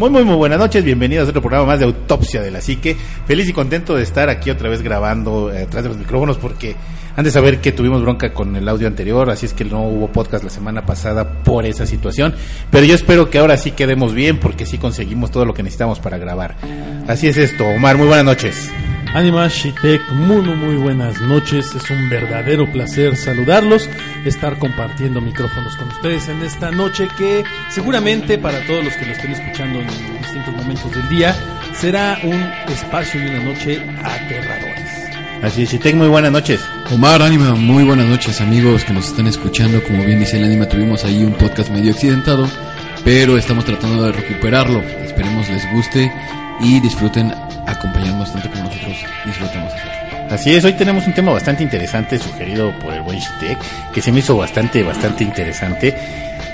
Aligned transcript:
Muy, 0.00 0.08
muy, 0.08 0.24
muy 0.24 0.36
buenas 0.36 0.58
noches, 0.58 0.82
bienvenidos 0.82 1.26
a 1.26 1.28
otro 1.28 1.42
programa 1.42 1.66
más 1.66 1.78
de 1.78 1.84
Autopsia 1.84 2.40
de 2.40 2.50
la 2.50 2.62
Psique. 2.62 2.96
Feliz 3.26 3.50
y 3.50 3.52
contento 3.52 3.94
de 3.94 4.02
estar 4.02 4.30
aquí 4.30 4.48
otra 4.48 4.70
vez 4.70 4.80
grabando 4.80 5.52
eh, 5.52 5.64
atrás 5.64 5.82
de 5.82 5.90
los 5.90 5.98
micrófonos 5.98 6.38
porque 6.38 6.74
han 7.16 7.22
de 7.22 7.30
saber 7.30 7.60
que 7.60 7.70
tuvimos 7.72 8.00
bronca 8.00 8.32
con 8.32 8.56
el 8.56 8.66
audio 8.66 8.86
anterior, 8.86 9.28
así 9.28 9.44
es 9.44 9.52
que 9.52 9.66
no 9.66 9.82
hubo 9.82 10.10
podcast 10.10 10.42
la 10.42 10.48
semana 10.48 10.86
pasada 10.86 11.42
por 11.42 11.66
esa 11.66 11.84
situación. 11.84 12.34
Pero 12.70 12.86
yo 12.86 12.94
espero 12.94 13.28
que 13.28 13.40
ahora 13.40 13.58
sí 13.58 13.72
quedemos 13.72 14.14
bien 14.14 14.40
porque 14.40 14.64
sí 14.64 14.78
conseguimos 14.78 15.30
todo 15.30 15.44
lo 15.44 15.52
que 15.52 15.62
necesitamos 15.62 16.00
para 16.00 16.16
grabar. 16.16 16.56
Así 17.06 17.28
es 17.28 17.36
esto, 17.36 17.66
Omar, 17.66 17.98
muy 17.98 18.06
buenas 18.06 18.24
noches. 18.24 18.70
Anima 19.12 19.48
Shitek, 19.48 20.00
muy, 20.12 20.40
muy, 20.40 20.54
muy 20.54 20.76
buenas 20.76 21.20
noches. 21.20 21.74
Es 21.74 21.90
un 21.90 22.08
verdadero 22.08 22.70
placer 22.72 23.16
saludarlos, 23.16 23.88
estar 24.24 24.58
compartiendo 24.58 25.20
micrófonos 25.20 25.76
con 25.76 25.88
ustedes 25.88 26.28
en 26.28 26.42
esta 26.42 26.70
noche 26.70 27.08
que 27.16 27.44
seguramente 27.70 28.38
para 28.38 28.64
todos 28.66 28.84
los 28.84 28.94
que 28.94 29.06
lo 29.06 29.12
estén 29.12 29.32
escuchando 29.32 29.80
en 29.80 29.88
distintos 30.18 30.54
momentos 30.54 30.90
del 30.92 31.08
día 31.08 31.36
será 31.74 32.18
un 32.22 32.42
espacio 32.72 33.22
y 33.22 33.26
una 33.26 33.44
noche 33.44 33.80
aterradores. 34.02 34.80
Así 35.42 35.62
es, 35.62 35.70
Shitek, 35.70 35.94
muy 35.94 36.08
buenas 36.08 36.32
noches. 36.32 36.60
Omar, 36.92 37.22
Anima, 37.22 37.54
muy 37.54 37.82
buenas 37.82 38.06
noches 38.06 38.40
amigos 38.42 38.84
que 38.84 38.92
nos 38.92 39.08
están 39.08 39.26
escuchando. 39.26 39.82
Como 39.82 40.04
bien 40.04 40.20
dice 40.20 40.36
el 40.36 40.44
Anima, 40.44 40.66
tuvimos 40.66 41.04
ahí 41.04 41.24
un 41.24 41.32
podcast 41.32 41.70
medio 41.70 41.92
accidentado, 41.92 42.46
pero 43.04 43.38
estamos 43.38 43.64
tratando 43.64 44.02
de 44.04 44.12
recuperarlo. 44.12 44.80
Esperemos 45.02 45.48
les 45.48 45.72
guste 45.72 46.12
y 46.60 46.78
disfruten 46.80 47.32
acompañarnos 47.66 48.30
tanto 48.32 48.50
como 48.50 48.64
nosotros 48.64 48.96
disfrutamos 49.24 49.72
hacerlo. 49.72 49.99
Así 50.30 50.52
es, 50.52 50.64
hoy 50.64 50.74
tenemos 50.74 51.04
un 51.08 51.12
tema 51.12 51.32
bastante 51.32 51.64
interesante 51.64 52.16
sugerido 52.16 52.72
por 52.78 52.94
el 52.94 53.02
buen 53.02 53.18
Shitek, 53.18 53.58
que 53.92 54.00
se 54.00 54.12
me 54.12 54.20
hizo 54.20 54.36
bastante, 54.36 54.80
bastante 54.84 55.24
interesante. 55.24 55.92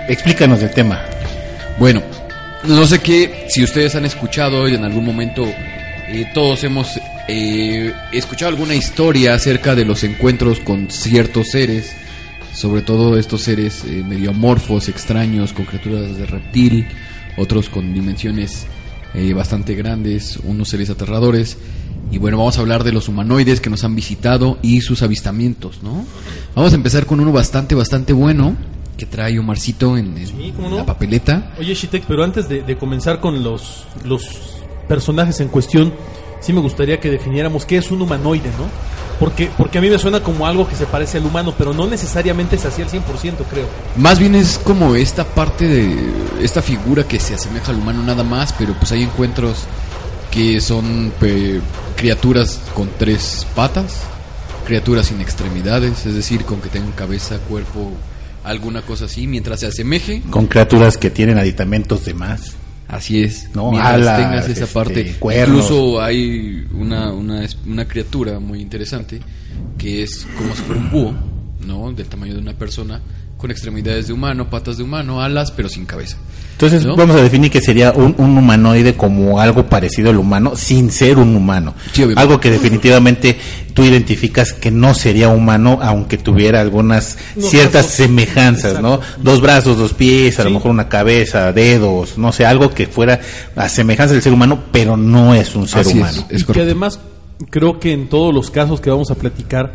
Explícanos 0.09 0.61
del 0.61 0.71
tema. 0.71 1.05
Bueno, 1.79 2.03
no 2.65 2.87
sé 2.87 3.01
qué, 3.01 3.45
si 3.51 3.63
ustedes 3.63 3.95
han 3.95 4.07
escuchado 4.07 4.67
en 4.67 4.83
algún 4.83 5.05
momento, 5.05 5.45
eh, 6.09 6.27
todos 6.33 6.65
hemos 6.65 6.99
eh, 7.29 7.93
escuchado 8.13 8.49
alguna 8.49 8.75
historia 8.75 9.35
acerca 9.35 9.75
de 9.75 9.85
los 9.85 10.05
encuentros 10.05 10.59
con 10.61 10.91
ciertos 10.91 11.51
seres, 11.51 11.95
sobre 12.55 12.81
todo 12.81 13.19
estos 13.19 13.43
seres 13.43 13.85
eh, 13.85 14.03
medio 14.03 14.31
amorfos, 14.31 14.89
extraños, 14.89 15.53
con 15.53 15.67
criaturas 15.67 16.17
de 16.17 16.25
reptil, 16.25 16.89
otros 17.37 17.69
con 17.69 17.93
dimensiones 17.93 18.67
eh, 19.19 19.33
bastante 19.33 19.75
grandes, 19.75 20.37
unos 20.45 20.69
seres 20.69 20.91
aterradores. 20.91 21.57
Y 22.11 22.19
bueno, 22.19 22.39
vamos 22.39 22.57
a 22.57 22.61
hablar 22.61 22.85
de 22.85 22.93
los 22.93 23.09
humanoides 23.09 23.61
que 23.61 23.69
nos 23.71 23.83
han 23.85 23.95
visitado 23.97 24.59
y 24.63 24.81
sus 24.81 25.03
avistamientos, 25.03 25.83
¿no? 25.83 26.05
Vamos 26.55 26.73
a 26.73 26.77
empezar 26.77 27.05
con 27.07 27.21
uno 27.21 27.33
bastante, 27.33 27.75
bastante 27.75 28.13
bueno 28.13 28.55
que 28.97 29.07
trae 29.07 29.39
Omarcito 29.39 29.99
en, 29.99 30.17
en 30.17 30.27
Sí, 30.27 30.53
¿cómo 30.57 30.71
no? 30.71 30.77
la 30.79 30.87
papeleta. 30.87 31.53
Oye, 31.59 31.75
Shitek, 31.75 32.05
pero 32.07 32.25
antes 32.25 32.49
de, 32.49 32.63
de 32.63 32.79
comenzar 32.79 33.21
con 33.21 33.43
los, 33.45 33.85
los 34.05 34.23
personajes 34.89 35.41
en 35.41 35.49
cuestión, 35.49 35.93
sí 36.41 36.53
me 36.53 36.61
gustaría 36.61 36.99
que 37.01 37.11
definiéramos 37.11 37.67
qué 37.67 37.77
es 37.77 37.91
un 37.91 38.01
humanoide, 38.01 38.49
¿no? 38.59 38.67
Porque, 39.21 39.51
porque 39.57 39.79
a 39.79 39.81
mí 39.81 39.89
me 39.91 39.99
suena 39.99 40.21
como 40.21 40.47
algo 40.47 40.69
que 40.69 40.77
se 40.77 40.87
parece 40.87 41.19
al 41.19 41.25
humano, 41.27 41.55
pero 41.57 41.73
no 41.75 41.87
necesariamente 41.87 42.57
es 42.57 42.65
así 42.67 42.83
al 42.83 42.89
100%, 42.89 43.03
creo. 43.51 43.67
Más 43.97 44.19
bien 44.19 44.35
es 44.35 44.59
como 44.59 44.95
esta 44.95 45.25
parte 45.25 45.67
de 45.67 45.97
esta 46.43 46.61
figura 46.63 47.03
que 47.05 47.19
se 47.19 47.35
asemeja 47.35 47.73
al 47.73 47.79
humano 47.79 48.03
nada 48.03 48.23
más, 48.23 48.53
pero 48.53 48.75
pues 48.75 48.93
hay 48.93 49.03
encuentros 49.03 49.65
que 50.37 50.61
son 50.61 51.13
criaturas 51.97 52.61
con 52.75 52.91
tres 52.99 53.47
patas, 53.55 54.03
criaturas 54.67 55.07
sin 55.07 55.23
extremidades, 55.23 56.05
es 56.05 56.15
decir, 56.15 56.45
con 56.45 56.61
que 56.61 56.69
tengan 56.69 56.93
cabeza, 56.93 57.39
cuerpo, 57.39 57.91
alguna 58.45 58.83
cosa 58.83 59.07
así, 59.07 59.27
mientras 59.27 59.61
se 59.61 59.67
asemeje, 59.69 60.23
Con 60.29 60.47
criaturas 60.47 60.99
que 60.99 61.09
tienen 61.09 61.39
aditamentos 61.39 62.05
de 62.05 62.13
más. 62.13 62.53
así 62.87 63.23
es, 63.23 63.49
No, 63.55 63.71
mientras 63.71 63.95
alas, 63.95 64.19
tengas 64.19 64.45
esa 64.51 64.65
este, 64.65 64.67
parte. 64.75 65.17
cuernos. 65.19 65.65
Incluso 65.65 66.03
hay 66.03 66.67
una, 66.75 67.13
una, 67.15 67.47
una 67.67 67.89
criatura 67.89 68.39
muy 68.39 68.61
interesante 68.61 69.21
que 69.79 70.03
es 70.03 70.27
como 70.37 70.55
si 70.55 70.63
fuera 70.65 70.81
un 70.83 70.91
búho, 70.91 71.15
¿no? 71.67 71.93
Del 71.95 72.07
tamaño 72.09 72.35
de 72.35 72.41
una 72.41 72.53
persona, 72.53 73.01
con 73.37 73.51
extremidades 73.51 74.07
de 74.07 74.13
humano, 74.13 74.49
patas 74.49 74.79
de 74.79 74.83
humano, 74.83 75.21
alas, 75.21 75.51
pero 75.51 75.69
sin 75.69 75.85
cabeza. 75.85 76.17
Entonces 76.53 76.87
¿No? 76.87 76.97
vamos 76.97 77.17
a 77.17 77.23
definir 77.23 77.51
que 77.51 77.61
sería 77.61 77.93
un, 77.93 78.15
un 78.17 78.39
humanoide 78.39 78.95
como 78.95 79.39
algo 79.41 79.67
parecido 79.67 80.09
al 80.09 80.17
humano 80.17 80.57
sin 80.57 80.91
ser 80.91 81.19
un 81.19 81.37
humano. 81.37 81.75
Sí, 81.93 82.03
algo 82.17 82.41
que 82.41 82.51
definitivamente 82.51 83.37
tú 83.75 83.85
identificas 83.85 84.55
que 84.55 84.71
no 84.71 84.95
sería 84.95 85.29
humano 85.29 85.79
aunque 85.83 86.17
tuviera 86.17 86.63
algunas 86.63 87.19
ciertas 87.39 87.87
semejanzas, 87.87 88.81
¿no? 88.81 89.01
Dos 89.23 89.43
brazos, 89.43 89.77
dos 89.77 89.93
pies, 89.93 90.41
a 90.41 90.45
lo 90.45 90.51
mejor 90.51 90.71
una 90.71 90.89
cabeza, 90.89 91.53
dedos, 91.53 92.17
no 92.17 92.33
sé, 92.33 92.47
algo 92.47 92.71
que 92.71 92.87
fuera 92.87 93.21
a 93.55 93.69
semejanza 93.69 94.15
del 94.15 94.23
ser 94.23 94.33
humano, 94.33 94.61
pero 94.73 94.97
no 94.97 95.35
es 95.35 95.55
un 95.55 95.69
ser 95.69 95.81
Así 95.81 95.91
es. 95.91 95.97
humano. 95.97 96.27
y 96.31 96.43
que 96.43 96.61
además 96.63 97.01
creo 97.51 97.79
que 97.79 97.93
en 97.93 98.09
todos 98.09 98.33
los 98.33 98.51
casos 98.51 98.81
que 98.81 98.89
vamos 98.89 99.11
a 99.11 99.15
platicar, 99.15 99.75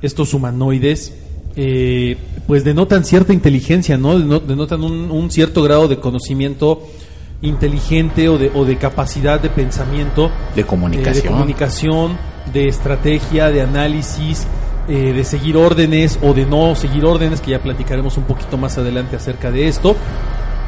estos 0.00 0.32
humanoides, 0.32 1.12
eh, 1.56 2.16
pues 2.46 2.64
denotan 2.64 3.04
cierta 3.04 3.32
inteligencia, 3.32 3.96
¿no? 3.96 4.18
Deno- 4.18 4.40
Denotan 4.40 4.82
un, 4.82 5.10
un 5.10 5.30
cierto 5.30 5.62
grado 5.62 5.88
de 5.88 5.98
conocimiento 5.98 6.82
inteligente 7.42 8.28
o 8.28 8.38
de, 8.38 8.50
o 8.54 8.64
de 8.64 8.76
capacidad 8.76 9.40
de 9.40 9.50
pensamiento, 9.50 10.30
De 10.54 10.64
comunicación. 10.64 11.16
eh, 11.16 11.22
de 11.22 11.28
comunicación, 11.28 12.18
de 12.52 12.68
estrategia, 12.68 13.50
de 13.50 13.62
análisis, 13.62 14.46
eh, 14.88 15.12
de 15.14 15.24
seguir 15.24 15.56
órdenes 15.56 16.18
o 16.22 16.32
de 16.34 16.46
no 16.46 16.74
seguir 16.74 17.04
órdenes, 17.04 17.40
que 17.40 17.52
ya 17.52 17.62
platicaremos 17.62 18.16
un 18.16 18.24
poquito 18.24 18.56
más 18.56 18.76
adelante 18.78 19.16
acerca 19.16 19.50
de 19.50 19.68
esto. 19.68 19.94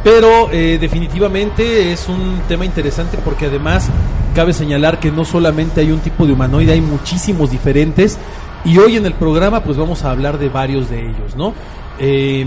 Pero 0.04 0.50
eh, 0.52 0.78
definitivamente 0.80 1.92
es 1.92 2.08
un 2.08 2.40
tema 2.48 2.64
interesante 2.64 3.18
porque 3.24 3.46
además 3.46 3.88
cabe 4.34 4.52
señalar 4.52 5.00
que 5.00 5.10
no 5.10 5.24
solamente 5.24 5.80
hay 5.80 5.90
un 5.90 5.98
tipo 6.00 6.26
de 6.26 6.32
humanoide, 6.34 6.72
hay 6.72 6.80
muchísimos 6.80 7.50
diferentes. 7.50 8.18
Y 8.66 8.78
hoy 8.78 8.96
en 8.96 9.06
el 9.06 9.14
programa 9.14 9.62
pues 9.62 9.76
vamos 9.76 10.04
a 10.04 10.10
hablar 10.10 10.38
de 10.38 10.48
varios 10.48 10.90
de 10.90 11.00
ellos, 11.00 11.36
¿no? 11.36 11.54
Eh, 11.98 12.44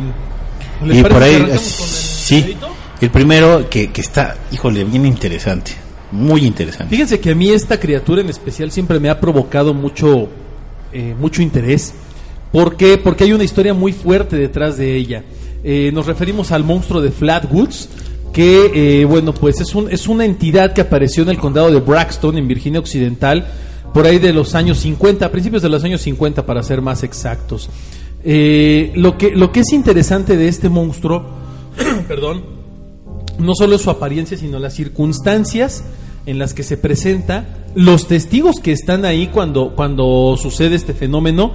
¿les 0.86 0.98
Y 0.98 1.04
por 1.04 1.24
ahí, 1.24 1.40
con 1.40 1.50
el 1.50 1.60
sí, 1.60 2.58
el 3.02 3.10
primero 3.10 3.70
que, 3.70 3.92
que 3.92 4.02
está, 4.02 4.36
híjole, 4.52 4.84
bien 4.84 5.06
interesante, 5.06 5.72
muy 6.12 6.46
interesante. 6.46 6.90
Fíjense 6.90 7.20
que 7.20 7.32
a 7.32 7.36
mí 7.36 7.50
esta 7.50 7.80
criatura 7.80 8.22
en 8.22 8.30
especial 8.30 8.72
siempre 8.72 9.00
me 9.00 9.10
ha 9.10 9.20
provocado 9.20 9.74
mucho, 9.74 10.28
eh, 10.92 11.16
mucho 11.18 11.42
interés. 11.42 11.94
¿Por 12.52 12.76
qué? 12.76 12.98
Porque 12.98 13.24
hay 13.24 13.32
una 13.32 13.44
historia 13.46 13.74
muy 13.74 13.94
fuerte 13.94 14.36
detrás 14.36 14.78
de 14.78 14.96
ella. 14.96 15.24
Eh, 15.64 15.92
nos 15.94 16.06
referimos 16.06 16.52
al 16.52 16.64
monstruo 16.64 17.02
de 17.02 17.12
Flatwoods, 17.12 17.90
que, 18.34 19.02
eh, 19.02 19.06
bueno, 19.06 19.34
pues 19.34 19.62
es, 19.62 19.74
un, 19.76 19.92
es 19.92 20.08
una 20.08 20.26
entidad 20.26 20.74
que 20.74 20.82
apareció 20.82 21.24
en 21.24 21.30
el 21.30 21.38
condado 21.38 21.72
de 21.72 21.80
Braxton, 21.80 22.38
en 22.38 22.48
Virginia 22.48 22.80
Occidental, 22.80 23.48
por 23.94 24.06
ahí 24.06 24.20
de 24.20 24.34
los 24.34 24.56
años 24.56 24.80
50, 24.80 25.26
a 25.26 25.32
principios 25.32 25.62
de 25.62 25.70
los 25.70 25.84
años 25.84 26.02
50 26.02 26.46
para 26.46 26.64
ser 26.64 26.82
más 26.82 27.04
exactos. 27.04 27.70
Eh, 28.24 28.92
lo, 28.96 29.18
que, 29.18 29.32
lo 29.32 29.52
que 29.52 29.62
es 29.62 29.72
interesante 29.72 30.36
de 30.36 30.48
este 30.48 30.70
monstruo, 30.70 31.24
perdón, 32.08 32.44
no 33.38 33.54
solo 33.56 33.76
es 33.76 33.82
su 33.82 33.90
apariencia, 33.90 34.38
sino 34.38 34.60
las 34.60 34.74
circunstancias 34.74 35.84
en 36.26 36.38
las 36.38 36.54
que 36.54 36.64
se 36.64 36.78
presenta, 36.78 37.66
los 37.76 38.08
testigos 38.08 38.60
que 38.60 38.72
están 38.72 39.06
ahí 39.06 39.28
cuando, 39.28 39.74
cuando 39.76 40.36
sucede 40.40 40.76
este 40.76 40.94
fenómeno 40.94 41.54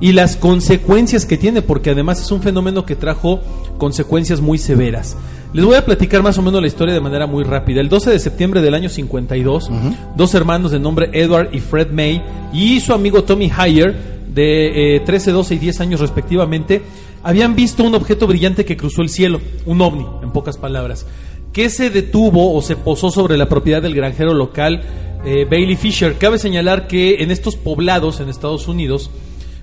y 0.00 0.12
las 0.12 0.36
consecuencias 0.36 1.26
que 1.26 1.36
tiene, 1.36 1.62
porque 1.62 1.90
además 1.90 2.20
es 2.20 2.30
un 2.30 2.42
fenómeno 2.42 2.84
que 2.84 2.96
trajo 2.96 3.40
consecuencias 3.78 4.40
muy 4.40 4.58
severas. 4.58 5.16
Les 5.52 5.64
voy 5.64 5.76
a 5.76 5.84
platicar 5.84 6.22
más 6.22 6.36
o 6.38 6.42
menos 6.42 6.60
la 6.60 6.66
historia 6.66 6.92
de 6.92 7.00
manera 7.00 7.26
muy 7.26 7.42
rápida. 7.42 7.80
El 7.80 7.88
12 7.88 8.10
de 8.10 8.18
septiembre 8.18 8.60
del 8.60 8.74
año 8.74 8.88
52, 8.88 9.70
dos 10.14 10.34
hermanos 10.34 10.72
de 10.72 10.78
nombre 10.78 11.10
Edward 11.12 11.48
y 11.52 11.60
Fred 11.60 11.90
May 11.90 12.22
y 12.52 12.80
su 12.80 12.92
amigo 12.92 13.24
Tommy 13.24 13.50
Heyer, 13.50 14.18
de 14.34 14.96
eh, 14.96 15.00
13, 15.00 15.32
12 15.32 15.54
y 15.54 15.58
10 15.58 15.80
años 15.80 16.00
respectivamente, 16.00 16.82
habían 17.22 17.56
visto 17.56 17.82
un 17.82 17.94
objeto 17.94 18.26
brillante 18.26 18.64
que 18.64 18.76
cruzó 18.76 19.02
el 19.02 19.08
cielo, 19.08 19.40
un 19.64 19.80
ovni, 19.80 20.06
en 20.22 20.32
pocas 20.32 20.58
palabras, 20.58 21.06
que 21.52 21.70
se 21.70 21.90
detuvo 21.90 22.54
o 22.54 22.62
se 22.62 22.76
posó 22.76 23.10
sobre 23.10 23.38
la 23.38 23.48
propiedad 23.48 23.82
del 23.82 23.94
granjero 23.94 24.34
local 24.34 24.82
eh, 25.24 25.46
Bailey 25.50 25.76
Fisher. 25.76 26.18
Cabe 26.18 26.38
señalar 26.38 26.86
que 26.86 27.22
en 27.22 27.30
estos 27.30 27.56
poblados 27.56 28.20
en 28.20 28.28
Estados 28.28 28.68
Unidos, 28.68 29.10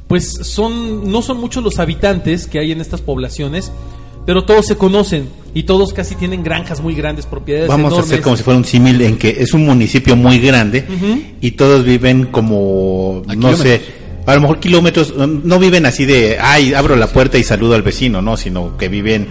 pues 0.08 0.32
son 0.44 1.12
no 1.12 1.22
son 1.22 1.40
muchos 1.40 1.64
los 1.64 1.80
habitantes 1.80 2.48
que 2.48 2.60
hay 2.60 2.72
en 2.72 2.82
estas 2.82 3.02
poblaciones, 3.02 3.72
pero 4.26 4.44
todos 4.46 4.66
se 4.68 4.76
conocen 4.78 5.30
y 5.54 5.64
todos 5.64 5.94
casi 5.94 6.16
tienen 6.16 6.44
granjas 6.44 6.82
muy 6.82 6.96
grandes, 6.96 7.26
propiedades 7.26 7.70
Vamos 7.70 7.98
a 7.98 8.02
hacer 8.02 8.22
como 8.22 8.36
si 8.36 8.44
fuera 8.44 8.58
un 8.58 8.66
símil 8.66 9.02
en 9.02 9.18
que 9.18 9.30
es 9.40 9.54
un 9.54 9.66
municipio 9.66 10.16
muy 10.16 10.40
grande 10.40 10.86
y 11.42 11.52
todos 11.52 11.84
viven 11.86 12.26
como, 12.28 13.24
A 13.28 13.36
no 13.36 13.56
sé, 13.56 13.82
a 14.26 14.36
lo 14.36 14.42
mejor 14.42 14.60
kilómetros, 14.60 15.14
no 15.16 15.60
viven 15.60 15.86
así 15.86 16.06
de, 16.06 16.38
ay, 16.42 16.74
abro 16.74 16.96
la 16.96 17.08
puerta 17.08 17.38
y 17.38 17.44
saludo 17.44 17.76
al 17.76 17.84
vecino, 17.84 18.22
no, 18.22 18.36
sino 18.38 18.76
que 18.78 18.90
viven 18.90 19.28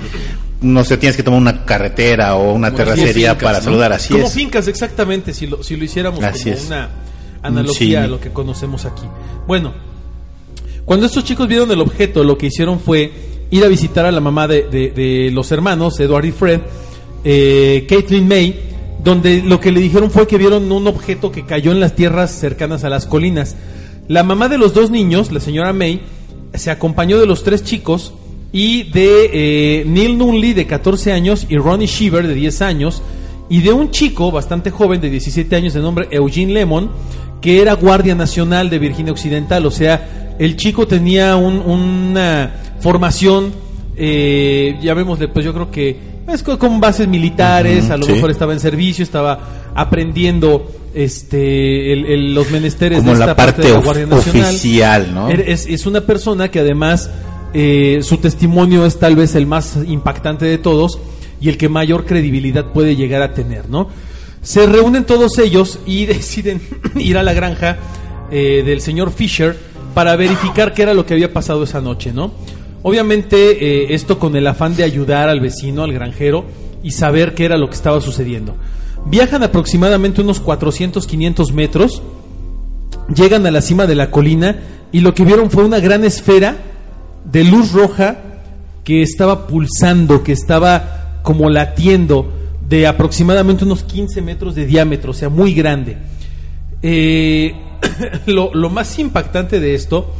no 0.60 0.82
sé, 0.82 0.96
tienes 0.96 1.14
que 1.16 1.22
tomar 1.22 1.40
una 1.40 1.64
carretera 1.66 2.36
o 2.36 2.54
una 2.54 2.70
Como 2.70 2.78
terracería 2.78 3.30
fincas, 3.32 3.44
para 3.44 3.58
¿no? 3.58 3.64
saludar. 3.64 3.92
Así 3.92 4.14
como 4.14 4.24
es. 4.26 4.32
fincas, 4.32 4.66
exactamente, 4.66 5.34
si 5.34 5.46
lo, 5.46 5.62
si 5.62 5.76
lo 5.76 5.84
hiciéramos 5.84 6.24
Así 6.24 6.44
como 6.44 6.54
es. 6.56 6.66
una 6.68 6.88
analogía 7.42 8.00
Sí. 8.00 8.04
a 8.04 8.06
lo 8.06 8.18
que 8.18 8.30
conocemos 8.30 8.86
aquí. 8.86 9.02
Bueno, 9.46 9.74
cuando 10.84 11.06
estos 11.06 11.24
chicos 11.24 11.48
vieron 11.48 11.70
el 11.70 11.80
objeto, 11.80 12.22
lo 12.24 12.36
que 12.36 12.46
hicieron 12.46 12.78
fue 12.80 13.10
ir 13.50 13.64
a 13.64 13.68
visitar 13.68 14.04
a 14.06 14.12
la 14.12 14.20
mamá 14.20 14.46
de, 14.48 14.62
de- 14.94 15.30
los 15.32 15.50
hermanos, 15.52 15.98
Edward 16.00 16.24
y 16.26 16.32
Fred, 16.32 16.60
eh, 17.24 17.86
Caitlin 17.88 18.26
May, 18.28 18.54
donde 19.02 19.42
lo 19.42 19.60
que 19.60 19.72
le 19.72 19.80
dijeron 19.80 20.10
fue 20.10 20.26
que 20.26 20.38
vieron 20.38 20.70
un 20.70 20.86
objeto 20.86 21.30
que 21.30 21.44
cayó 21.44 21.72
en 21.72 21.80
las 21.80 21.94
tierras 21.94 22.30
cercanas 22.32 22.84
a 22.84 22.88
las 22.90 23.06
colinas. 23.06 23.56
La 24.08 24.22
mamá 24.22 24.48
de 24.48 24.58
los 24.58 24.74
dos 24.74 24.90
niños, 24.90 25.32
la 25.32 25.40
señora 25.40 25.72
May, 25.72 26.00
se 26.54 26.70
acompañó 26.70 27.18
de 27.18 27.26
los 27.26 27.42
tres 27.44 27.64
chicos 27.64 28.12
y 28.52 28.84
de 28.84 29.30
eh, 29.32 29.84
Neil 29.86 30.16
Nunley 30.18 30.52
de 30.52 30.66
14 30.66 31.12
años 31.12 31.46
y 31.48 31.56
Ronnie 31.56 31.86
Shiver 31.86 32.26
de 32.26 32.34
10 32.34 32.62
años 32.62 33.02
y 33.48 33.60
de 33.60 33.72
un 33.72 33.90
chico 33.90 34.30
bastante 34.30 34.70
joven 34.70 35.00
de 35.00 35.10
17 35.10 35.56
años 35.56 35.74
de 35.74 35.80
nombre 35.80 36.08
Eugene 36.10 36.52
Lemon 36.52 36.90
que 37.40 37.60
era 37.60 37.74
guardia 37.74 38.14
nacional 38.14 38.70
de 38.70 38.78
Virginia 38.78 39.12
Occidental, 39.12 39.66
o 39.66 39.70
sea, 39.70 40.23
el 40.38 40.56
chico 40.56 40.86
tenía 40.86 41.36
un- 41.36 41.60
una 41.60 42.52
formación, 42.80 43.52
eh, 43.96 44.76
llamémosle, 44.82 45.28
pues 45.28 45.44
yo 45.44 45.52
creo 45.52 45.70
que 45.70 45.96
es 46.32 46.42
co- 46.42 46.58
con 46.58 46.80
bases 46.80 47.06
militares, 47.08 47.90
a 47.90 47.96
lo 47.96 48.06
sí. 48.06 48.12
mejor 48.12 48.30
estaba 48.30 48.52
en 48.52 48.60
servicio, 48.60 49.02
estaba 49.02 49.38
aprendiendo 49.74 50.70
este 50.94 51.92
el- 51.92 52.06
el- 52.06 52.34
los 52.34 52.50
menesteres 52.50 52.98
Como 53.00 53.12
de 53.12 53.18
la 53.18 53.24
esta 53.26 53.36
parte 53.36 53.62
de 53.62 53.70
la 53.72 53.78
Guardia 53.78 54.06
Nacional. 54.06 54.50
oficial, 54.54 55.14
¿no? 55.14 55.28
Er- 55.28 55.44
Es, 55.48 55.66
es 55.66 55.86
una 55.86 56.00
persona 56.02 56.50
que 56.50 56.60
además 56.60 57.10
eh, 57.56 58.00
su 58.02 58.16
testimonio 58.16 58.84
es 58.84 58.98
tal 58.98 59.14
vez 59.14 59.34
el 59.36 59.46
más 59.46 59.78
impactante 59.86 60.44
de 60.44 60.58
todos 60.58 60.98
y 61.40 61.48
el 61.48 61.56
que 61.56 61.68
mayor 61.68 62.04
credibilidad 62.04 62.72
puede 62.72 62.96
llegar 62.96 63.22
a 63.22 63.32
tener, 63.34 63.68
¿no? 63.70 63.88
Se 64.42 64.66
reúnen 64.66 65.04
todos 65.04 65.38
ellos 65.38 65.78
y 65.86 66.06
deciden 66.06 66.60
ir 66.96 67.16
a 67.18 67.22
la 67.22 67.32
granja 67.32 67.76
eh, 68.32 68.62
del 68.66 68.80
señor 68.80 69.12
Fisher 69.12 69.56
para 69.94 70.16
verificar 70.16 70.74
qué 70.74 70.82
era 70.82 70.94
lo 70.94 71.06
que 71.06 71.14
había 71.14 71.32
pasado 71.32 71.62
esa 71.62 71.80
noche, 71.80 72.12
¿no? 72.12 72.32
Obviamente 72.82 73.36
eh, 73.64 73.94
esto 73.94 74.18
con 74.18 74.36
el 74.36 74.46
afán 74.46 74.76
de 74.76 74.84
ayudar 74.84 75.28
al 75.28 75.40
vecino, 75.40 75.84
al 75.84 75.92
granjero 75.92 76.44
y 76.82 76.90
saber 76.90 77.34
qué 77.34 77.46
era 77.46 77.56
lo 77.56 77.68
que 77.68 77.76
estaba 77.76 78.00
sucediendo. 78.00 78.56
Viajan 79.06 79.42
aproximadamente 79.42 80.20
unos 80.20 80.40
400, 80.40 81.06
500 81.06 81.52
metros 81.52 82.02
llegan 83.14 83.46
a 83.46 83.50
la 83.50 83.60
cima 83.60 83.86
de 83.86 83.94
la 83.94 84.10
colina 84.10 84.58
y 84.92 85.00
lo 85.00 85.14
que 85.14 85.24
vieron 85.24 85.50
fue 85.50 85.64
una 85.64 85.80
gran 85.80 86.04
esfera 86.04 86.56
de 87.24 87.44
luz 87.44 87.72
roja 87.72 88.18
que 88.84 89.02
estaba 89.02 89.46
pulsando, 89.46 90.22
que 90.22 90.32
estaba 90.32 91.20
como 91.22 91.48
latiendo 91.48 92.32
de 92.68 92.86
aproximadamente 92.86 93.64
unos 93.64 93.82
15 93.82 94.22
metros 94.22 94.54
de 94.54 94.66
diámetro, 94.66 95.10
o 95.10 95.14
sea, 95.14 95.28
muy 95.28 95.54
grande. 95.54 95.96
Eh, 96.86 97.54
lo, 98.26 98.54
lo 98.54 98.68
más 98.68 98.98
impactante 98.98 99.58
de 99.58 99.74
esto 99.74 100.12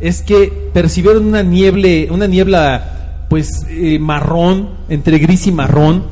es 0.00 0.22
que 0.22 0.52
percibieron 0.72 1.26
una 1.26 1.42
nieble, 1.42 2.08
una 2.10 2.26
niebla 2.26 3.26
pues 3.28 3.66
eh, 3.68 3.98
marrón, 3.98 4.70
entre 4.88 5.18
gris 5.18 5.46
y 5.46 5.52
marrón, 5.52 6.04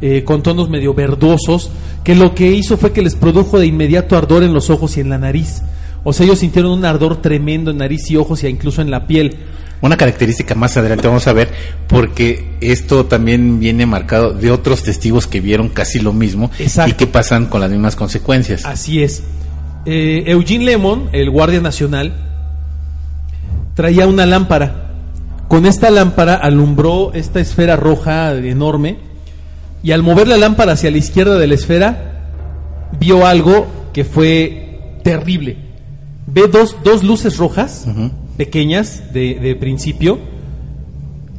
eh, 0.00 0.24
con 0.24 0.42
tonos 0.42 0.68
medio 0.68 0.92
verdosos, 0.92 1.70
que 2.02 2.14
lo 2.14 2.34
que 2.34 2.50
hizo 2.50 2.76
fue 2.76 2.92
que 2.92 3.02
les 3.02 3.14
produjo 3.14 3.58
de 3.58 3.66
inmediato 3.66 4.16
ardor 4.16 4.42
en 4.42 4.52
los 4.52 4.70
ojos 4.70 4.96
y 4.96 5.00
en 5.00 5.10
la 5.10 5.18
nariz. 5.18 5.62
O 6.02 6.12
sea, 6.12 6.26
ellos 6.26 6.40
sintieron 6.40 6.72
un 6.72 6.84
ardor 6.84 7.22
tremendo 7.22 7.70
en 7.70 7.78
nariz 7.78 8.10
y 8.10 8.16
ojos 8.16 8.42
y 8.42 8.48
incluso 8.48 8.82
en 8.82 8.90
la 8.90 9.06
piel. 9.06 9.36
Una 9.80 9.96
característica 9.96 10.54
más 10.54 10.76
adelante 10.76 11.06
vamos 11.06 11.26
a 11.26 11.32
ver, 11.32 11.50
porque 11.86 12.56
esto 12.60 13.06
también 13.06 13.60
viene 13.60 13.86
marcado 13.86 14.32
de 14.32 14.50
otros 14.50 14.82
testigos 14.82 15.26
que 15.26 15.40
vieron 15.40 15.68
casi 15.68 16.00
lo 16.00 16.12
mismo 16.12 16.50
Exacto. 16.58 16.90
y 16.90 16.94
que 16.94 17.06
pasan 17.06 17.46
con 17.46 17.60
las 17.60 17.70
mismas 17.70 17.96
consecuencias. 17.96 18.64
Así 18.64 19.02
es. 19.02 19.22
Eh, 19.86 20.24
Eugene 20.26 20.64
Lemon, 20.64 21.10
el 21.12 21.30
guardia 21.30 21.60
nacional, 21.60 22.14
traía 23.74 24.06
una 24.06 24.24
lámpara. 24.24 24.92
Con 25.48 25.66
esta 25.66 25.90
lámpara 25.90 26.34
alumbró 26.34 27.12
esta 27.12 27.40
esfera 27.40 27.76
roja 27.76 28.32
enorme 28.34 28.96
y 29.82 29.92
al 29.92 30.02
mover 30.02 30.26
la 30.26 30.38
lámpara 30.38 30.72
hacia 30.72 30.90
la 30.90 30.96
izquierda 30.96 31.38
de 31.38 31.46
la 31.46 31.54
esfera 31.54 32.30
vio 32.98 33.26
algo 33.26 33.66
que 33.92 34.04
fue 34.04 34.98
terrible. 35.02 35.58
Ve 36.26 36.48
dos, 36.48 36.76
dos 36.82 37.04
luces 37.04 37.36
rojas 37.36 37.86
pequeñas 38.38 39.12
de, 39.12 39.34
de 39.34 39.54
principio 39.54 40.18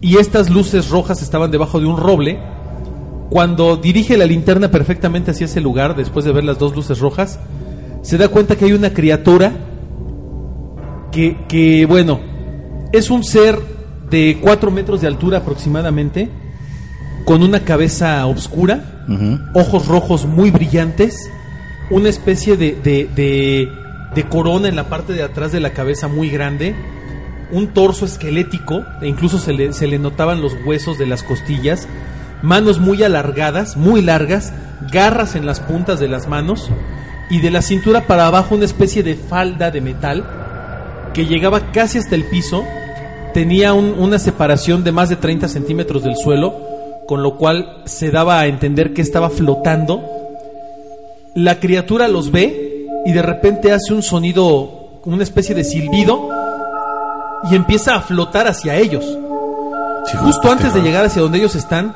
y 0.01 0.17
estas 0.17 0.51
luces 0.51 0.89
rojas 0.89 1.23
estaban 1.23 1.49
debajo 1.49 1.79
de 1.79 1.87
un 1.87 1.97
roble. 1.97 2.39
Cuando 3.31 3.75
dirige 3.75 4.17
la 4.17 4.27
linterna 4.27 4.69
perfectamente 4.69 5.31
hacia 5.31 5.45
ese 5.45 5.59
lugar, 5.59 5.95
después 5.95 6.23
de 6.25 6.31
ver 6.31 6.43
las 6.43 6.59
dos 6.59 6.75
luces 6.75 6.99
rojas, 6.99 7.39
se 8.05 8.17
da 8.17 8.27
cuenta 8.27 8.55
que 8.55 8.65
hay 8.65 8.73
una 8.73 8.91
criatura 8.93 9.51
que, 11.11 11.37
que, 11.47 11.85
bueno, 11.85 12.19
es 12.91 13.09
un 13.09 13.23
ser 13.23 13.57
de 14.09 14.37
4 14.41 14.71
metros 14.71 15.01
de 15.01 15.07
altura 15.07 15.39
aproximadamente, 15.39 16.29
con 17.25 17.41
una 17.41 17.61
cabeza 17.61 18.25
oscura, 18.27 19.03
ojos 19.53 19.87
rojos 19.87 20.25
muy 20.25 20.51
brillantes, 20.51 21.29
una 21.89 22.09
especie 22.09 22.57
de, 22.57 22.73
de, 22.83 23.09
de- 23.15 23.69
de 24.15 24.23
corona 24.29 24.69
en 24.69 24.75
la 24.77 24.87
parte 24.87 25.11
de 25.13 25.23
atrás 25.23 25.51
de 25.51 25.59
la 25.59 25.71
cabeza 25.71 26.07
muy 26.07 26.29
grande, 26.29 26.73
un 27.51 27.67
torso 27.67 28.05
esquelético, 28.05 28.83
e 29.01 29.07
incluso 29.07 29.39
se 29.39 29.51
le, 29.53 29.73
se 29.73 29.87
le 29.87 29.99
notaban 29.99 30.41
los 30.41 30.55
huesos 30.65 30.97
de 30.97 31.05
las 31.05 31.21
costillas, 31.21 31.87
manos 32.41 32.79
muy 32.79 33.03
alargadas, 33.03 33.75
muy 33.77 34.01
largas, 34.01 34.53
garras 34.91 35.35
en 35.35 35.45
las 35.45 35.59
puntas 35.59 35.99
de 35.99 36.07
las 36.07 36.27
manos, 36.29 36.69
y 37.29 37.39
de 37.41 37.51
la 37.51 37.61
cintura 37.61 38.01
para 38.07 38.27
abajo 38.27 38.55
una 38.55 38.65
especie 38.65 39.01
de 39.03 39.15
falda 39.15 39.71
de 39.71 39.81
metal 39.81 40.23
que 41.13 41.25
llegaba 41.25 41.71
casi 41.71 41.97
hasta 41.97 42.15
el 42.15 42.25
piso, 42.25 42.63
tenía 43.33 43.73
un- 43.73 43.95
una 43.97 44.19
separación 44.19 44.83
de 44.83 44.91
más 44.91 45.09
de 45.09 45.15
30 45.15 45.47
centímetros 45.47 46.03
del 46.03 46.15
suelo, 46.17 46.53
con 47.07 47.23
lo 47.23 47.37
cual 47.37 47.81
se 47.85 48.11
daba 48.11 48.39
a 48.39 48.47
entender 48.47 48.93
que 48.93 49.01
estaba 49.01 49.29
flotando. 49.29 50.03
La 51.35 51.59
criatura 51.59 52.07
los 52.07 52.31
ve 52.31 52.85
y 53.05 53.11
de 53.11 53.21
repente 53.21 53.71
hace 53.71 53.93
un 53.93 54.01
sonido, 54.03 54.99
una 55.05 55.23
especie 55.23 55.53
de 55.55 55.63
silbido, 55.63 56.29
y 57.51 57.55
empieza 57.55 57.95
a 57.95 58.01
flotar 58.01 58.47
hacia 58.47 58.75
ellos. 58.75 59.05
Sí, 60.05 60.17
Justo 60.17 60.51
antes 60.51 60.73
de 60.73 60.81
llegar 60.81 61.05
hacia 61.05 61.21
donde 61.21 61.37
ellos 61.39 61.55
están, 61.55 61.93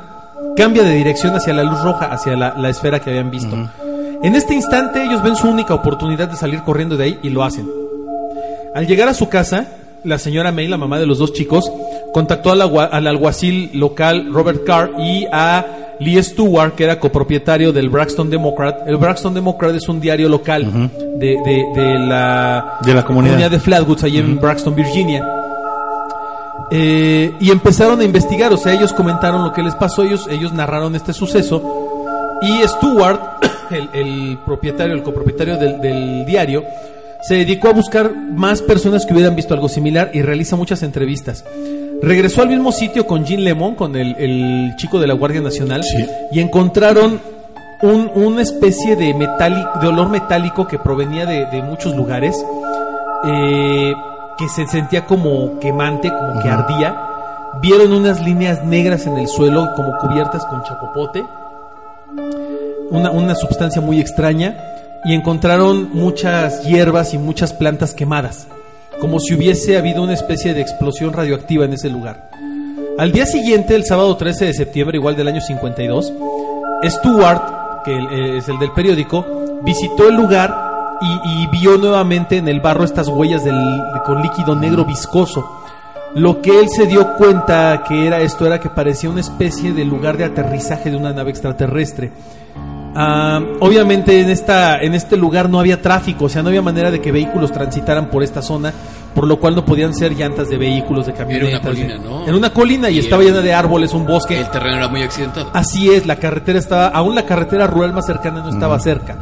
cambia 0.56 0.82
de 0.82 0.94
dirección 0.94 1.34
hacia 1.34 1.52
la 1.54 1.62
luz 1.64 1.80
roja, 1.82 2.06
hacia 2.06 2.36
la, 2.36 2.54
la 2.56 2.68
esfera 2.68 3.00
que 3.00 3.10
habían 3.10 3.30
visto. 3.30 3.56
En 4.22 4.34
este 4.36 4.54
instante 4.54 5.02
ellos 5.02 5.22
ven 5.22 5.34
su 5.36 5.48
única 5.48 5.74
oportunidad 5.74 6.28
de 6.28 6.36
salir 6.36 6.62
corriendo 6.62 6.96
de 6.96 7.04
ahí 7.04 7.18
y 7.22 7.30
lo 7.30 7.42
hacen. 7.42 7.66
Al 8.74 8.86
llegar 8.86 9.08
a 9.08 9.14
su 9.14 9.28
casa, 9.28 9.66
la 10.04 10.18
señora 10.18 10.52
May, 10.52 10.68
la 10.68 10.76
mamá 10.76 10.98
de 10.98 11.06
los 11.06 11.18
dos 11.18 11.32
chicos, 11.32 11.70
contactó 12.12 12.52
al, 12.52 12.60
al 12.62 13.06
alguacil 13.06 13.70
local 13.74 14.28
Robert 14.32 14.64
Carr 14.64 14.90
y 14.98 15.26
a 15.32 15.64
Lee 16.00 16.22
Stewart, 16.22 16.74
que 16.74 16.84
era 16.84 16.98
copropietario 17.00 17.72
del 17.72 17.88
Braxton 17.88 18.30
Democrat. 18.30 18.86
El 18.86 18.96
Braxton 18.96 19.34
Democrat 19.34 19.74
es 19.74 19.88
un 19.88 20.00
diario 20.00 20.28
local 20.28 20.90
de, 21.18 21.26
de- 21.44 21.64
de 21.74 21.98
la, 21.98 22.78
De 22.84 22.94
la 22.94 23.04
comunidad. 23.04 23.50
de 23.50 23.60
Flatwoods, 23.60 24.04
allí 24.04 24.18
en 24.18 24.38
Braxton, 24.40 24.74
Virginia. 24.74 25.26
Eh, 26.70 27.32
y 27.40 27.50
empezaron 27.50 28.00
a 28.00 28.04
investigar, 28.04 28.52
o 28.52 28.56
sea, 28.56 28.72
ellos 28.72 28.92
comentaron 28.92 29.42
lo 29.44 29.52
que 29.52 29.62
les 29.62 29.74
pasó, 29.74 30.02
ellos, 30.04 30.28
ellos 30.30 30.52
narraron 30.52 30.94
este 30.94 31.12
suceso. 31.12 31.62
Y 32.42 32.66
Stewart, 32.68 33.18
el, 33.76 33.88
el 33.92 34.38
propietario, 34.44 34.94
el 34.94 35.02
copropietario 35.02 35.56
del, 35.56 35.80
del 35.80 36.24
diario, 36.26 36.64
se 37.22 37.34
dedicó 37.34 37.68
a 37.68 37.72
buscar 37.72 38.10
más 38.14 38.62
personas 38.62 39.04
que 39.04 39.12
hubieran 39.14 39.36
visto 39.36 39.52
algo 39.54 39.68
similar 39.68 40.10
y 40.14 40.22
realiza 40.22 40.56
muchas 40.56 40.82
entrevistas. 40.82 41.44
Regresó 42.02 42.40
al 42.42 42.48
mismo 42.48 42.72
sitio 42.72 43.06
con 43.06 43.24
Jean 43.26 43.44
Lemon, 43.44 43.74
con 43.74 43.94
el, 43.94 44.16
el 44.16 44.74
chico 44.76 44.98
de 44.98 45.06
la 45.06 45.12
Guardia 45.14 45.42
Nacional, 45.42 45.84
Sí. 45.84 46.06
y 46.32 46.40
encontraron 46.40 47.20
un- 47.82 48.10
una 48.14 48.40
especie 48.42 48.96
de, 48.96 49.12
metálico, 49.12 49.70
de 49.82 49.88
olor 49.88 50.08
metálico 50.08 50.66
que 50.66 50.78
provenía 50.78 51.26
de, 51.26 51.44
de 51.46 51.62
muchos 51.62 51.94
lugares, 51.94 52.42
eh, 53.26 53.92
que 54.38 54.48
se 54.48 54.66
sentía 54.66 55.04
como 55.04 55.58
quemante, 55.60 56.08
como 56.10 56.42
que 56.42 56.48
ardía. 56.48 56.96
Vieron 57.60 57.92
unas 57.92 58.18
líneas 58.24 58.64
negras 58.64 59.06
en 59.06 59.18
el 59.18 59.28
suelo, 59.28 59.68
como 59.76 59.98
cubiertas 59.98 60.42
con 60.46 60.62
chapopote 60.64 61.22
una, 62.90 63.10
una 63.10 63.34
sustancia 63.34 63.80
muy 63.80 64.00
extraña 64.00 64.56
y 65.04 65.14
encontraron 65.14 65.90
muchas 65.94 66.62
hierbas 66.64 67.14
y 67.14 67.18
muchas 67.18 67.52
plantas 67.52 67.94
quemadas, 67.94 68.46
como 69.00 69.18
si 69.18 69.34
hubiese 69.34 69.78
habido 69.78 70.02
una 70.02 70.12
especie 70.14 70.52
de 70.54 70.60
explosión 70.60 71.12
radioactiva 71.12 71.64
en 71.64 71.72
ese 71.72 71.88
lugar. 71.88 72.28
Al 72.98 73.12
día 73.12 73.24
siguiente, 73.24 73.74
el 73.74 73.84
sábado 73.84 74.14
13 74.16 74.46
de 74.46 74.54
septiembre, 74.54 74.98
igual 74.98 75.16
del 75.16 75.28
año 75.28 75.40
52, 75.40 76.12
Stewart, 76.84 77.42
que 77.84 77.96
eh, 77.96 78.36
es 78.38 78.48
el 78.48 78.58
del 78.58 78.72
periódico, 78.72 79.24
visitó 79.62 80.08
el 80.08 80.16
lugar 80.16 80.54
y, 81.00 81.42
y 81.42 81.46
vio 81.46 81.78
nuevamente 81.78 82.36
en 82.36 82.48
el 82.48 82.60
barro 82.60 82.84
estas 82.84 83.08
huellas 83.08 83.42
del- 83.44 83.80
con 84.04 84.20
líquido 84.22 84.54
negro 84.54 84.84
viscoso. 84.84 85.62
Lo 86.14 86.42
que 86.42 86.58
él 86.58 86.68
se 86.68 86.86
dio 86.86 87.14
cuenta 87.14 87.84
que 87.88 88.06
era 88.06 88.20
esto 88.20 88.44
era 88.46 88.60
que 88.60 88.68
parecía 88.68 89.08
una 89.08 89.20
especie 89.20 89.72
de 89.72 89.84
lugar 89.84 90.16
de 90.18 90.24
aterrizaje 90.24 90.90
de 90.90 90.96
una 90.96 91.12
nave 91.12 91.30
extraterrestre. 91.30 92.10
Obviamente 93.60 94.20
en 94.20 94.30
esta 94.30 94.80
en 94.82 94.94
este 94.94 95.16
lugar 95.16 95.48
no 95.48 95.60
había 95.60 95.80
tráfico, 95.80 96.24
o 96.24 96.28
sea, 96.28 96.42
no 96.42 96.48
había 96.48 96.62
manera 96.62 96.90
de 96.90 97.00
que 97.00 97.12
vehículos 97.12 97.52
transitaran 97.52 98.10
por 98.10 98.22
esta 98.22 98.42
zona, 98.42 98.72
por 99.14 99.26
lo 99.26 99.38
cual 99.38 99.54
no 99.54 99.64
podían 99.64 99.94
ser 99.94 100.12
llantas 100.16 100.48
de 100.48 100.56
vehículos, 100.56 101.06
de 101.06 101.12
camionetas. 101.12 101.60
colina, 101.60 101.94
de- 101.94 102.00
¿no? 102.00 102.24
Era 102.26 102.36
una 102.36 102.50
colina 102.52 102.90
y, 102.90 102.96
Y 102.96 102.98
estaba 102.98 103.22
el- 103.22 103.28
llena 103.28 103.40
de 103.42 103.54
árboles, 103.54 103.92
un 103.94 104.06
bosque. 104.06 104.40
El 104.40 104.50
terreno 104.50 104.76
era 104.78 104.88
muy 104.88 105.02
accidentado. 105.02 105.50
Así 105.52 105.88
es, 105.90 106.06
la 106.06 106.16
carretera 106.16 106.58
estaba, 106.58 106.88
aún 106.88 107.14
la 107.14 107.24
carretera 107.26 107.66
rural 107.68 107.92
más 107.92 108.06
cercana 108.06 108.40
no 108.42 108.48
estaba 108.50 108.78
cerca. 108.80 109.16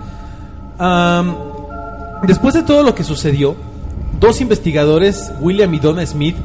Después 2.26 2.54
de 2.54 2.62
todo 2.62 2.82
lo 2.82 2.94
que 2.94 3.04
sucedió, 3.04 3.54
dos 4.18 4.40
investigadores, 4.40 5.30
William 5.40 5.72
y 5.75 5.78
Donna 5.78 6.04
Smith, 6.06 6.37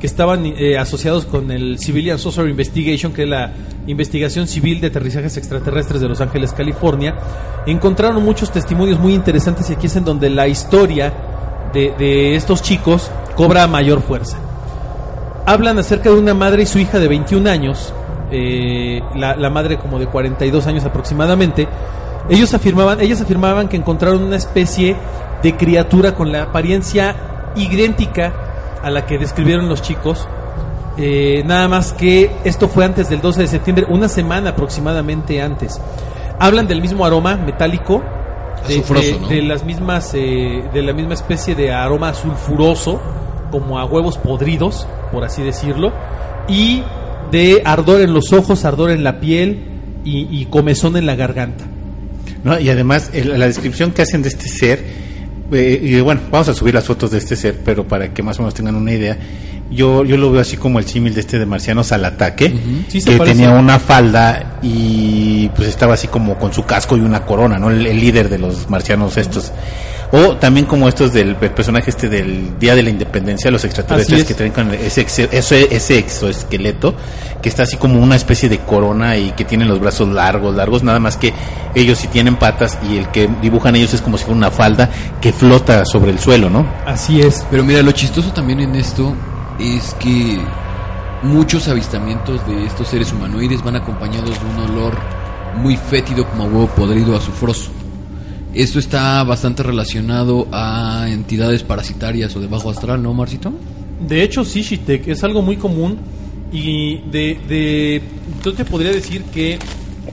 que 0.00 0.06
estaban 0.06 0.44
eh, 0.44 0.76
asociados 0.78 1.24
con 1.24 1.50
el 1.50 1.78
Civilian 1.78 2.18
Saucer 2.18 2.48
Investigation, 2.48 3.12
que 3.12 3.22
es 3.22 3.28
la 3.28 3.52
investigación 3.86 4.46
civil 4.46 4.80
de 4.80 4.88
aterrizajes 4.88 5.36
extraterrestres 5.36 6.00
de 6.00 6.08
Los 6.08 6.20
Ángeles, 6.20 6.52
California, 6.52 7.14
encontraron 7.66 8.22
muchos 8.22 8.50
testimonios 8.50 8.98
muy 8.98 9.14
interesantes 9.14 9.70
y 9.70 9.74
aquí 9.74 9.86
es 9.86 9.96
en 9.96 10.04
donde 10.04 10.28
la 10.28 10.48
historia 10.48 11.12
de, 11.72 12.36
estos 12.36 12.62
chicos 12.62 13.10
cobra 13.36 13.66
mayor 13.66 14.00
fuerza 14.00 14.38
hablan 15.44 15.78
acerca 15.78 16.08
de 16.08 16.16
una 16.16 16.32
madre 16.32 16.62
y 16.62 16.66
su 16.66 16.78
hija 16.78 16.98
de 16.98 17.06
21 17.06 17.48
años, 17.48 17.92
eh, 18.32 19.00
la, 19.14 19.36
la 19.36 19.48
madre 19.48 19.78
como 19.78 19.98
de 19.98 20.06
42 20.06 20.66
años 20.66 20.84
aproximadamente. 20.84 21.68
Ellos 22.28 22.52
afirmaban, 22.52 23.00
ellas 23.00 23.20
afirmaban 23.20 23.68
que 23.68 23.76
encontraron 23.76 24.24
una 24.24 24.36
especie 24.36 24.96
de 25.44 25.56
criatura 25.56 26.16
con 26.16 26.32
la 26.32 26.42
apariencia 26.42 27.14
idéntica 27.54 28.45
a 28.86 28.90
la 28.90 29.04
que 29.04 29.18
describieron 29.18 29.68
los 29.68 29.82
chicos. 29.82 30.26
Eh, 30.98 31.42
nada 31.44 31.68
más 31.68 31.92
que 31.92 32.30
esto 32.44 32.68
fue 32.68 32.84
antes 32.84 33.08
del 33.10 33.20
12 33.20 33.42
de 33.42 33.48
septiembre, 33.48 33.84
una 33.88 34.08
semana 34.08 34.50
aproximadamente 34.50 35.42
antes. 35.42 35.80
Hablan 36.38 36.66
del 36.68 36.80
mismo 36.80 37.04
aroma 37.04 37.36
metálico, 37.36 38.02
de, 38.68 38.74
Azufroso, 38.74 39.02
de- 39.14 39.20
¿no? 39.20 39.28
de 39.28 39.42
las 39.42 39.64
mismas, 39.64 40.12
eh, 40.14 40.62
de 40.72 40.82
la 40.82 40.92
misma 40.92 41.14
especie 41.14 41.54
de 41.54 41.72
aroma 41.72 42.14
sulfuroso, 42.14 43.00
como 43.50 43.78
a 43.78 43.84
huevos 43.84 44.18
podridos, 44.18 44.86
por 45.12 45.24
así 45.24 45.42
decirlo, 45.42 45.92
y 46.48 46.82
de 47.30 47.62
ardor 47.64 48.00
en 48.00 48.12
los 48.14 48.32
ojos, 48.32 48.64
ardor 48.64 48.90
en 48.90 49.02
la 49.04 49.18
piel 49.20 49.64
y, 50.04 50.28
y 50.40 50.46
comezón 50.46 50.96
en 50.96 51.06
la 51.06 51.14
garganta. 51.16 51.64
¿no? 52.44 52.58
Y 52.60 52.70
además, 52.70 53.10
el- 53.12 53.38
la 53.38 53.46
descripción 53.46 53.90
que 53.90 54.02
hacen 54.02 54.22
de 54.22 54.28
este 54.28 54.48
ser, 54.48 54.84
eh, 55.52 55.80
y 55.82 56.00
bueno, 56.00 56.20
vamos 56.30 56.48
a 56.48 56.54
subir 56.54 56.74
las 56.74 56.84
fotos 56.84 57.10
de 57.10 57.18
este 57.18 57.36
ser, 57.36 57.60
pero 57.64 57.86
para 57.86 58.12
que 58.12 58.22
más 58.22 58.38
o 58.38 58.42
menos 58.42 58.54
tengan 58.54 58.74
una 58.74 58.92
idea, 58.92 59.16
yo, 59.70 60.04
yo 60.04 60.16
lo 60.16 60.30
veo 60.30 60.40
así 60.40 60.56
como 60.56 60.78
el 60.78 60.86
símil 60.86 61.14
de 61.14 61.20
este 61.20 61.38
de 61.38 61.46
Marcianos 61.46 61.90
al 61.92 62.04
ataque, 62.04 62.52
Sí, 62.88 63.02
que 63.02 63.16
parece. 63.16 63.36
tenía 63.36 63.50
una 63.52 63.78
falda 63.78 64.58
y 64.62 65.48
pues 65.56 65.68
estaba 65.68 65.94
así 65.94 66.06
como 66.08 66.38
con 66.38 66.52
su 66.52 66.64
casco 66.64 66.96
y 66.96 67.00
una 67.00 67.24
corona, 67.24 67.58
¿no? 67.58 67.70
El, 67.70 67.84
el 67.86 68.00
líder 68.00 68.28
de 68.28 68.38
los 68.38 68.70
marcianos 68.70 69.16
estos. 69.16 69.52
O 70.12 70.36
también 70.36 70.66
como 70.66 70.88
estos 70.88 71.12
del 71.12 71.36
el 71.40 71.50
personaje 71.50 71.90
este 71.90 72.08
del 72.08 72.58
Día 72.58 72.74
de 72.76 72.82
la 72.84 72.90
Independencia, 72.90 73.50
los 73.50 73.64
extraterrestres 73.64 74.20
es. 74.20 74.26
que 74.26 74.34
traen 74.34 74.52
con 74.52 74.72
ese, 74.72 75.04
exe- 75.06 75.28
ese, 75.32 75.74
ese 75.74 75.98
exoesqueleto, 75.98 76.94
que 77.42 77.48
está 77.48 77.64
así 77.64 77.76
como 77.76 78.00
una 78.00 78.14
especie 78.16 78.48
de 78.48 78.58
corona 78.60 79.16
y 79.16 79.32
que 79.32 79.44
tienen 79.44 79.66
los 79.68 79.80
brazos 79.80 80.08
largos, 80.08 80.54
largos, 80.54 80.82
nada 80.84 81.00
más 81.00 81.16
que 81.16 81.32
ellos 81.74 81.98
sí 81.98 82.06
tienen 82.08 82.36
patas 82.36 82.78
y 82.88 82.96
el 82.98 83.08
que 83.08 83.28
dibujan 83.42 83.74
ellos 83.76 83.94
es 83.94 84.00
como 84.00 84.16
si 84.16 84.24
fuera 84.24 84.36
una 84.38 84.50
falda 84.50 84.88
que 85.20 85.32
flota 85.32 85.84
sobre 85.84 86.12
el 86.12 86.18
suelo, 86.20 86.48
¿no? 86.50 86.64
Así 86.86 87.20
es. 87.20 87.44
Pero 87.50 87.64
mira, 87.64 87.82
lo 87.82 87.90
chistoso 87.92 88.30
también 88.32 88.60
en 88.60 88.76
esto 88.76 89.12
es 89.58 89.94
que 89.98 90.38
muchos 91.22 91.66
avistamientos 91.68 92.46
de 92.46 92.64
estos 92.66 92.88
seres 92.88 93.12
humanoides 93.12 93.62
van 93.62 93.76
acompañados 93.76 94.30
de 94.30 94.46
un 94.46 94.70
olor 94.70 94.94
muy 95.56 95.76
fétido 95.76 96.26
como 96.28 96.44
huevo 96.44 96.66
podrido 96.68 97.16
azufroso. 97.16 97.70
Esto 98.56 98.78
está 98.78 99.22
bastante 99.22 99.62
relacionado 99.62 100.48
a 100.50 101.08
entidades 101.10 101.62
parasitarias 101.62 102.34
o 102.36 102.40
de 102.40 102.46
bajo 102.46 102.70
astral, 102.70 103.02
¿no, 103.02 103.12
Marcito? 103.12 103.52
De 104.00 104.22
hecho, 104.22 104.46
sí, 104.46 104.62
Shitek, 104.62 105.08
es 105.08 105.22
algo 105.24 105.42
muy 105.42 105.58
común 105.58 105.98
y 106.50 107.02
de, 107.10 107.38
de 107.46 108.02
yo 108.42 108.54
te 108.54 108.64
podría 108.64 108.92
decir 108.92 109.24
que 109.24 109.58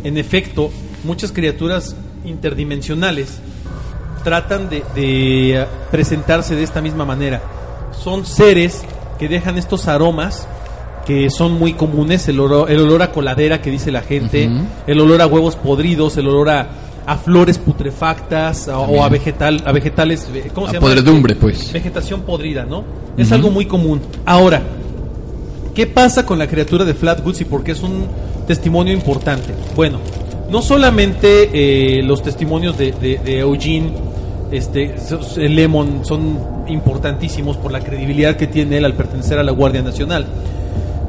en 0.04 0.18
efecto 0.18 0.72
muchas 1.06 1.32
criaturas 1.32 1.96
interdimensionales 2.26 3.40
tratan 4.26 4.68
de, 4.68 4.84
de, 4.94 5.66
presentarse 5.90 6.54
de 6.54 6.64
esta 6.64 6.82
misma 6.82 7.06
manera. 7.06 7.42
Son 7.94 8.26
seres 8.26 8.84
que 9.20 9.30
dejan 9.30 9.58
estos 9.58 9.88
aromas 9.88 10.50
que 11.06 11.30
son 11.30 11.54
muy 11.54 11.76
comunes, 11.76 12.28
el 12.28 12.42
olor, 12.42 12.70
el 12.70 12.82
olor 12.82 13.04
a 13.04 13.12
coladera 13.12 13.62
que 13.62 13.72
dice 13.72 13.90
la 13.90 14.02
gente, 14.02 14.50
el 14.86 15.00
olor 15.00 15.22
a 15.22 15.28
huevos 15.28 15.56
podridos, 15.56 16.18
el 16.18 16.28
olor 16.28 16.50
a, 16.50 16.83
a 17.06 17.18
flores 17.18 17.58
putrefactas 17.58 18.68
a- 18.68 18.80
o 18.80 19.04
a 19.04 19.10
vegetal, 19.10 19.62
a 19.66 19.72
vegetales, 19.72 20.28
¿cómo 20.54 20.68
A 20.68 20.70
se 20.70 20.76
llama? 20.76 20.88
podredumbre, 20.88 21.36
pues. 21.36 21.72
Vegetación 21.74 22.22
podrida, 22.22 22.66
¿no? 22.66 22.84
Es 23.18 23.32
algo 23.32 23.50
muy 23.52 23.66
común. 23.66 24.02
Ahora, 24.26 24.62
¿qué 25.76 25.86
pasa 25.88 26.26
con 26.26 26.40
la 26.40 26.48
criatura 26.48 26.86
de 26.86 26.94
Flatwoods 26.94 27.42
y 27.42 27.46
por 27.46 27.64
qué 27.64 27.72
es 27.74 27.82
un 27.84 28.06
testimonio 28.48 28.94
importante? 28.94 29.54
Bueno, 29.76 30.00
no 30.50 30.62
solamente 30.62 31.50
eh, 31.54 32.04
los 32.04 32.22
testimonios 32.24 32.78
de, 32.78 32.92
de- 32.94 33.18
de 33.24 33.40
Eugene, 33.40 33.92
este, 34.52 34.96
Lemon 35.38 36.06
son 36.06 36.40
importantísimos 36.68 37.58
por 37.58 37.72
la 37.72 37.80
credibilidad 37.82 38.36
que 38.38 38.48
tiene 38.48 38.78
él 38.78 38.86
al 38.86 38.94
pertenecer 38.94 39.38
a 39.40 39.44
la 39.44 39.52
Guardia 39.52 39.82
Nacional, 39.82 40.26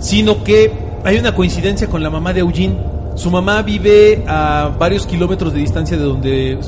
sino 0.00 0.42
que 0.42 0.72
hay 1.04 1.18
una 1.18 1.34
coincidencia 1.34 1.86
con 1.88 2.02
la 2.02 2.10
mamá 2.10 2.32
de 2.32 2.40
Eugene. 2.40 2.76
Su 3.14 3.30
mamá 3.30 3.62
vive 3.62 4.25
a 4.26 4.75
varios 4.76 5.06
kilómetros 5.06 5.52
de 5.52 5.61
distancia 5.61 5.97
de 5.97 6.02
donde 6.02 6.59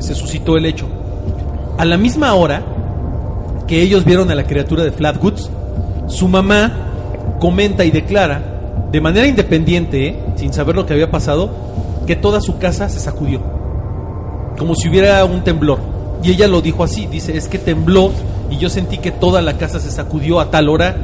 se, 0.00 0.14
suscitó 0.14 0.56
el 0.56 0.66
hecho. 0.66 0.86
A 1.76 1.84
la 1.84 1.96
misma 1.96 2.32
hora, 2.34 2.62
que 3.66 3.82
ellos 3.82 4.04
vieron 4.04 4.30
a 4.30 4.36
la 4.36 4.46
criatura 4.46 4.84
de 4.84 4.92
Flatwoods, 4.92 5.50
su 6.06 6.28
mamá 6.28 7.36
comenta 7.40 7.84
y 7.84 7.90
declara, 7.90 8.40
de 8.92 9.00
manera 9.00 9.26
independiente, 9.26 10.06
¿eh? 10.06 10.20
sin 10.36 10.52
saber 10.52 10.76
lo 10.76 10.86
que 10.86 10.92
había 10.92 11.10
pasado, 11.10 11.50
que 12.06 12.14
toda 12.14 12.40
su 12.40 12.58
casa 12.58 12.88
se 12.88 13.00
sacudió, 13.00 13.42
como 14.56 14.76
si 14.76 14.88
hubiera 14.88 15.24
un 15.24 15.42
temblor. 15.42 15.80
Y 16.22 16.30
ella 16.30 16.46
lo 16.46 16.62
dijo 16.62 16.84
así, 16.84 17.06
dice, 17.06 17.36
es 17.36 17.48
que 17.48 17.58
tembló 17.58 18.12
y 18.48 18.58
yo 18.58 18.68
sentí 18.68 18.98
que 18.98 19.10
toda 19.10 19.42
la 19.42 19.58
casa 19.58 19.80
se 19.80 19.90
sacudió 19.90 20.38
a 20.38 20.50
tal 20.50 20.68
hora 20.68 20.96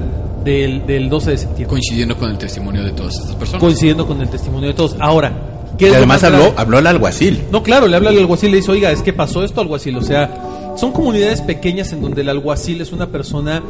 del, 0.44 0.86
del 0.86 1.08
12 1.08 1.30
de 1.30 1.38
septiembre, 1.38 1.66
Coincidiendo 1.68 2.16
con 2.16 2.30
el 2.30 2.38
testimonio 2.38 2.82
de 2.82 2.92
todas 2.92 3.14
estas 3.18 3.34
personas. 3.36 3.60
coincidiendo 3.60 4.06
con 4.06 4.20
el 4.20 4.28
testimonio 4.28 4.68
de 4.68 4.74
todos. 4.74 4.96
Ahora, 5.00 5.32
¿qué 5.78 5.86
Y 5.88 5.92
además 5.94 6.22
más 6.22 6.32
habló, 6.32 6.54
habló 6.56 6.78
al 6.78 6.86
alguacil. 6.86 7.42
No, 7.52 7.62
claro, 7.62 7.86
le 7.88 7.96
habla 7.96 8.10
al 8.10 8.18
alguacil 8.18 8.48
y 8.48 8.52
le 8.52 8.56
dice, 8.58 8.70
oiga, 8.70 8.90
es 8.92 9.02
que 9.02 9.12
pasó 9.12 9.44
esto 9.44 9.60
alguacil. 9.60 9.96
O 9.96 10.02
sea, 10.02 10.74
son 10.76 10.92
comunidades 10.92 11.40
pequeñas 11.42 11.92
en 11.92 12.00
donde 12.02 12.22
el 12.22 12.28
alguacil 12.28 12.80
es 12.80 12.92
una 12.92 13.08
persona 13.08 13.62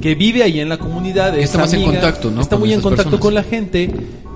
que 0.00 0.14
vive 0.14 0.42
ahí 0.42 0.58
en 0.60 0.68
la 0.68 0.78
comunidad. 0.78 1.36
es 1.38 1.44
Está 1.44 1.58
más 1.58 1.72
en 1.74 1.82
contacto, 1.84 2.30
¿no? 2.30 2.40
Está 2.40 2.56
muy 2.56 2.72
en 2.72 2.80
contacto 2.80 3.04
personas. 3.10 3.20
con 3.22 3.34
la 3.34 3.42
gente 3.44 3.90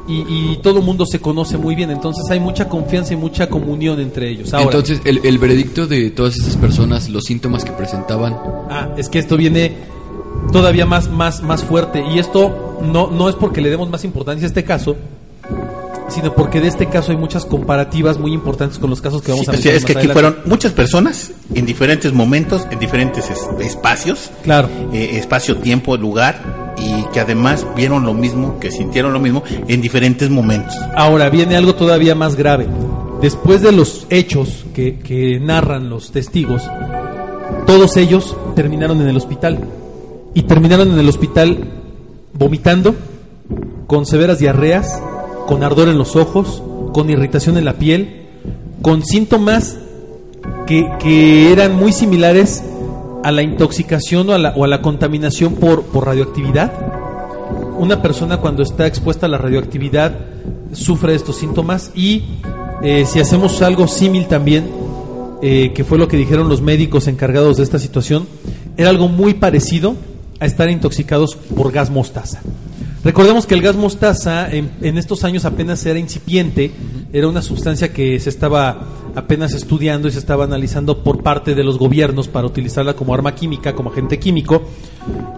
y, 0.08 0.24
y 0.28 0.58
todo 0.62 0.78
el 0.78 0.84
mundo 0.84 1.06
se 1.06 1.18
conoce 1.20 1.56
muy 1.56 1.74
bien. 1.74 1.90
Entonces 1.90 2.24
hay 2.30 2.38
mucha 2.40 2.68
confianza 2.68 3.14
y 3.14 3.16
mucha 3.16 3.48
comunión 3.48 4.00
entre 4.00 4.30
ellos. 4.30 4.52
Ahora, 4.54 4.66
Entonces, 4.66 5.00
el, 5.04 5.20
el 5.24 5.38
veredicto 5.38 5.86
de 5.88 6.10
todas 6.10 6.36
estas 6.36 6.56
personas, 6.56 7.08
los 7.08 7.24
síntomas 7.24 7.64
que 7.64 7.72
presentaban, 7.72 8.36
Ah, 8.70 8.88
es 8.96 9.08
que 9.08 9.18
esto 9.18 9.36
viene 9.36 9.72
todavía 10.52 10.86
más, 10.86 11.08
más, 11.10 11.42
más 11.42 11.64
fuerte. 11.64 12.04
Y 12.12 12.18
esto 12.18 12.78
no, 12.82 13.08
no 13.10 13.28
es 13.28 13.34
porque 13.36 13.60
le 13.60 13.70
demos 13.70 13.88
más 13.90 14.04
importancia 14.04 14.44
a 14.46 14.48
este 14.48 14.64
caso, 14.64 14.96
sino 16.08 16.32
porque 16.34 16.60
de 16.60 16.68
este 16.68 16.86
caso 16.86 17.12
hay 17.12 17.18
muchas 17.18 17.44
comparativas 17.44 18.18
muy 18.18 18.32
importantes 18.32 18.78
con 18.78 18.90
los 18.90 19.00
casos 19.00 19.22
que 19.22 19.30
vamos 19.30 19.46
Sí, 19.46 19.50
a 19.50 19.52
sea, 19.56 19.72
mencionar 19.72 19.76
es 19.78 19.84
que 19.84 19.94
más 19.94 20.02
aquí 20.04 20.10
adelante. 20.10 20.32
fueron 20.34 20.50
muchas 20.50 20.72
personas 20.72 21.30
en 21.54 21.66
diferentes 21.66 22.12
momentos, 22.12 22.66
en 22.70 22.78
diferentes 22.80 23.30
es- 23.30 23.48
espacios, 23.64 24.30
Claro. 24.42 24.68
eh, 24.92 25.10
espacio, 25.14 25.56
tiempo, 25.58 25.96
lugar, 25.96 26.74
y 26.76 27.04
que 27.12 27.20
además 27.20 27.64
vieron 27.76 28.04
lo 28.04 28.14
mismo, 28.14 28.58
que 28.58 28.70
sintieron 28.72 29.12
lo 29.12 29.20
mismo 29.20 29.42
en 29.68 29.80
diferentes 29.80 30.30
momentos. 30.30 30.74
Ahora 30.96 31.28
viene 31.30 31.56
algo 31.56 31.74
todavía 31.74 32.14
más 32.14 32.34
grave. 32.36 32.66
Después 33.20 33.60
de 33.60 33.70
los 33.70 34.06
hechos 34.08 34.64
que, 34.74 34.98
que 34.98 35.38
narran 35.38 35.90
los 35.90 36.10
testigos, 36.10 36.62
todos 37.66 37.96
ellos 37.98 38.34
terminaron 38.56 39.00
en 39.02 39.08
el 39.08 39.16
hospital. 39.16 39.58
Y 40.34 40.42
terminaron 40.42 40.92
en 40.92 40.98
el 40.98 41.08
hospital 41.08 41.58
vomitando, 42.32 42.94
con 43.86 44.06
severas 44.06 44.38
diarreas, 44.38 45.02
con 45.46 45.64
ardor 45.64 45.88
en 45.88 45.98
los 45.98 46.14
ojos, 46.16 46.62
con 46.92 47.10
irritación 47.10 47.56
en 47.58 47.64
la 47.64 47.74
piel, 47.74 48.26
con 48.82 49.04
síntomas 49.04 49.76
que, 50.66 50.88
que 51.00 51.52
eran 51.52 51.76
muy 51.76 51.92
similares 51.92 52.62
a 53.22 53.32
la 53.32 53.42
intoxicación 53.42 54.30
o 54.30 54.32
a 54.32 54.38
la, 54.38 54.50
o 54.50 54.64
a 54.64 54.68
la 54.68 54.80
contaminación 54.80 55.54
por, 55.54 55.82
por 55.82 56.06
radioactividad. 56.06 56.72
Una 57.78 58.00
persona 58.02 58.38
cuando 58.38 58.62
está 58.62 58.86
expuesta 58.86 59.26
a 59.26 59.28
la 59.28 59.38
radioactividad 59.38 60.12
sufre 60.72 61.14
estos 61.14 61.36
síntomas 61.36 61.90
y 61.94 62.22
eh, 62.82 63.04
si 63.06 63.20
hacemos 63.20 63.60
algo 63.62 63.88
símil 63.88 64.26
también, 64.26 64.70
eh, 65.42 65.72
que 65.74 65.84
fue 65.84 65.98
lo 65.98 66.08
que 66.08 66.16
dijeron 66.16 66.48
los 66.48 66.62
médicos 66.62 67.08
encargados 67.08 67.56
de 67.56 67.62
esta 67.62 67.78
situación, 67.78 68.26
era 68.76 68.90
algo 68.90 69.08
muy 69.08 69.34
parecido 69.34 69.96
a 70.40 70.46
estar 70.46 70.68
intoxicados 70.70 71.36
por 71.36 71.70
gas 71.70 71.90
mostaza. 71.90 72.40
Recordemos 73.04 73.46
que 73.46 73.54
el 73.54 73.62
gas 73.62 73.76
mostaza 73.76 74.50
en, 74.50 74.70
en 74.82 74.98
estos 74.98 75.24
años 75.24 75.44
apenas 75.44 75.84
era 75.86 75.98
incipiente, 75.98 76.70
era 77.12 77.28
una 77.28 77.40
sustancia 77.40 77.92
que 77.92 78.18
se 78.20 78.28
estaba 78.28 78.78
apenas 79.14 79.54
estudiando 79.54 80.06
y 80.06 80.12
se 80.12 80.18
estaba 80.18 80.44
analizando 80.44 81.02
por 81.02 81.22
parte 81.22 81.54
de 81.54 81.64
los 81.64 81.78
gobiernos 81.78 82.28
para 82.28 82.46
utilizarla 82.46 82.94
como 82.94 83.14
arma 83.14 83.34
química, 83.34 83.74
como 83.74 83.90
agente 83.90 84.18
químico, 84.18 84.62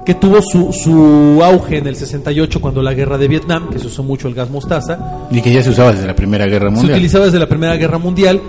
que 0.05 0.15
tuvo 0.15 0.43
su, 0.43 0.73
su 0.73 1.41
auge 1.43 1.79
en 1.79 1.87
el 1.87 1.97
68 1.97 2.61
cuando 2.61 2.83
la 2.83 2.95
guerra 2.95 3.17
de 3.17 3.29
Vietnam, 3.29 3.71
que 3.71 3.79
se 3.79 3.87
usó 3.87 4.03
mucho 4.03 4.27
el 4.29 4.35
gas 4.35 4.51
mostaza, 4.51 5.27
Y 5.31 5.41
que 5.41 5.53
ya 5.53 5.63
se 5.63 5.71
usaba 5.71 5.93
desde 5.93 6.07
la 6.07 6.17
Primera 6.17 6.47
Guerra 6.47 6.69
se 6.69 6.75
Mundial. 6.75 6.95
utilizaba 6.95 7.27
desde 7.27 7.39
la 7.39 7.49
Primera 7.49 7.77
Guerra 7.77 7.99
Mundial, 7.99 8.41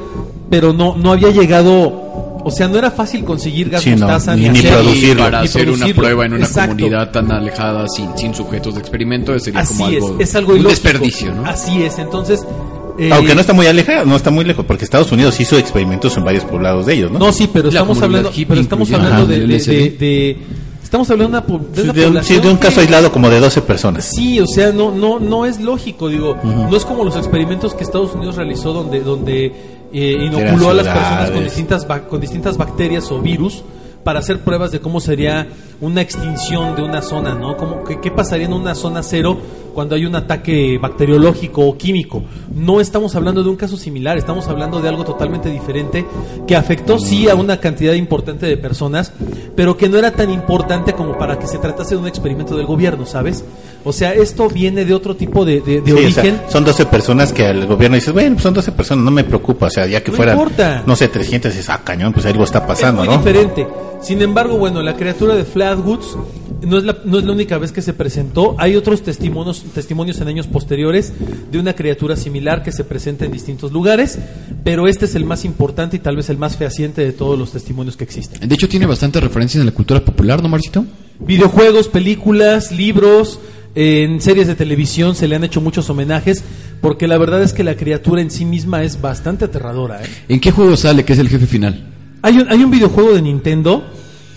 pero 0.50 0.74
no, 0.74 0.96
no 0.98 1.12
había 1.12 1.30
llegado, 1.30 2.03
o 2.46 2.52
sea, 2.52 2.68
no 2.68 2.78
era 2.78 2.92
fácil 2.92 3.24
conseguir 3.24 3.70
gas 3.70 3.82
Sí, 3.84 3.92
no, 3.92 4.00
mostaza 4.00 4.36
ni- 4.36 4.50
ni 4.50 4.62
producirlo. 4.62 5.24
para 5.24 5.40
Ni 5.42 5.46
hacer 5.48 5.70
una 5.72 5.88
prueba 5.88 6.26
en 6.26 6.34
una 6.34 6.46
Exacto. 6.46 6.76
comunidad 6.76 7.12
tan 7.12 7.32
alejada 7.32 7.86
sin, 7.88 8.18
sin 8.18 8.34
sujetos 8.34 8.74
de 8.76 8.82
experimento 8.82 9.38
sería 9.40 9.62
Así 9.62 9.74
como 9.74 9.86
algo, 9.88 10.16
es, 10.20 10.30
es 10.30 10.36
algo 10.36 10.54
un 10.54 10.60
ilógico. 10.60 10.82
desperdicio, 10.82 11.34
¿no? 11.34 11.46
Así 11.46 11.84
es, 11.84 11.98
entonces... 12.00 12.46
eh, 13.00 13.10
Aunque 13.14 13.34
no 13.34 13.42
está 13.42 13.54
muy 13.54 13.66
alejado, 13.68 14.06
no 14.06 14.16
está 14.16 14.30
muy 14.30 14.44
lejos, 14.46 14.66
porque 14.66 14.84
Estados 14.84 15.12
Unidos 15.12 15.40
hizo 15.40 15.58
experimentos 15.58 16.16
en 16.18 16.24
varios 16.26 16.44
poblados 16.44 16.86
de 16.86 16.94
ellos, 16.96 17.12
¿no? 17.12 17.20
No, 17.20 17.32
sí, 17.32 17.50
pero 17.52 17.70
estamos 17.70 18.02
hablando, 18.02 18.32
pero 18.48 18.62
estamos 18.62 18.92
hablando 18.92 19.26
de, 19.26 19.40
de- 19.40 19.46
LSD. 19.56 19.72
de- 19.72 19.90
de- 19.98 20.38
estamos 20.84 21.10
hablando 21.10 21.40
de 21.40 21.40
una, 21.40 21.46
po- 21.60 21.66
de 21.74 21.82
Sí, 21.82 21.90
una 21.90 21.94
de, 21.94 22.00
un, 22.02 22.06
sí, 22.06 22.08
población 22.12 22.42
de 22.44 22.50
un 22.50 22.58
caso 22.58 22.76
que- 22.76 22.82
aislado 22.82 23.12
como 23.12 23.30
de 23.32 23.40
12 23.40 23.62
personas. 23.62 24.12
Sí, 24.14 24.40
o 24.40 24.46
sea, 24.46 24.72
no, 24.72 24.92
no, 24.92 25.20
no 25.20 25.46
es 25.48 25.60
lógico, 25.60 26.08
digo, 26.10 26.38
no 26.44 26.76
es 26.78 26.86
como 26.86 27.04
los 27.04 27.16
experimentos 27.16 27.74
que 27.74 27.84
Estados 27.84 28.14
Unidos 28.14 28.36
realizó 28.36 28.74
donde, 28.74 29.00
donde 29.02 29.52
eh, 29.94 30.26
inoculó 30.26 30.72
a 30.72 30.74
las 30.74 30.88
personas 30.88 31.32
con 31.32 31.44
distintas, 31.44 31.86
con 31.86 32.20
distintas 32.20 32.58
bacterias 32.58 33.12
o 33.12 33.22
virus 33.22 33.64
para 34.04 34.20
hacer 34.20 34.40
pruebas 34.40 34.72
de 34.72 34.80
cómo 34.80 35.00
sería 35.00 35.48
una 35.82 36.02
extinción 36.02 36.76
de 36.76 36.84
una 36.84 37.02
zona, 37.02 37.34
¿no? 37.36 37.58
Cómo, 37.58 37.84
qué, 37.84 38.00
¿Qué 38.00 38.12
pasaría 38.12 38.46
en 38.46 38.54
una 38.54 38.76
zona 38.76 39.02
cero 39.04 39.38
cuando 39.74 39.96
hay 39.96 40.06
un 40.06 40.16
ataque 40.16 40.78
bacteriológico 40.82 41.62
o 41.68 41.78
químico? 41.78 42.24
No 42.54 42.80
estamos 42.80 43.16
hablando 43.16 43.44
de 43.44 43.50
un 43.50 43.56
caso 43.56 43.76
similar, 43.78 44.18
estamos 44.18 44.48
hablando 44.48 44.82
de 44.82 44.90
algo 44.90 45.04
totalmente 45.04 45.50
diferente 45.50 46.06
que 46.48 46.56
afectó 46.56 47.00
sí 47.00 47.28
a 47.30 47.36
una 47.36 47.58
cantidad 47.60 47.94
importante 47.94 48.46
de 48.46 48.58
personas, 48.58 49.12
pero 49.56 49.76
que 49.78 49.90
no 49.90 49.98
era 49.98 50.12
tan 50.12 50.32
importante 50.32 50.94
como 50.94 51.18
para 51.18 51.40
que 51.40 51.48
se 51.48 51.58
tratase 51.58 51.96
de 51.96 52.02
un 52.02 52.08
experimento 52.08 52.56
del 52.56 52.66
gobierno, 52.66 53.06
¿sabes? 53.06 53.44
O 53.86 53.92
sea, 53.92 54.14
esto 54.14 54.48
viene 54.48 54.86
de 54.86 54.94
otro 54.94 55.16
tipo 55.16 55.44
de, 55.44 55.60
de- 55.60 55.82
de 55.82 55.86
Sí, 55.86 55.92
o 55.92 55.98
sea, 56.12 56.24
origen. 56.24 56.42
son 56.50 56.64
12 56.64 56.86
personas 56.86 57.34
que 57.34 57.46
al 57.48 57.66
gobierno 57.68 57.96
dice, 57.96 58.12
bueno, 58.12 58.32
pues 58.36 58.44
son 58.44 58.54
12 58.54 58.72
personas, 58.72 59.04
no 59.04 59.12
me 59.12 59.24
preocupa, 59.26 59.66
o 59.66 59.70
sea, 59.70 59.86
ya 59.88 60.02
que 60.02 60.12
No 60.12 60.18
fueran, 60.18 60.38
importa. 60.38 60.84
no 60.86 60.96
sé, 60.96 61.10
300, 61.10 61.54
es, 61.56 61.70
ah, 61.70 61.82
cañón, 61.84 62.14
pues 62.14 62.26
algo 62.26 62.44
está 62.46 62.66
pasando, 62.66 63.02
es 63.04 63.10
muy 63.10 63.18
¿no? 63.18 63.22
diferente. 63.24 63.68
Sin 64.04 64.22
embargo, 64.22 64.58
bueno, 64.58 64.82
la 64.82 64.98
criatura 64.98 65.34
de 65.34 65.46
Flatwoods 65.46 66.18
no 66.62 66.78
es, 66.78 66.84
la, 66.84 66.98
no 67.06 67.20
es 67.20 67.24
la 67.24 67.32
única 67.32 67.58
vez 67.58 67.72
que 67.72 67.82
se 67.82 67.94
presentó. 67.94 68.56
Hay 68.58 68.76
otros 68.76 69.02
testimonios, 69.02 69.64
testimonios 69.74 70.20
en 70.20 70.28
años 70.28 70.46
posteriores 70.46 71.14
de 71.50 71.58
una 71.58 71.74
criatura 71.74 72.18
similar 72.18 72.64
que 72.64 72.74
se 72.74 72.84
presenta 72.84 73.24
en 73.24 73.32
distintos 73.32 73.72
lugares, 73.72 74.20
pero 74.66 74.90
este 74.90 75.06
es 75.06 75.16
el 75.16 75.24
más 75.24 75.46
importante 75.46 75.96
y 75.96 76.00
tal 76.00 76.18
vez 76.18 76.30
el 76.30 76.38
más 76.38 76.58
fehaciente 76.58 77.04
de 77.04 77.14
todos 77.14 77.40
los 77.40 77.54
testimonios 77.54 77.96
que 77.96 78.04
existen. 78.04 78.48
De 78.48 78.56
hecho, 78.56 78.68
tiene 78.68 78.86
bastantes 78.86 79.24
referencias 79.24 79.62
en 79.62 79.68
la 79.68 79.74
cultura 79.74 80.04
popular, 80.04 80.44
¿no, 80.44 80.50
Marcito? 80.50 80.86
Videojuegos, 81.20 81.88
películas, 81.88 82.74
libros, 82.74 83.40
en 83.76 84.22
series 84.22 84.48
de 84.48 84.56
televisión 84.56 85.16
se 85.16 85.30
le 85.30 85.36
han 85.38 85.46
hecho 85.46 85.62
muchos 85.62 85.90
homenajes, 85.90 86.44
porque 86.82 87.08
la 87.08 87.18
verdad 87.18 87.42
es 87.42 87.54
que 87.54 87.64
la 87.64 87.76
criatura 87.76 88.22
en 88.22 88.32
sí 88.32 88.44
misma 88.44 88.84
es 88.84 89.00
bastante 89.00 89.46
aterradora. 89.46 90.04
¿eh? 90.04 90.08
¿En 90.28 90.42
qué 90.42 90.52
juego 90.52 90.76
sale 90.76 91.06
que 91.06 91.14
es 91.14 91.20
el 91.20 91.30
jefe 91.30 91.48
final? 91.48 91.93
Hay 92.24 92.38
un, 92.38 92.50
hay 92.50 92.64
un 92.64 92.72
videojuego 92.72 93.14
de 93.14 93.22
Nintendo 93.22 93.84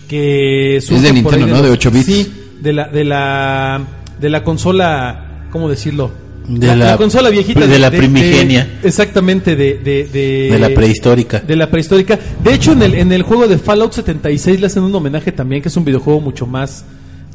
que 0.09 0.81
surge 0.83 1.02
de 1.02 1.12
Nintendo, 1.14 1.47
¿no? 1.47 1.62
De 1.62 1.71
8 1.71 1.90
bits. 1.90 2.07
Sí, 2.07 2.33
de 2.61 2.73
la 2.73 2.88
de 2.88 3.05
la 3.05 3.81
de 4.21 4.28
la 4.31 4.45
consola, 4.45 5.47
¿cómo 5.50 5.69
decirlo? 5.69 6.11
De 6.49 6.76
la- 6.76 6.97
consola 6.97 7.28
viejita 7.31 7.66
de 7.66 7.78
la 7.78 7.90
primigenia. 7.90 8.78
exactamente 8.83 9.57
de 9.57 9.78
de, 9.78 10.05
de 10.12 10.49
De 10.52 10.59
la 10.61 10.69
prehistórica. 10.71 11.40
de 11.40 11.57
la 11.57 11.69
prehistórica. 11.71 12.19
De 12.45 12.55
hecho 12.55 12.73
en 12.73 12.82
el 12.82 12.95
en 12.95 13.10
el 13.13 13.23
juego 13.23 13.49
de 13.49 13.58
Fallout 13.58 13.93
76 13.93 14.60
le 14.60 14.67
hacen 14.67 14.84
un 14.84 14.95
homenaje 14.95 15.32
también 15.32 15.60
que 15.63 15.69
es 15.69 15.76
un 15.76 15.84
videojuego 15.84 16.21
mucho 16.21 16.47
más 16.47 16.84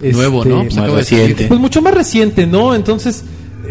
Nuevo, 0.01 0.39
este, 0.43 0.49
¿no? 0.49 0.61
Pues 0.63 0.75
más 0.77 0.87
de 0.87 0.95
reciente. 0.95 1.45
Pues 1.47 1.59
mucho 1.59 1.81
más 1.81 1.93
reciente, 1.93 2.47
¿no? 2.47 2.73
Entonces 2.73 3.23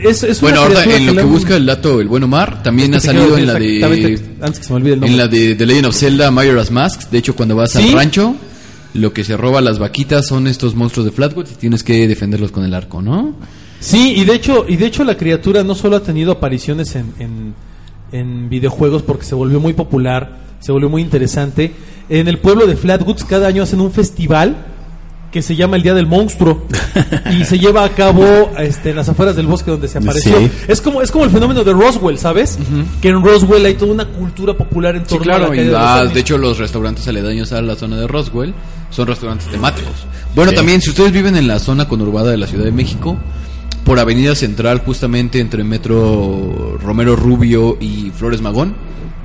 es, 0.03 0.23
es 0.23 0.41
Bueno, 0.41 0.65
criatura 0.67 0.97
en 0.97 1.07
lo 1.07 1.15
que 1.15 1.23
busca 1.23 1.57
el 1.57 1.67
dato 1.67 2.01
el 2.01 2.09
buen 2.09 2.23
Omar, 2.23 2.63
también 2.63 2.95
ha 2.95 3.01
Te 3.01 3.07
salido 3.07 3.37
en 3.37 3.47
la 3.47 3.55
de 3.55 3.77
exactamente, 3.77 4.37
antes 4.41 4.59
que 4.61 4.65
se 4.67 4.73
me 4.73 4.77
olvide 4.77 4.95
el 4.95 5.01
nombre. 5.01 5.13
en 5.13 5.17
la 5.19 5.29
de 5.29 5.55
The 5.55 5.67
Legend 5.67 5.87
of 5.87 5.97
Zelda 5.97 6.31
Majora's 6.31 6.71
Mask. 6.71 7.11
De 7.11 7.19
hecho, 7.19 7.35
cuando 7.37 7.57
vas 7.57 7.73
¿Sí? 7.73 7.89
al 7.89 7.93
rancho, 7.93 8.35
lo 8.95 9.13
que 9.13 9.25
se 9.25 9.37
roba 9.37 9.61
las 9.61 9.79
vaquitas 9.79 10.27
son 10.27 10.47
estos 10.47 10.75
monstruos 10.75 11.07
de 11.07 11.13
Flatwood 11.13 11.47
y 11.53 11.55
tienes 11.55 11.83
que 11.83 12.07
defenderlos 12.09 12.51
con 12.51 12.65
el 12.65 12.75
arco, 12.75 13.01
¿no? 13.03 13.35
Sí, 13.79 14.15
y 14.17 14.25
de 14.25 14.35
hecho, 14.35 14.67
y 14.69 14.77
de 14.77 14.87
hecho 14.87 15.05
la 15.05 15.17
criatura 15.17 15.63
no 15.63 15.75
solo 15.75 15.97
ha 15.97 16.03
tenido 16.03 16.33
apariciones 16.33 16.97
en, 16.97 17.15
en, 17.19 17.55
en 18.13 18.49
videojuegos 18.51 19.03
porque 19.03 19.25
se 19.25 19.35
volvió 19.35 19.59
muy 19.61 19.73
popular, 19.73 20.39
se 20.61 20.73
volvió 20.73 20.91
muy 20.91 21.03
interesante. 21.03 21.73
En 22.09 22.29
el 22.29 22.39
pueblo 22.39 22.67
de 22.67 22.77
Flatwoods 22.77 23.25
cada 23.25 23.47
año 23.49 23.63
hacen 23.63 23.81
un 23.81 23.93
festival 23.93 24.67
que 25.31 25.43
se 25.43 25.55
llama 25.55 25.77
el 25.77 25.83
Día 25.83 25.95
del 25.95 26.07
Monstruo 26.07 26.67
y 27.39 27.45
se 27.45 27.59
lleva 27.59 27.85
a 27.85 27.89
cabo 27.91 28.51
este, 28.59 28.91
en 28.91 28.97
las 28.97 29.09
afueras 29.09 29.37
del 29.37 29.47
bosque 29.47 29.71
donde 29.71 29.87
se 29.87 29.99
apareció. 29.99 30.37
Sí. 30.39 30.51
Es 30.67 30.81
como 30.81 31.03
es 31.03 31.11
como 31.13 31.25
el 31.25 31.31
fenómeno 31.31 31.63
de 31.63 31.73
Roswell, 31.73 32.19
¿sabes? 32.19 32.59
Que 33.01 33.09
en 33.11 33.23
Roswell 33.23 33.65
hay 33.65 33.75
toda 33.75 33.93
una 33.93 34.07
cultura 34.07 34.55
popular 34.55 34.97
en 34.97 35.03
Sí, 35.07 35.17
torno 35.17 35.33
a 35.35 35.39
la 35.39 35.47
claro, 35.47 35.55
y 35.55 35.59
caída 35.59 36.05
de 36.07 36.15
de 36.15 36.21
hecho 36.21 36.37
los 36.37 36.59
restaurantes 36.59 37.07
aledaños 37.07 37.53
a 37.53 37.63
la 37.63 37.77
zona 37.77 37.97
de 37.97 38.07
Roswell 38.09 38.53
son 38.91 39.07
restaurantes 39.07 39.47
temáticos. 39.49 39.93
Bueno, 40.35 40.51
Sí. 40.51 40.57
también 40.57 40.81
si 40.81 40.91
ustedes 40.91 41.13
viven 41.13 41.37
en 41.37 41.47
la 41.47 41.59
zona 41.61 41.87
conurbada 41.87 42.31
de 42.33 42.37
la 42.37 42.47
Ciudad 42.49 42.65
de 42.65 42.73
México, 42.73 43.17
por 43.85 43.99
Avenida 44.01 44.35
Central, 44.35 44.83
justamente 44.85 45.39
entre 45.41 45.63
Metro 45.65 46.77
Romero 46.83 47.15
Rubio 47.17 47.77
y 47.81 48.11
Flores 48.11 48.41
Magón, 48.43 48.75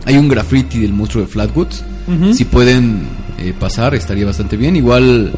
hay 0.05 0.17
un 0.17 0.27
graffiti 0.29 0.79
del 0.79 0.93
monstruo 0.93 1.23
de 1.25 1.31
Flatwoods. 1.31 1.83
Si 2.33 2.45
pueden 2.45 3.07
eh, 3.39 3.53
pasar, 3.59 3.95
estaría 3.95 4.25
bastante 4.25 4.55
bien. 4.55 4.75
Igual, 4.75 5.33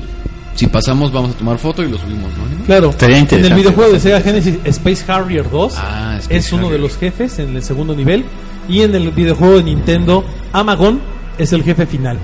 si 0.58 0.68
pasamos, 0.68 1.12
vamos 1.12 1.32
a 1.32 1.34
tomar 1.38 1.58
foto 1.60 1.84
y 1.84 1.90
lo 1.90 1.98
subimos, 1.98 2.32
¿no? 2.36 2.66
Claro, 2.66 2.90
Estaría 2.90 3.20
en 3.20 3.46
el 3.46 3.54
videojuego 3.54 3.94
de 3.94 4.00
Sega 4.00 4.22
Genesis 4.22 4.58
Space 4.64 5.12
Harrier 5.12 5.50
2 5.50 5.74
Ah, 5.78 6.16
Space 6.20 6.36
es 6.36 6.52
uno 6.52 6.70
de 6.70 6.80
los 6.80 6.98
jefes 6.98 7.38
en 7.40 7.56
el 7.56 7.62
segundo 7.64 7.96
nivel. 7.96 8.26
Y 8.68 8.82
en 8.82 8.94
el 8.96 9.12
videojuego 9.12 9.58
de 9.58 9.64
Nintendo 9.64 10.26
Amagon 10.52 11.00
es 11.38 11.54
el 11.54 11.64
jefe 11.64 11.86
final. 11.86 12.18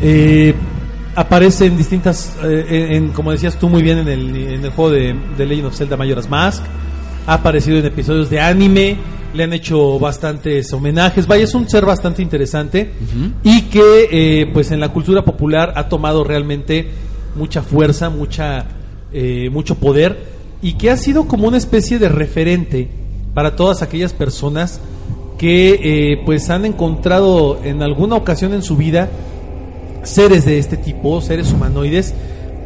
Eh, 0.00 0.54
aparece 1.14 1.66
en 1.66 1.76
distintas, 1.76 2.36
eh, 2.44 2.90
en, 2.92 3.08
como 3.08 3.32
decías 3.32 3.58
tú 3.58 3.68
muy 3.68 3.82
bien 3.82 3.98
en 3.98 4.08
el, 4.08 4.36
en 4.36 4.64
el 4.64 4.70
juego 4.70 4.92
de, 4.92 5.14
de 5.36 5.46
Legend 5.46 5.66
of 5.66 5.76
Zelda 5.76 5.96
Majora's 5.96 6.30
Mask, 6.30 6.62
ha 7.26 7.34
aparecido 7.34 7.78
en 7.78 7.86
episodios 7.86 8.30
de 8.30 8.40
anime, 8.40 8.96
le 9.34 9.44
han 9.44 9.52
hecho 9.52 9.98
bastantes 9.98 10.72
homenajes, 10.72 11.26
vaya, 11.26 11.44
es 11.44 11.54
un 11.54 11.68
ser 11.68 11.84
bastante 11.84 12.22
interesante 12.22 12.92
y 13.44 13.62
que 13.62 14.08
eh, 14.10 14.50
pues 14.52 14.70
en 14.70 14.80
la 14.80 14.88
cultura 14.88 15.24
popular 15.24 15.72
ha 15.76 15.88
tomado 15.88 16.24
realmente 16.24 16.88
mucha 17.34 17.62
fuerza, 17.62 18.10
mucha, 18.10 18.66
eh, 19.12 19.48
mucho 19.50 19.74
poder 19.76 20.18
y 20.62 20.74
que 20.74 20.90
ha 20.90 20.96
sido 20.96 21.26
como 21.26 21.48
una 21.48 21.56
especie 21.56 21.98
de 21.98 22.08
referente 22.08 22.88
para 23.34 23.56
todas 23.56 23.82
aquellas 23.82 24.12
personas 24.12 24.80
que 25.38 25.80
eh, 25.82 26.22
pues 26.26 26.50
han 26.50 26.66
encontrado 26.66 27.60
en 27.64 27.82
alguna 27.82 28.16
ocasión 28.16 28.52
en 28.52 28.62
su 28.62 28.76
vida 28.76 29.08
seres 30.02 30.44
de 30.44 30.58
este 30.58 30.76
tipo, 30.76 31.20
seres 31.20 31.52
humanoides. 31.52 32.14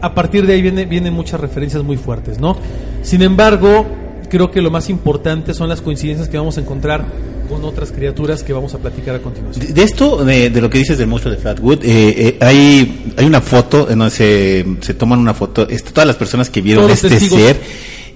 A 0.01 0.15
partir 0.15 0.47
de 0.47 0.55
ahí 0.55 0.63
viene, 0.63 0.85
vienen 0.85 1.15
muchas 1.15 1.41
referencias 1.41 1.83
muy 1.85 1.97
fuertes, 1.97 2.39
¿no? 2.41 2.57
Sin 3.03 3.23
embargo, 3.23 3.87
creo 4.29 4.51
que 4.51 4.61
lo 4.61 4.71
más 4.71 4.91
importante 4.91 5.55
son 5.55 5.69
las 5.69 5.81
coincidencias 5.81 6.29
que 6.29 6.37
vamos 6.37 6.59
a 6.59 6.61
encontrar 6.61 7.05
con 7.49 7.65
otras 7.65 7.93
criaturas 7.93 8.43
que 8.43 8.53
vamos 8.53 8.75
a 8.75 8.79
platicar 8.79 9.15
a 9.15 9.21
continuación. 9.21 9.67
De, 9.67 9.73
de 9.73 9.83
esto, 9.83 10.25
de, 10.25 10.51
de 10.51 10.61
lo 10.61 10.71
que 10.71 10.79
dices 10.79 10.99
del 10.99 11.07
monstruo 11.07 11.35
de 11.35 11.41
Flatwood, 11.41 11.85
eh, 11.85 12.15
eh, 12.17 12.39
hay, 12.41 13.13
hay 13.17 13.25
una 13.25 13.41
foto 13.41 13.91
en 13.91 13.99
donde 13.99 14.15
se, 14.15 14.65
se 14.81 14.95
toman 14.95 15.19
una 15.19 15.35
foto, 15.35 15.69
este, 15.69 15.91
todas 15.91 16.07
las 16.07 16.17
personas 16.17 16.51
que 16.51 16.61
vieron 16.61 16.85
Todos 16.85 16.97
este 17.05 17.11
testigos. 17.11 17.39
ser 17.41 17.61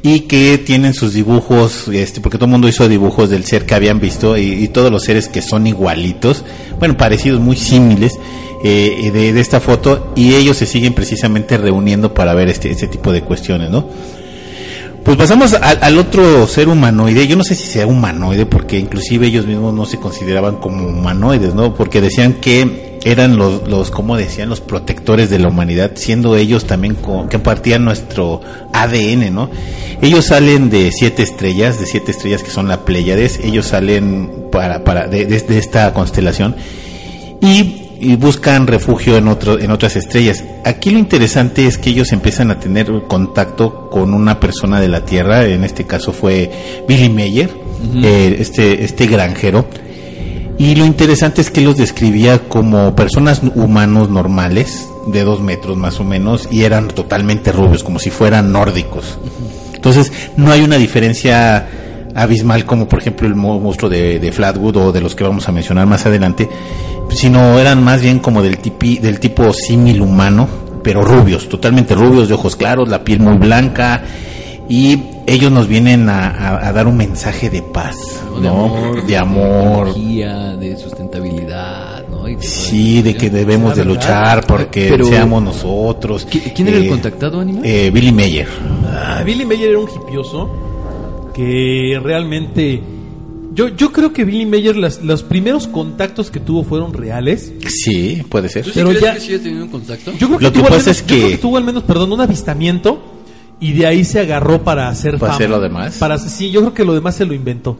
y 0.03 0.21
que 0.21 0.59
tienen 0.59 0.95
sus 0.95 1.13
dibujos, 1.15 1.89
este, 1.89 2.21
porque 2.21 2.39
todo 2.39 2.47
el 2.47 2.53
mundo 2.53 2.69
hizo 2.69 2.89
dibujos 2.89 3.31
del 3.31 3.45
ser 3.45 3.67
que 3.67 3.75
habían 3.75 3.99
visto 3.99 4.37
y, 4.37 4.53
y 4.53 4.69
todos 4.69 4.93
los 4.93 5.03
seres 5.03 5.29
que 5.29 5.43
son 5.43 5.67
igualitos, 5.67 6.45
bueno, 6.79 6.97
parecidos, 6.97 7.41
muy 7.41 7.57
símiles 7.57 8.13
eh, 8.63 9.11
de, 9.13 9.33
de 9.33 9.41
esta 9.41 9.61
foto 9.61 10.13
y 10.15 10.35
ellos 10.35 10.57
se 10.57 10.67
siguen 10.67 10.95
precisamente 10.95 11.57
reuniendo 11.59 12.15
para 12.15 12.33
ver 12.35 12.49
este, 12.49 12.71
este 12.71 12.87
tipo 12.87 13.13
de 13.13 13.23
cuestiones, 13.23 13.71
¿no? 13.71 13.89
Pues 15.09 15.17
pasamos 15.17 15.55
al, 15.55 15.97
otro 15.97 16.47
ser 16.47 16.69
humanoide. 16.69 17.27
Yo 17.27 17.35
no 17.35 17.43
sé 17.43 17.55
si 17.55 17.65
sea 17.67 17.87
humanoide, 17.87 18.45
porque 18.45 18.79
inclusive 18.79 19.29
ellos 19.29 19.47
mismos 19.47 19.73
no 19.73 19.87
se 19.87 19.99
consideraban 19.99 20.57
como 20.57 20.87
humanoides, 20.87 21.55
¿no? 21.55 21.73
Porque 21.75 22.03
decían 22.03 22.35
que 22.35 22.99
eran 23.05 23.39
los, 23.39 23.67
los 23.67 23.91
como 23.91 24.19
decían, 24.19 24.51
los 24.51 24.61
protectores 24.61 25.31
de 25.31 25.39
la 25.39 25.49
humanidad, 25.49 25.93
siendo 25.95 26.37
ellos 26.37 26.67
también 26.67 26.95
que 26.95 27.01
compartían 27.39 27.87
nuestro 27.87 28.43
ADN, 28.75 29.33
¿no? 29.35 29.49
Ellos 30.03 30.27
salen 30.27 30.69
de 30.69 30.93
siete 30.93 31.23
estrellas, 31.23 31.81
de 31.81 31.87
siete 31.87 32.11
estrellas 32.11 32.43
que 32.43 32.51
son 32.51 32.69
la 32.69 32.85
Pléyades. 32.85 33.41
Ellos 33.43 33.65
salen 33.65 34.31
para, 34.53 34.85
para 34.85 35.07
de- 35.09 35.25
de 35.25 35.57
esta 35.59 35.95
constelación 35.95 36.55
y 37.41 37.88
y 38.01 38.17
buscan 38.17 38.67
refugio 38.67 39.17
en, 39.17 39.29
otro, 39.29 39.59
en 39.59 39.71
otras 39.71 39.97
estrellas. 39.97 40.45
Aquí 40.65 40.91
lo 40.91 40.99
interesante 40.99 41.67
es 41.67 41.79
que 41.79 41.91
ellos 41.91 42.13
empiezan 42.13 42.51
a 42.51 42.61
tener 42.61 42.91
contacto 43.09 43.89
con 43.91 44.15
una 44.15 44.39
persona 44.41 44.81
de 44.81 44.89
la 44.89 45.05
Tierra, 45.05 45.47
en 45.47 45.65
este 45.65 45.85
caso 45.85 46.13
fue 46.13 46.51
Billy 46.87 47.09
Meyer, 47.09 47.51
eh, 48.03 48.37
este, 48.39 48.85
este 48.85 49.07
granjero. 49.07 49.67
Y 50.59 50.75
lo 50.75 50.85
interesante 50.85 51.41
es 51.41 51.51
que 51.51 51.61
los 51.61 51.77
describía 51.77 52.41
como 52.49 52.97
personas 52.97 53.43
humanos 53.55 54.11
normales, 54.11 54.89
de 55.07 55.23
dos 55.23 55.41
metros 55.41 55.77
más 55.77 56.01
o 56.01 56.05
menos, 56.05 56.49
y 56.51 56.65
eran 56.65 56.89
totalmente 56.89 57.53
rubios, 57.53 57.85
como 57.85 57.99
si 58.01 58.11
fueran 58.11 58.51
nórdicos. 58.51 59.19
Entonces, 59.75 60.13
no 60.37 60.51
hay 60.51 60.63
una 60.63 60.77
diferencia 60.77 61.69
abismal 62.15 62.65
como 62.65 62.89
por 62.89 62.99
ejemplo 62.99 63.29
el 63.29 63.37
mo- 63.37 63.61
monstruo 63.61 63.89
de, 63.89 64.19
de 64.19 64.33
Flatwood 64.33 64.77
o 64.77 64.93
de 64.93 65.01
los 65.01 65.15
que 65.15 65.23
vamos 65.23 65.49
a 65.49 65.53
mencionar 65.53 65.87
más 65.87 66.05
adelante, 66.05 66.49
sino 67.11 67.59
eran 67.59 67.83
más 67.83 68.01
bien 68.03 68.19
como 68.19 68.43
del, 68.43 68.59
tipi, 68.59 68.99
del 68.99 69.19
tipo 69.21 69.53
símil 69.53 70.01
humano, 70.03 70.49
pero 70.83 71.03
rubios, 71.05 71.49
totalmente 71.49 71.95
rubios, 71.95 72.29
de 72.29 72.35
ojos 72.35 72.57
claros, 72.57 72.89
la 72.89 73.03
piel 73.05 73.21
muy 73.21 73.37
blanca, 73.37 74.03
y 74.69 74.99
ellos 75.27 75.51
nos 75.51 75.67
vienen 75.67 76.09
a, 76.09 76.29
a- 76.29 76.69
a 76.69 76.73
dar 76.73 76.87
un 76.87 76.97
mensaje 76.97 77.49
de 77.51 77.63
paz, 77.63 77.97
¿no? 78.41 78.95
De 79.07 79.17
amor, 79.17 79.89
energía, 79.89 80.57
de 80.57 80.77
sustentabilidad, 80.77 82.07
¿no? 82.09 82.29
Y 82.29 82.37
de- 82.37 82.43
sí, 82.43 83.01
de 83.03 83.15
que 83.15 83.31
debemos 83.31 83.75
de 83.77 83.85
luchar 83.85 84.47
porque 84.47 84.89
Pero- 84.91 85.07
seamos 85.07 85.43
nosotros. 85.43 86.27
¿Qui- 86.29 86.53
¿Quién 86.55 86.69
era 86.69 86.77
el 86.79 86.85
Eh, 86.85 86.89
contactado, 86.89 87.41
Anima? 87.41 87.61
eh, 87.65 87.91
Billy 87.91 88.13
Meyer. 88.13 88.49
Ah, 88.87 89.23
Billy 89.25 89.45
Mayer 89.47 89.71
era 89.71 89.79
un 89.79 89.89
hipioso 89.89 90.49
que 91.35 91.99
realmente... 92.03 92.83
Yo, 93.59 93.67
yo 93.77 93.91
creo 93.91 94.13
que 94.13 94.25
Billy 94.25 94.47
Mayer, 94.47 94.77
las, 94.77 95.03
los 95.03 95.25
primeros 95.25 95.67
contactos 95.67 96.31
que 96.31 96.39
tuvo 96.39 96.63
fueron 96.63 96.93
reales. 96.95 97.53
Sí, 97.67 98.23
puede 98.29 98.49
ser. 98.49 98.63
¿Tú 98.63 98.71
sí 98.71 98.75
pero 98.77 98.91
crees 98.91 99.03
ya- 99.03 99.15
que 99.15 99.21
sí 99.21 99.35
ha 99.35 99.43
tenido 99.43 99.65
un 99.65 99.71
contacto? 99.71 100.13
Yo 100.13 100.29
creo 100.29 100.39
que, 100.39 100.45
Lo 100.45 100.53
que 100.53 100.59
tuvo, 100.61 100.67
al 100.69 100.73
pasa 100.75 100.85
menos, 100.85 100.97
es 100.97 101.01
yo 101.01 101.07
creo 101.09 101.27
que- 101.27 101.31
que 101.33 101.39
tuvo 101.39 101.57
al 101.57 101.65
menos, 101.65 101.83
perdón, 101.83 102.13
un 102.13 102.21
avistamiento 102.21 103.03
y 103.61 103.73
de 103.73 103.87
ahí 103.87 104.05
se 104.05 104.21
agarró 104.21 104.63
para 104.63 104.89
hacer 104.89 105.15
¿Para 105.19 105.33
fama. 105.33 105.35
hacer 105.35 105.51
lo 105.51 105.61
demás? 105.61 105.97
Para, 105.99 106.19
sí, 106.19 106.53
yo 106.53 106.61
creo 106.61 106.75
que 106.75 106.85
lo 106.85 106.95
demás 106.95 107.17
se 107.17 107.27
lo 107.27 107.35
inventó. 107.35 107.77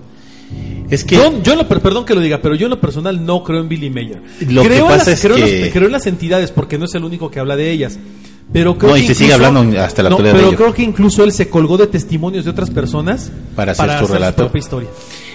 Es 0.91 1.05
que 1.05 1.15
Yo, 1.15 1.43
yo 1.43 1.53
en 1.53 1.59
lo 1.59 1.69
per- 1.69 1.81
perdón 1.81 2.05
que 2.05 2.15
lo 2.15 2.21
diga, 2.23 2.41
pero 2.43 2.57
yo 2.57 2.67
en 2.67 2.71
lo 2.71 2.81
personal 2.81 3.25
no 3.25 3.45
creo 3.45 3.61
en 3.61 3.69
Billy 3.69 3.89
Mayer. 3.91 4.21
Lo 4.49 4.63
que 4.63 4.69
creo, 4.69 4.87
en 4.87 4.93
pasa 4.99 5.11
las, 5.11 5.15
es 5.15 5.21
creo 5.21 5.37
en 5.37 5.45
que- 5.45 5.61
las- 5.61 5.71
creo 5.71 5.87
en 5.87 5.93
las 5.93 6.07
entidades 6.09 6.51
porque 6.51 6.77
no 6.77 6.87
es 6.87 6.95
el 6.97 7.05
único 7.05 7.31
que 7.31 7.39
habla 7.39 7.55
de 7.55 7.71
ellas. 7.71 7.99
Pero 8.53 8.79
creo 8.79 8.93
No, 8.93 8.97
y 8.97 9.03
que 9.03 9.09
se 9.09 9.15
sigue 9.15 9.35
hablando 9.35 9.61
hasta 9.79 10.03
la 10.03 10.09
no, 10.11 10.17
de 10.17 10.33
Pero 10.33 10.53
creo 10.55 10.73
que 10.75 10.83
incluso 10.83 11.23
él 11.23 11.33
se 11.33 11.49
colgó 11.51 11.77
de 11.77 11.87
testimonios 11.87 12.47
de 12.47 12.51
otras 12.51 12.71
personas 12.71 13.31
Para 13.55 13.73
hacer 13.73 13.99
su 14.01 14.07
relato. 14.13 14.37
propia 14.45 14.59
historia. 14.59 14.89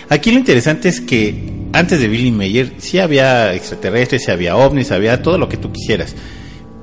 Aquí 0.10 0.32
lo 0.32 0.38
interesante 0.40 0.90
es 0.90 1.02
que 1.02 1.36
antes 1.74 2.00
de 2.00 2.08
Billy 2.08 2.32
Mayer 2.32 2.74
sí 2.78 3.00
había 3.00 3.54
extraterrestres, 3.54 4.24
sí 4.26 4.32
había 4.32 4.56
ovnis, 4.56 4.92
había 4.92 5.22
todo 5.22 5.38
lo 5.38 5.50
que 5.50 5.58
tú 5.58 5.72
quisieras. 5.72 6.16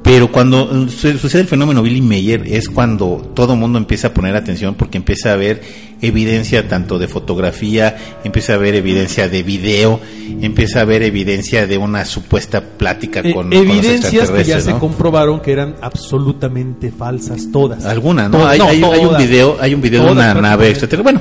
Pero 0.02 0.32
cuando 0.32 0.86
eh, 0.86 0.90
su- 0.90 1.18
sucede 1.18 1.42
el 1.42 1.46
fenómeno 1.48 1.82
Billy 1.82 2.00
Mayer 2.00 2.42
es 2.46 2.68
cuando 2.70 3.18
todo 3.34 3.52
el 3.52 3.58
mundo 3.60 3.78
empieza 3.78 4.08
a 4.08 4.14
poner 4.14 4.34
atención 4.34 4.74
porque 4.74 4.96
empieza 4.96 5.32
a 5.32 5.36
ver 5.36 5.60
evidencia 6.00 6.66
tanto 6.66 6.98
de 6.98 7.06
fotografía, 7.06 7.96
empieza 8.24 8.54
a 8.54 8.56
ver 8.56 8.74
evidencia 8.74 9.28
de 9.28 9.42
video, 9.42 10.00
empieza 10.40 10.80
a 10.80 10.84
ver 10.86 11.02
evidencia 11.02 11.66
de 11.66 11.76
una 11.76 12.06
supuesta 12.06 12.62
plática 12.62 13.20
Eh, 13.22 13.34
con, 13.34 13.50
los 13.50 13.60
evidencias 13.60 14.30
que 14.30 14.44
ya 14.44 14.60
se 14.62 14.70
¿no? 14.70 14.78
comprobaron 14.80 15.40
que 15.40 15.52
eran 15.52 15.76
absolutamente 15.82 16.90
falsas 16.90 17.48
todas. 17.52 17.84
Alguna, 17.84 18.28
¿no? 18.30 18.46
Hay, 18.48 18.58
hay- 18.58 18.82
hay 18.82 19.04
un 19.04 19.16
video, 19.18 19.58
hay 19.60 19.74
un 19.74 19.82
video 19.82 20.06
de 20.06 20.12
una 20.12 20.32
nave 20.32 20.70
extraterrestre. 20.70 21.02
Bueno, 21.12 21.20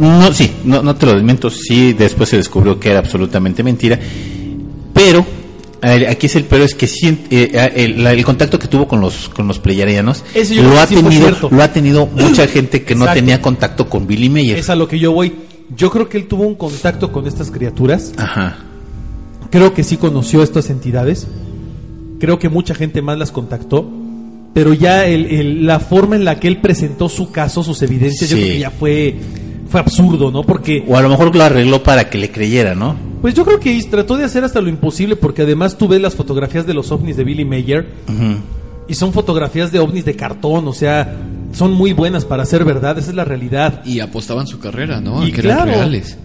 no, 0.00 0.32
sí, 0.32 0.50
no, 0.64 0.82
no 0.82 0.96
te 0.96 1.06
lo 1.06 1.14
desmiento. 1.14 1.50
Sí, 1.50 1.92
después 1.92 2.28
se 2.28 2.36
descubrió 2.36 2.78
que 2.80 2.90
era 2.90 2.98
absolutamente 3.00 3.62
mentira. 3.62 3.98
Pero 4.94 5.24
aquí 5.82 6.26
es 6.26 6.36
el 6.36 6.44
pero 6.44 6.64
es 6.64 6.74
que 6.74 6.86
sí, 6.86 7.24
eh, 7.30 7.70
el, 7.74 8.06
el 8.06 8.24
contacto 8.24 8.58
que 8.58 8.68
tuvo 8.68 8.86
con 8.86 9.00
los 9.00 9.28
con 9.30 9.46
los 9.46 9.58
yo 9.62 10.62
lo 10.62 10.78
ha 10.78 10.86
sí 10.86 10.96
tenido 10.96 11.48
lo 11.50 11.62
ha 11.62 11.72
tenido 11.72 12.06
mucha 12.06 12.46
gente 12.46 12.82
que 12.82 12.94
no 12.94 13.06
tenía 13.12 13.40
contacto 13.40 13.88
con 13.88 14.06
Billy 14.06 14.28
Mayer. 14.28 14.58
Es 14.58 14.68
a 14.70 14.74
lo 14.76 14.86
que 14.88 14.98
yo 14.98 15.12
voy. 15.12 15.32
Yo 15.76 15.90
creo 15.90 16.08
que 16.08 16.18
él 16.18 16.26
tuvo 16.26 16.42
un 16.44 16.54
contacto 16.56 17.12
con 17.12 17.26
estas 17.26 17.50
criaturas. 17.50 18.12
Ajá. 18.16 18.58
Creo 19.50 19.72
que 19.72 19.82
sí 19.84 19.96
conoció 19.96 20.40
a 20.40 20.44
estas 20.44 20.68
entidades. 20.70 21.26
Creo 22.18 22.38
que 22.38 22.48
mucha 22.48 22.74
gente 22.74 23.00
más 23.02 23.16
las 23.18 23.30
contactó. 23.32 23.88
Pero 24.52 24.74
ya 24.74 25.06
el- 25.06 25.26
el- 25.26 25.66
la 25.66 25.78
forma 25.78 26.16
en 26.16 26.24
la 26.24 26.40
que 26.40 26.48
él 26.48 26.56
presentó 26.58 27.08
su 27.08 27.30
caso, 27.30 27.62
sus 27.62 27.80
evidencias, 27.82 28.28
yo 28.30 28.36
creo 28.36 28.48
que 28.48 28.58
ya 28.58 28.70
fue, 28.72 29.14
fue 29.70 29.80
absurdo, 29.80 30.30
¿no? 30.30 30.42
Porque, 30.42 30.84
O 30.88 30.96
a 30.96 31.02
lo 31.02 31.08
mejor 31.08 31.34
lo 31.34 31.42
arregló 31.44 31.82
para 31.82 32.10
que 32.10 32.18
le 32.18 32.30
creyera, 32.30 32.74
¿no? 32.74 32.96
pues 33.22 33.34
yo 33.34 33.44
creo 33.44 33.60
que 33.60 33.78
trató 33.90 34.16
de 34.16 34.24
hacer 34.24 34.44
hasta 34.44 34.60
lo 34.62 34.68
imposible, 34.70 35.14
porque 35.14 35.42
además 35.42 35.76
tú 35.76 35.86
ves 35.88 36.00
las 36.00 36.14
fotografías 36.14 36.66
de 36.66 36.72
los 36.74 36.90
ovnis 36.90 37.16
de 37.18 37.24
Billy 37.24 37.44
Mayer 37.44 37.86
Ujú. 38.08 38.36
y 38.88 38.94
son 38.94 39.12
fotografías 39.12 39.70
de 39.72 39.78
ovnis 39.78 40.04
de 40.06 40.16
cartón, 40.16 40.66
o 40.66 40.72
sea, 40.72 41.16
son 41.52 41.72
muy 41.72 41.92
buenas 41.92 42.24
para 42.24 42.46
ser 42.46 42.64
verdad, 42.64 42.98
esa 42.98 43.10
es 43.10 43.16
la 43.16 43.24
realidad. 43.26 43.84
Y 43.84 44.00
apostaban 44.00 44.46
su 44.46 44.58
carrera, 44.58 45.00
¿no? 45.02 45.26
Y 45.26 45.30
A 45.30 45.34
que 45.34 45.40
eran 45.42 45.56
claro. 45.58 45.70
reales. 45.72 46.16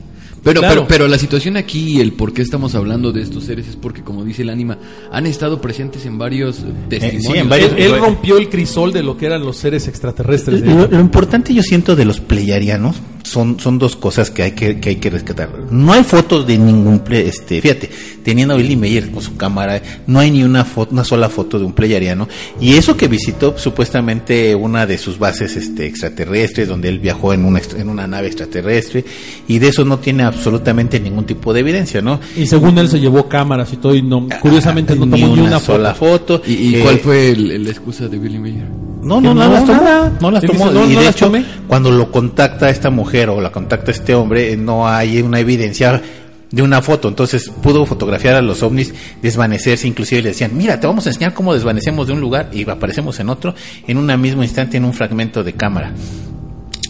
Pero, 0.42 0.62
Claro. 0.62 0.76
pero, 0.76 0.88
pero 0.88 1.08
la 1.10 1.18
situación 1.18 1.58
aquí 1.58 1.98
y 1.98 2.00
el 2.02 2.14
por 2.14 2.32
qué 2.32 2.44
estamos 2.44 2.76
hablando 2.76 3.12
de 3.12 3.24
estos 3.24 3.44
seres 3.46 3.68
es 3.68 3.76
porque, 3.76 4.02
como 4.04 4.24
dice 4.24 4.44
el 4.44 4.50
ánima, 4.52 4.78
han 5.12 5.26
estado 5.26 5.60
presentes 5.60 6.06
en 6.06 6.18
varios 6.20 6.60
eh, 6.60 6.66
testimonios. 6.88 7.34
sí, 7.34 7.40
en 7.40 7.50
varios- 7.50 7.72
Él, 7.72 7.78
él 7.94 8.00
rompió 8.00 8.38
el 8.38 8.48
crisol 8.48 8.94
de 8.94 9.02
lo 9.04 9.18
que 9.18 9.26
eran 9.26 9.44
los 9.44 9.58
seres 9.58 9.88
extraterrestres. 9.90 10.62
lo 10.62 11.00
importante 11.00 11.54
yo 11.54 11.64
siento 11.64 11.96
de 11.96 12.06
los 12.06 12.20
pleyarianos 12.22 12.96
son, 13.26 13.60
son 13.60 13.80
dos 13.80 13.96
cosas 13.96 14.30
que 14.30 14.44
hay 14.44 14.52
que, 14.52 14.80
que 14.80 14.90
hay 14.90 14.96
que 14.98 15.10
rescatar. 15.10 15.50
No 15.72 15.92
hay 15.94 16.04
fotos 16.04 16.46
de 16.46 16.58
ningún 16.58 17.04
ple- 17.04 17.26
este, 17.26 17.60
fíjate, 17.60 17.90
teniendo 18.24 18.54
a 18.54 18.58
Billy 18.58 18.76
Meyer 18.76 19.10
con 19.12 19.22
su 19.24 19.36
cámara, 19.36 19.82
no 20.08 20.20
hay 20.20 20.30
ni 20.32 20.44
una 20.44 20.64
foto, 20.64 20.92
una 20.94 21.04
sola 21.04 21.28
foto 21.30 21.58
de 21.58 21.66
un 21.66 21.74
pleyariano. 21.74 22.28
Y 22.62 22.74
eso 22.76 22.96
que 22.96 23.08
visitó 23.08 23.58
supuestamente 23.58 24.54
una 24.56 24.86
de 24.86 24.98
sus 24.98 25.18
bases 25.18 25.56
este, 25.56 25.86
extraterrestres, 25.88 26.68
donde 26.68 26.90
él 26.90 27.00
viajó 27.00 27.34
en 27.34 27.46
una, 27.46 27.60
extra- 27.60 27.80
en 27.82 27.90
una 27.90 28.08
nave 28.08 28.28
extraterrestre, 28.28 29.04
y 29.48 29.60
de 29.60 29.68
eso 29.70 29.84
no 29.86 30.00
tiene 30.00 30.24
absolutamente 30.24 31.00
ningún 31.00 31.26
tipo 31.26 31.52
de 31.54 31.62
evidencia, 31.62 32.02
¿no? 32.02 32.20
Y 32.38 32.46
según 32.46 32.78
él 32.78 32.88
se 32.90 33.00
llevó 33.00 33.28
cámaras 33.28 33.74
y 33.74 33.78
todo, 33.78 33.96
y 33.96 34.02
no, 34.02 34.28
curiosamente 34.42 34.96
no 34.96 35.06
ni 35.06 35.12
tomó 35.20 35.28
ni 35.36 35.42
una, 35.42 35.50
una 35.50 35.60
sola 35.60 35.94
foto. 35.94 36.38
foto. 36.40 36.42
¿Y, 36.48 36.54
y 36.54 36.76
Eh, 36.76 36.80
cuál 36.84 37.00
fue 37.00 37.36
la 37.36 37.70
excusa 37.70 38.08
de 38.08 38.18
Billy 38.20 38.38
Mayer? 38.40 38.68
No, 39.06 39.22
no, 39.22 39.36
no, 39.36 39.46
no, 39.46 39.54
las 39.54 39.66
tomó. 39.66 39.84
nada. 39.84 40.18
No 40.20 40.32
las 40.32 40.44
tomó. 40.44 40.72
dice, 40.72 40.74
no, 40.74 40.90
y 40.90 40.96
de 40.96 41.08
hecho, 41.08 41.26
tomé. 41.28 41.46
cuando 41.68 41.92
lo 41.92 42.12
contacta 42.12 42.72
esta 42.72 42.90
mujer 42.90 43.30
o 43.30 43.40
la 43.40 43.52
contacta 43.52 43.92
este 43.92 44.16
hombre, 44.16 44.52
eh, 44.52 44.58
no 44.58 44.88
hay 44.88 45.22
una 45.22 45.40
evidencia 45.40 46.02
de 46.50 46.62
una 46.64 46.82
foto. 46.82 47.08
Entonces 47.08 47.50
pudo 47.50 47.86
fotografiar 47.86 48.34
a 48.34 48.42
los 48.42 48.64
ovnis, 48.64 48.96
desvanecerse. 49.22 49.88
Inclusive 49.88 50.24
le 50.24 50.30
decían, 50.30 50.58
mira, 50.58 50.80
te 50.80 50.88
vamos 50.88 51.06
a 51.06 51.10
enseñar 51.10 51.36
cómo 51.36 51.54
desvanecemos 51.54 52.08
de 52.08 52.14
un 52.14 52.20
lugar 52.20 52.50
y 52.52 52.68
aparecemos 52.68 53.20
en 53.20 53.30
otro 53.30 53.54
en 53.88 53.98
un 53.98 54.20
mismo 54.20 54.42
instante 54.42 54.78
en 54.78 54.86
un 54.86 54.94
fragmento 54.94 55.44
de 55.44 55.54
cámara. 55.54 55.94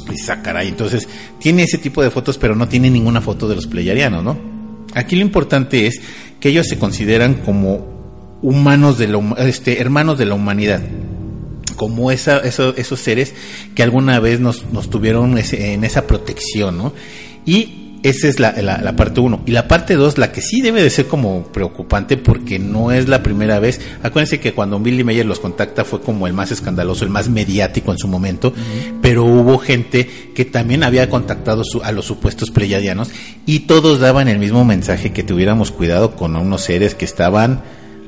Y 0.10 0.17
sacaray, 0.17 0.69
entonces 0.69 1.10
tiene 1.39 1.63
ese 1.63 1.80
tipo 1.80 2.01
de 2.01 2.12
fotos, 2.12 2.38
pero 2.38 2.56
no 2.56 2.69
tiene 2.69 2.89
ninguna 2.89 3.19
foto 3.19 3.49
de 3.49 3.56
los 3.56 3.67
pleyarianos, 3.67 4.23
¿no? 4.23 4.38
Aquí 4.93 5.17
lo 5.17 5.23
importante 5.23 5.88
es 5.88 5.99
que 6.39 6.47
ellos 6.47 6.67
se 6.67 6.80
consideran 6.80 7.34
como 7.34 8.38
humanos 8.41 8.97
de 8.97 9.08
la, 9.10 9.19
este, 9.39 9.82
hermanos 9.82 10.17
de 10.17 10.25
la 10.25 10.36
humanidad 10.36 10.82
como 11.76 12.12
esa, 12.12 12.40
eso- 12.40 12.74
esos 12.78 13.00
seres 13.00 13.34
que 13.76 13.84
alguna 13.84 14.20
vez 14.20 14.40
nos, 14.40 14.66
nos 14.72 14.90
tuvieron 14.90 15.38
ese- 15.38 15.74
en 15.74 15.84
esa 15.84 16.08
protección, 16.08 16.78
¿no? 16.78 16.94
Y 17.46 17.82
esa 18.04 18.28
es 18.28 18.40
la, 18.40 18.52
la- 18.62 18.78
la 18.84 18.96
parte 18.96 19.20
uno. 19.20 19.42
Y 19.48 19.52
la 19.52 19.68
parte 19.68 19.96
dos, 19.96 20.20
la 20.20 20.32
que 20.32 20.40
sí 20.42 20.62
debe 20.62 20.84
de 20.84 20.92
ser 20.92 21.08
como 21.08 21.44
preocupante 21.46 22.18
porque 22.18 22.60
no 22.60 22.92
es 22.92 23.08
la 23.08 23.24
primera 23.24 23.60
vez. 23.60 23.82
Acuérdense 24.04 24.40
que 24.40 24.54
cuando 24.54 24.80
Billy 24.80 25.04
Mayer 25.04 25.26
los 25.26 25.40
contacta 25.40 25.84
fue 25.86 26.02
como 26.02 26.28
el 26.28 26.34
más 26.34 26.52
escandaloso, 26.52 27.04
el 27.04 27.10
más 27.10 27.30
mediático 27.30 27.92
en 27.92 27.98
su 27.98 28.08
momento, 28.08 28.54
pero 29.02 29.26
hubo 29.26 29.58
gente 29.58 30.08
que 30.36 30.46
también 30.46 30.84
había 30.84 31.10
contactado 31.10 31.64
su- 31.64 31.82
a 31.84 31.92
los 31.92 32.06
supuestos 32.06 32.52
pleyadianos 32.52 33.10
y 33.48 33.62
todos 33.62 34.00
daban 34.00 34.28
el 34.28 34.38
mismo 34.38 34.64
mensaje 34.66 35.12
que 35.12 35.24
tuviéramos 35.24 35.72
cuidado 35.72 36.16
con 36.16 36.36
unos 36.36 36.62
seres 36.62 36.94
que 36.94 37.06
estaban 37.06 37.64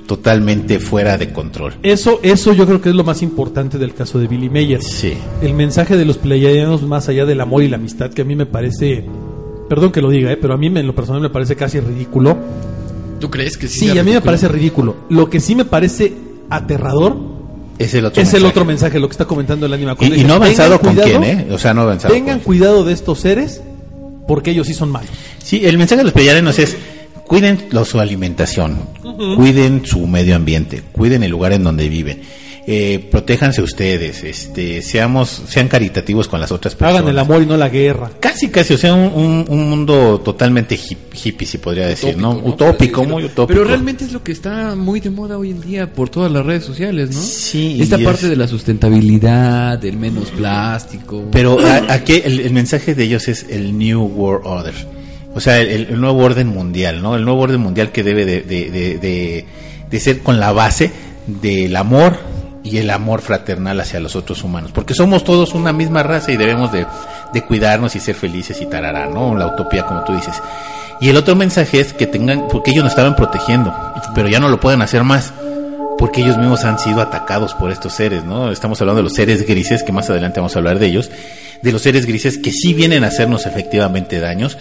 totalmente 0.08 0.80
fuera 0.80 1.18
de 1.18 1.32
control. 1.32 1.76
Eso, 1.84 2.20
eso 2.24 2.54
yo 2.54 2.66
creo 2.66 2.82
que 2.82 2.90
es 2.90 2.96
lo 2.96 3.04
más 3.04 3.22
importante 3.22 3.78
del 3.78 3.94
caso 3.94 4.18
de 4.20 4.28
Billy 4.28 4.50
Mayer. 4.50 4.82
Sí. 4.82 5.14
El 5.42 5.54
mensaje 5.54 5.96
de 5.98 6.06
los 6.06 6.18
pleiadianos 6.18 6.82
más 6.84 7.10
allá 7.10 7.26
del 7.26 7.40
amor 7.42 7.62
y 7.64 7.68
la 7.68 7.76
amistad, 7.78 8.10
que 8.12 8.24
a 8.24 8.26
mí 8.26 8.36
me 8.36 8.46
parece, 8.48 9.06
perdón 9.70 9.92
que 9.92 10.02
lo 10.02 10.10
diga, 10.10 10.32
eh, 10.32 10.38
pero 10.38 10.54
a 10.54 10.58
mí 10.58 10.70
me- 10.70 10.80
en 10.80 10.88
lo 10.88 10.96
personal 10.96 11.22
me 11.22 11.30
parece 11.30 11.56
casi 11.56 11.80
ridículo. 11.80 12.36
¿Tú 13.20 13.30
crees 13.30 13.58
que 13.58 13.68
sí? 13.68 13.90
Sí, 13.90 13.98
a 14.00 14.04
mí 14.04 14.12
me 14.12 14.22
parece 14.22 14.48
ridículo. 14.48 14.96
Lo 15.10 15.30
que 15.30 15.40
sí 15.40 15.56
me 15.56 15.66
parece 15.66 16.14
aterrador 16.50 17.18
Es 17.80 17.94
el 17.94 18.06
otro 18.06 18.22
es 18.22 18.28
el 18.30 18.34
mensaje. 18.42 18.46
otro 18.52 18.66
mensaje, 18.66 19.00
lo 19.00 19.08
que 19.08 19.12
está 19.14 19.26
comentando 19.26 19.66
el 19.66 19.74
anima. 19.74 19.96
Y, 20.00 20.22
y 20.22 20.24
no 20.24 20.34
ha 20.34 20.36
avanzado 20.38 20.80
con 20.80 20.96
quién, 20.96 21.24
¿eh? 21.24 21.48
O 21.52 21.58
sea, 21.58 21.74
no 21.74 21.82
ha 21.82 21.84
avanzado. 21.84 22.14
Tengan 22.14 22.38
con- 22.40 22.46
cuidado 22.46 22.84
de 22.84 22.94
estos 22.94 23.20
seres 23.20 23.62
porque 24.28 24.52
ellos 24.52 24.68
sí 24.68 24.74
son 24.74 24.90
malos. 24.90 25.10
Sí, 25.44 25.66
el 25.66 25.78
mensaje 25.78 26.00
de 26.00 26.04
los 26.06 26.14
pleyadianos 26.14 26.58
es 26.60 26.76
cuiden 27.28 27.68
lo- 27.72 27.86
su 27.86 28.00
alimentación, 28.00 28.80
cuiden 29.36 29.86
su 29.86 30.08
medio 30.08 30.36
ambiente, 30.36 30.82
cuiden 30.92 31.24
el 31.24 31.32
lugar 31.32 31.54
en 31.54 31.64
donde 31.64 31.88
viven. 31.90 32.22
eh, 32.70 33.08
protéjanse 33.10 33.62
ustedes, 33.62 34.26
este, 34.26 34.82
seamos, 34.82 35.30
sean 35.48 35.70
caritativos 35.70 36.28
con 36.28 36.42
las 36.42 36.52
otras 36.52 36.76
personas. 36.76 37.00
Hagan 37.00 37.10
el 37.12 37.18
amor 37.18 37.42
y 37.42 37.46
no 37.46 37.56
la 37.56 37.70
guerra. 37.70 38.12
Casi, 38.20 38.50
casi, 38.50 38.74
o 38.74 38.78
sea, 38.78 38.94
un, 38.94 39.10
un- 39.16 39.46
un 39.48 39.70
mundo 39.70 40.20
totalmente 40.20 40.76
hip- 40.76 41.14
hippie, 41.24 41.48
si 41.48 41.60
podría 41.60 41.88
decir, 41.88 42.18
¿no? 42.18 42.32
Utópico, 42.32 43.04
Pero- 43.04 43.14
muy 43.14 43.24
utópico. 43.24 43.48
Pero 43.48 43.64
realmente 43.64 44.04
es 44.04 44.12
lo 44.12 44.22
que 44.22 44.34
está 44.34 44.76
muy 44.76 45.00
de 45.00 45.10
moda 45.10 45.38
hoy 45.38 45.52
en 45.52 45.62
día 45.62 45.94
por 45.94 46.10
todas 46.10 46.30
las 46.30 46.46
redes 46.46 46.66
sociales, 46.66 47.12
¿no? 47.16 47.22
Sí, 47.22 47.78
Esta 47.80 48.00
parte 48.00 48.24
es- 48.26 48.32
de 48.32 48.36
la 48.36 48.50
sustentabilidad, 48.50 49.80
del 49.80 49.96
menos 49.96 50.30
plástico. 50.32 51.24
Pero 51.32 51.60
a- 51.66 51.94
aquí 51.94 52.22
el, 52.26 52.42
el 52.42 52.52
mensaje 52.52 52.96
de 52.96 53.04
ellos 53.06 53.30
es 53.30 53.46
el 53.50 53.78
New 53.78 54.02
World 54.04 54.46
Order. 54.46 54.97
O 55.38 55.40
sea, 55.40 55.60
el, 55.60 56.00
nuevo 56.02 56.24
orden 56.24 56.48
mundial, 56.48 57.02
¿no? 57.02 57.16
El 57.16 57.24
nuevo 57.24 57.42
orden 57.42 57.62
mundial 57.62 57.92
que 57.92 58.02
debe 58.04 58.26
de, 58.26 58.42
de- 58.42 59.46
de- 59.90 60.00
ser 60.00 60.20
con 60.24 60.40
la 60.40 60.52
base 60.52 60.92
del 61.28 61.76
amor 61.76 62.18
y 62.64 62.78
el 62.80 62.90
amor 62.90 63.22
fraternal 63.22 63.80
hacia 63.80 64.00
los 64.00 64.16
otros 64.16 64.44
humanos. 64.44 64.72
Porque 64.74 64.94
somos 64.96 65.24
todos 65.24 65.54
una 65.54 65.72
misma 65.74 66.02
raza 66.04 66.32
y 66.32 66.38
debemos 66.38 66.72
de, 66.72 66.86
de 67.34 67.42
cuidarnos 67.46 67.96
y 67.96 68.00
ser 68.00 68.16
felices 68.16 68.60
y 68.62 68.66
tarará, 68.66 69.08
¿no? 69.08 69.36
La 69.38 69.48
utopía, 69.48 69.86
como 69.86 70.04
tú 70.04 70.14
dices. 70.16 70.34
Y 71.00 71.10
el 71.10 71.18
otro 71.18 71.36
mensaje 71.36 71.80
es 71.80 71.94
que 71.94 72.08
tengan, 72.08 72.48
porque 72.50 72.72
ellos 72.72 72.84
nos 72.84 72.94
estaban 72.94 73.16
protegiendo, 73.16 73.72
pero 74.16 74.28
ya 74.28 74.40
no 74.40 74.50
lo 74.50 74.60
pueden 74.60 74.82
hacer 74.82 75.04
más 75.04 75.32
porque 76.00 76.22
ellos 76.22 76.38
mismos 76.38 76.64
han 76.64 76.78
sido 76.80 77.02
atacados 77.02 77.54
por 77.56 77.72
estos 77.72 77.94
seres, 77.94 78.24
¿no? 78.24 78.52
Estamos 78.52 78.80
hablando 78.82 78.98
de 79.00 79.04
los 79.04 79.14
seres 79.14 79.48
grises, 79.48 79.82
que 79.84 79.92
más 79.92 80.10
adelante 80.10 80.40
vamos 80.40 80.56
a 80.56 80.60
hablar 80.60 80.78
de 80.80 80.86
ellos, 80.88 81.10
de 81.64 81.72
los 81.72 81.82
seres 81.82 82.06
grises 82.06 82.38
que 82.38 82.52
sí 82.52 82.74
vienen 82.74 83.04
a 83.04 83.08
hacernos 83.08 83.46
efectivamente 83.48 84.20
daños 84.20 84.58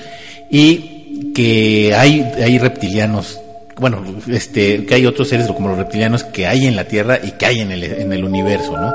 y 0.51 1.33
que 1.35 1.95
hay, 1.95 2.21
hay 2.43 2.59
reptilianos, 2.59 3.41
bueno, 3.79 4.03
este, 4.31 4.85
que 4.87 4.95
hay 4.95 5.07
otros 5.07 5.29
seres 5.29 5.47
como 5.49 5.69
los 5.69 5.79
reptilianos 5.79 6.25
que 6.25 6.47
hay 6.47 6.67
en 6.67 6.77
la 6.77 6.85
Tierra 6.85 7.19
y 7.23 7.33
que 7.33 7.47
hay 7.47 7.61
en 7.61 7.73
el, 7.73 7.83
en 7.85 8.13
el 8.13 8.25
universo, 8.25 8.77
¿no? 8.77 8.93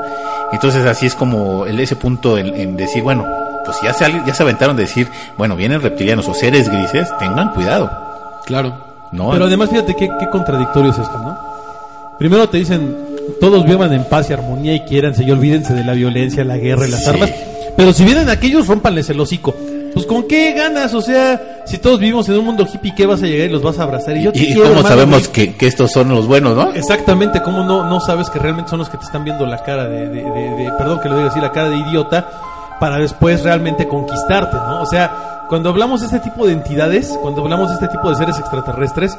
Entonces 0.52 0.84
así 0.86 1.06
es 1.06 1.14
como 1.14 1.66
el, 1.66 1.78
ese 1.80 1.96
punto 1.96 2.36
en, 2.36 2.54
en 2.54 2.76
decir, 2.76 3.02
bueno, 3.02 3.24
pues 3.64 3.76
ya 3.82 3.92
se, 3.94 4.04
ya 4.26 4.34
se 4.34 4.42
aventaron 4.42 4.76
de 4.76 4.82
decir, 4.82 5.06
bueno, 5.38 5.54
vienen 5.56 5.80
reptilianos 5.80 6.28
o 6.28 6.34
seres 6.34 6.68
grises, 6.68 7.08
tengan 7.18 7.52
cuidado, 7.54 7.90
Claro. 8.44 8.74
¿no? 9.12 9.30
Pero 9.30 9.44
además, 9.44 9.70
fíjate 9.70 9.94
qué, 9.94 10.08
qué 10.18 10.28
contradictorio 10.30 10.90
es 10.90 10.98
esto, 10.98 11.16
¿no? 11.18 11.38
Primero 12.18 12.48
te 12.48 12.56
dicen, 12.58 12.96
todos 13.40 13.64
vivan 13.64 13.92
en 13.92 14.04
paz 14.04 14.30
y 14.30 14.32
armonía 14.32 14.74
y 14.74 14.80
quiéranse 14.80 15.22
y 15.22 15.30
olvídense 15.30 15.74
de 15.74 15.84
la 15.84 15.92
violencia, 15.92 16.44
la 16.44 16.56
guerra 16.56 16.86
y 16.86 16.90
las 16.90 17.04
Sí. 17.04 17.10
armas. 17.10 17.30
Pero 17.76 17.92
si 17.92 18.04
vienen 18.04 18.28
aquellos, 18.28 18.66
rompanles 18.66 19.08
el 19.10 19.20
hocico. 19.20 19.54
Pues 19.94 20.06
con 20.06 20.22
qué 20.26 20.52
ganas, 20.52 20.94
o 20.94 21.02
sea, 21.02 21.62
si 21.66 21.78
todos 21.78 21.98
vivimos 21.98 22.28
en 22.28 22.38
un 22.38 22.44
mundo 22.46 22.66
hippie, 22.72 22.94
¿qué 22.94 23.04
vas 23.06 23.22
a 23.22 23.26
llegar 23.26 23.48
y 23.48 23.52
los 23.52 23.62
vas 23.62 23.78
a 23.78 23.82
abrazar? 23.82 24.16
Y 24.16 24.22
yo 24.22 24.32
te 24.32 24.38
y, 24.38 24.46
quiero, 24.46 24.62
cómo 24.62 24.76
hermano, 24.80 24.88
sabemos 24.88 25.28
que, 25.28 25.54
que 25.54 25.66
estos 25.66 25.92
son 25.92 26.08
los 26.08 26.26
buenos, 26.26 26.56
¿no? 26.56 26.72
Exactamente, 26.72 27.42
¿cómo 27.42 27.62
no, 27.64 27.84
no 27.84 28.00
sabes 28.00 28.30
que 28.30 28.38
realmente 28.38 28.70
son 28.70 28.78
los 28.78 28.88
que 28.88 28.96
te 28.96 29.04
están 29.04 29.24
viendo 29.24 29.44
la 29.46 29.58
cara 29.62 29.84
de, 29.88 30.08
de- 30.08 30.22
de- 30.24 30.50
de- 30.56 30.72
perdón 30.78 31.00
que 31.00 31.08
lo 31.08 31.16
diga 31.18 31.28
así, 31.30 31.40
la 31.40 31.52
cara 31.52 31.68
de 31.68 31.76
idiota, 31.76 32.26
para 32.80 32.96
después 32.98 33.42
realmente 33.44 33.86
conquistarte, 33.86 34.56
¿no? 34.56 34.82
O 34.82 34.86
sea, 34.86 35.44
cuando 35.48 35.68
hablamos 35.68 36.00
de 36.00 36.06
este 36.06 36.20
tipo 36.20 36.46
de 36.46 36.54
entidades, 36.54 37.16
cuando 37.20 37.42
hablamos 37.42 37.68
de 37.68 37.74
este 37.74 37.88
tipo 37.88 38.08
de 38.08 38.16
seres 38.16 38.38
extraterrestres, 38.38 39.16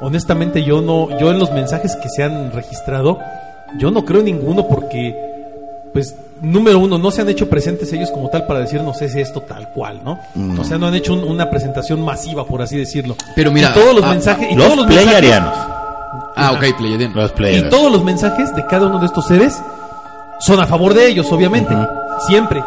honestamente 0.00 0.62
yo 0.62 0.80
no, 0.80 1.08
yo 1.18 1.30
en 1.30 1.38
los 1.38 1.50
mensajes 1.52 1.96
que 1.96 2.08
se 2.08 2.22
han 2.22 2.52
registrado, 2.52 3.18
yo 3.78 3.90
no 3.90 4.04
creo 4.04 4.20
en 4.20 4.26
ninguno 4.26 4.66
porque, 4.68 5.35
pues, 5.96 6.14
número 6.42 6.78
uno, 6.78 6.98
no 6.98 7.10
se 7.10 7.22
han 7.22 7.28
hecho 7.30 7.48
presentes 7.48 7.90
ellos 7.94 8.10
como 8.10 8.28
tal 8.28 8.46
para 8.46 8.60
decirnos 8.60 9.00
es 9.00 9.14
esto 9.14 9.40
tal 9.40 9.70
cual, 9.70 10.00
¿no? 10.04 10.18
No. 10.34 10.60
O 10.60 10.64
sea, 10.64 10.76
no 10.76 10.86
han 10.88 10.94
hecho 10.94 11.14
un- 11.14 11.24
una 11.24 11.48
presentación 11.48 12.02
masiva, 12.04 12.44
por 12.44 12.60
así 12.60 12.76
decirlo. 12.76 13.16
Pero 13.34 13.50
mira, 13.50 13.70
Y 13.70 13.74
todos 13.80 13.94
los 13.94 14.04
ah, 14.04 14.10
mensajes, 14.10 14.48
y 14.52 14.54
Los 14.54 14.64
todos 14.66 14.76
los 14.76 14.86
mensajes- 14.86 15.08
pleiadianos. 15.08 15.54
Ah, 16.36 16.52
ok. 16.52 16.62
Los 17.14 17.32
y 17.56 17.68
todos 17.70 17.90
los 17.92 18.04
mensajes 18.04 18.54
de 18.54 18.66
cada 18.66 18.86
uno 18.88 18.98
de 18.98 19.06
estos 19.06 19.26
seres 19.26 19.58
son 20.40 20.60
a 20.60 20.66
favor 20.66 20.92
de 20.92 21.08
ellos, 21.08 21.32
obviamente. 21.32 21.74
Siempre. 22.26 22.62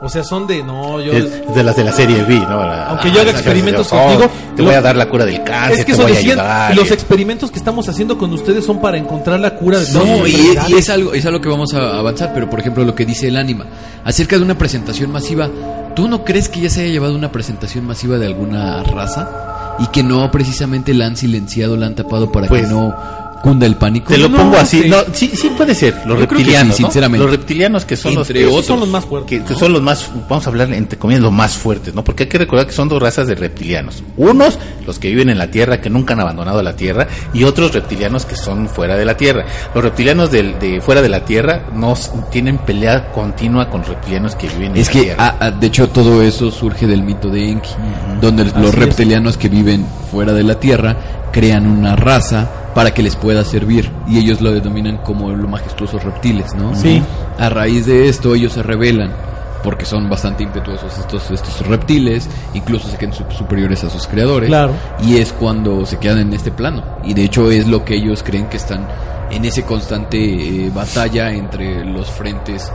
O 0.00 0.08
sea, 0.10 0.22
son 0.24 0.46
de, 0.46 0.62
no, 0.62 1.00
yo... 1.00 1.10
Es 1.12 1.54
de 1.54 1.62
las 1.62 1.74
de 1.74 1.82
la 1.84 1.90
serie 1.92 2.22
B, 2.24 2.34
¿no? 2.38 2.62
La- 2.66 2.88
Aunque 2.88 3.10
yo 3.10 3.22
haga 3.22 3.30
experimentos 3.30 3.88
oh, 3.90 3.96
contigo, 3.96 4.30
Te 4.54 4.62
lo- 4.62 4.68
voy 4.68 4.74
a 4.74 4.82
dar 4.82 4.94
la 4.94 5.08
cura 5.08 5.24
del 5.24 5.42
cáncer, 5.42 5.72
es 5.72 5.84
que 5.84 5.84
te 5.86 5.92
eso 5.92 6.02
voy 6.02 6.12
a 6.12 6.18
ayudar. 6.18 6.76
los 6.76 6.90
experimentos 6.90 7.50
que 7.50 7.58
estamos 7.58 7.88
haciendo 7.88 8.18
con 8.18 8.30
ustedes 8.32 8.64
son 8.66 8.80
para 8.80 8.98
encontrar 8.98 9.40
la 9.40 9.54
cura 9.56 9.78
de 9.78 9.90
No, 9.92 10.26
y, 10.26 10.54
es 10.76 10.90
algo 10.90 11.14
es 11.14 11.24
algo 11.24 11.40
que 11.40 11.48
vamos 11.48 11.72
a 11.72 11.98
avanzar, 11.98 12.32
pero 12.34 12.50
por 12.50 12.60
ejemplo 12.60 12.84
lo 12.84 12.94
que 12.94 13.06
dice 13.06 13.28
el 13.28 13.36
ánima 13.38 13.64
acerca 14.04 14.36
de 14.36 14.42
una 14.42 14.58
presentación 14.58 15.10
masiva, 15.10 15.48
¿tú 15.94 16.08
no 16.08 16.24
crees 16.24 16.50
que 16.50 16.60
ya 16.60 16.68
se 16.68 16.82
haya 16.82 16.90
llevado 16.92 17.14
una 17.14 17.32
presentación 17.32 17.86
masiva 17.86 18.18
de 18.18 18.26
alguna 18.26 18.82
raza 18.82 19.74
y 19.78 19.86
que 19.86 20.02
no 20.02 20.30
precisamente 20.30 20.92
la 20.92 21.06
han 21.06 21.16
silenciado, 21.16 21.74
la 21.76 21.86
han 21.86 21.94
tapado 21.94 22.30
para 22.30 22.48
Pues, 22.48 22.64
que 22.66 22.68
no 22.68 22.94
cunda 23.50 23.66
el 23.66 23.76
pánico? 23.76 24.08
Te 24.12 24.18
lo 24.18 24.28
No, 24.28 24.38
pongo 24.38 24.56
así. 24.56 24.82
sí. 24.82 24.88
No, 24.88 24.96
sí, 25.12 25.30
sí 25.34 25.50
puede 25.56 25.74
ser. 25.74 25.94
Los 26.06 26.18
Yo 26.18 26.28
que 26.28 26.34
reptilianos, 26.34 26.76
sí, 26.76 26.82
¿no? 26.82 26.88
sinceramente. 26.88 27.22
Los 27.26 27.30
reptilianos 27.36 27.84
que 27.84 27.96
son 27.96 28.12
Entre 28.14 28.40
los 28.40 28.42
Esos 28.42 28.52
otros. 28.52 28.66
son 28.66 28.80
los 28.80 28.88
más 28.88 29.04
fuertes. 29.04 29.38
que, 29.42 29.44
que 29.46 29.54
son 29.58 29.72
los 29.72 29.82
más, 29.82 30.10
vamos 30.28 30.46
a 30.46 30.50
hablar 30.50 30.72
entre 30.72 30.98
comillas, 30.98 31.22
los 31.22 31.32
más 31.32 31.54
fuertes, 31.56 31.94
¿no? 31.94 32.02
Porque 32.02 32.24
hay 32.24 32.28
que 32.28 32.38
recordar 32.38 32.66
que 32.66 32.72
son 32.72 32.88
dos 32.88 33.00
razas 33.00 33.26
de 33.28 33.34
reptilianos. 33.34 34.02
Unos, 34.16 34.58
los 34.86 34.98
que 34.98 35.08
viven 35.08 35.28
en 35.30 35.38
la 35.38 35.50
Tierra, 35.50 35.80
que 35.80 35.88
nunca 35.90 36.14
han 36.14 36.20
abandonado 36.20 36.62
la 36.62 36.74
Tierra, 36.76 37.06
y 37.32 37.44
otros 37.44 37.72
reptilianos 37.72 38.24
que 38.26 38.36
son 38.36 38.68
fuera 38.68 38.96
de 38.96 39.04
la 39.04 39.16
Tierra. 39.16 39.44
Los 39.74 39.84
reptilianos 39.84 40.30
del- 40.30 40.58
de, 40.58 40.80
fuera 40.80 41.00
de 41.02 41.08
la 41.08 41.24
Tierra 41.24 41.66
no 41.74 41.94
tienen 42.30 42.58
pelea 42.58 43.12
continua 43.12 43.70
con 43.70 43.84
reptilianos 43.84 44.34
que 44.34 44.48
viven 44.48 44.72
en 44.72 44.76
Es 44.78 44.86
la 44.88 44.92
que, 44.92 45.00
Tierra. 45.02 45.24
ah, 45.24 45.36
ah, 45.40 45.50
de 45.50 45.66
hecho, 45.66 45.88
todo 45.88 46.20
eso 46.22 46.50
surge 46.50 46.86
del 46.86 47.02
mito 47.02 47.28
de 47.30 47.50
Enki, 47.50 47.70
donde 48.20 48.44
los 48.44 48.54
Así 48.54 48.66
es. 48.66 48.74
reptilianos 48.74 49.36
que 49.36 49.48
viven 49.48 49.86
fuera 50.10 50.32
de 50.32 50.42
la 50.42 50.58
Tierra 50.58 50.96
crean 51.32 51.66
una 51.66 51.96
raza 51.96 52.48
para 52.76 52.92
que 52.92 53.02
les 53.02 53.16
pueda 53.16 53.42
servir 53.42 53.90
y 54.06 54.18
ellos 54.18 54.42
lo 54.42 54.52
denominan 54.52 54.98
como 54.98 55.30
los 55.30 55.48
majestuosos 55.48 56.04
reptiles, 56.04 56.54
¿no? 56.54 56.74
Sí. 56.76 57.02
A 57.38 57.48
raíz 57.48 57.86
de 57.86 58.06
esto 58.10 58.34
ellos 58.34 58.52
se 58.52 58.62
rebelan 58.62 59.10
porque 59.64 59.86
son 59.86 60.10
bastante 60.10 60.42
impetuosos 60.42 60.96
estos 60.98 61.30
estos 61.30 61.66
reptiles, 61.66 62.28
incluso 62.52 62.86
se 62.88 62.98
su- 63.12 63.24
superiores 63.30 63.82
a 63.82 63.88
sus 63.88 64.06
creadores. 64.06 64.48
Claro. 64.50 64.72
Y 65.02 65.16
es 65.16 65.32
cuando 65.32 65.86
se 65.86 65.96
quedan 65.98 66.18
en 66.18 66.34
este 66.34 66.50
plano. 66.50 66.84
Y 67.02 67.14
de 67.14 67.24
hecho 67.24 67.50
es 67.50 67.66
lo 67.66 67.82
que 67.82 67.94
ellos 67.94 68.22
creen 68.22 68.46
que 68.48 68.58
están 68.58 68.86
en 69.30 69.46
ese 69.46 69.62
constante 69.64 70.18
eh, 70.66 70.70
batalla 70.72 71.32
entre 71.32 71.82
los 71.82 72.10
frentes 72.10 72.70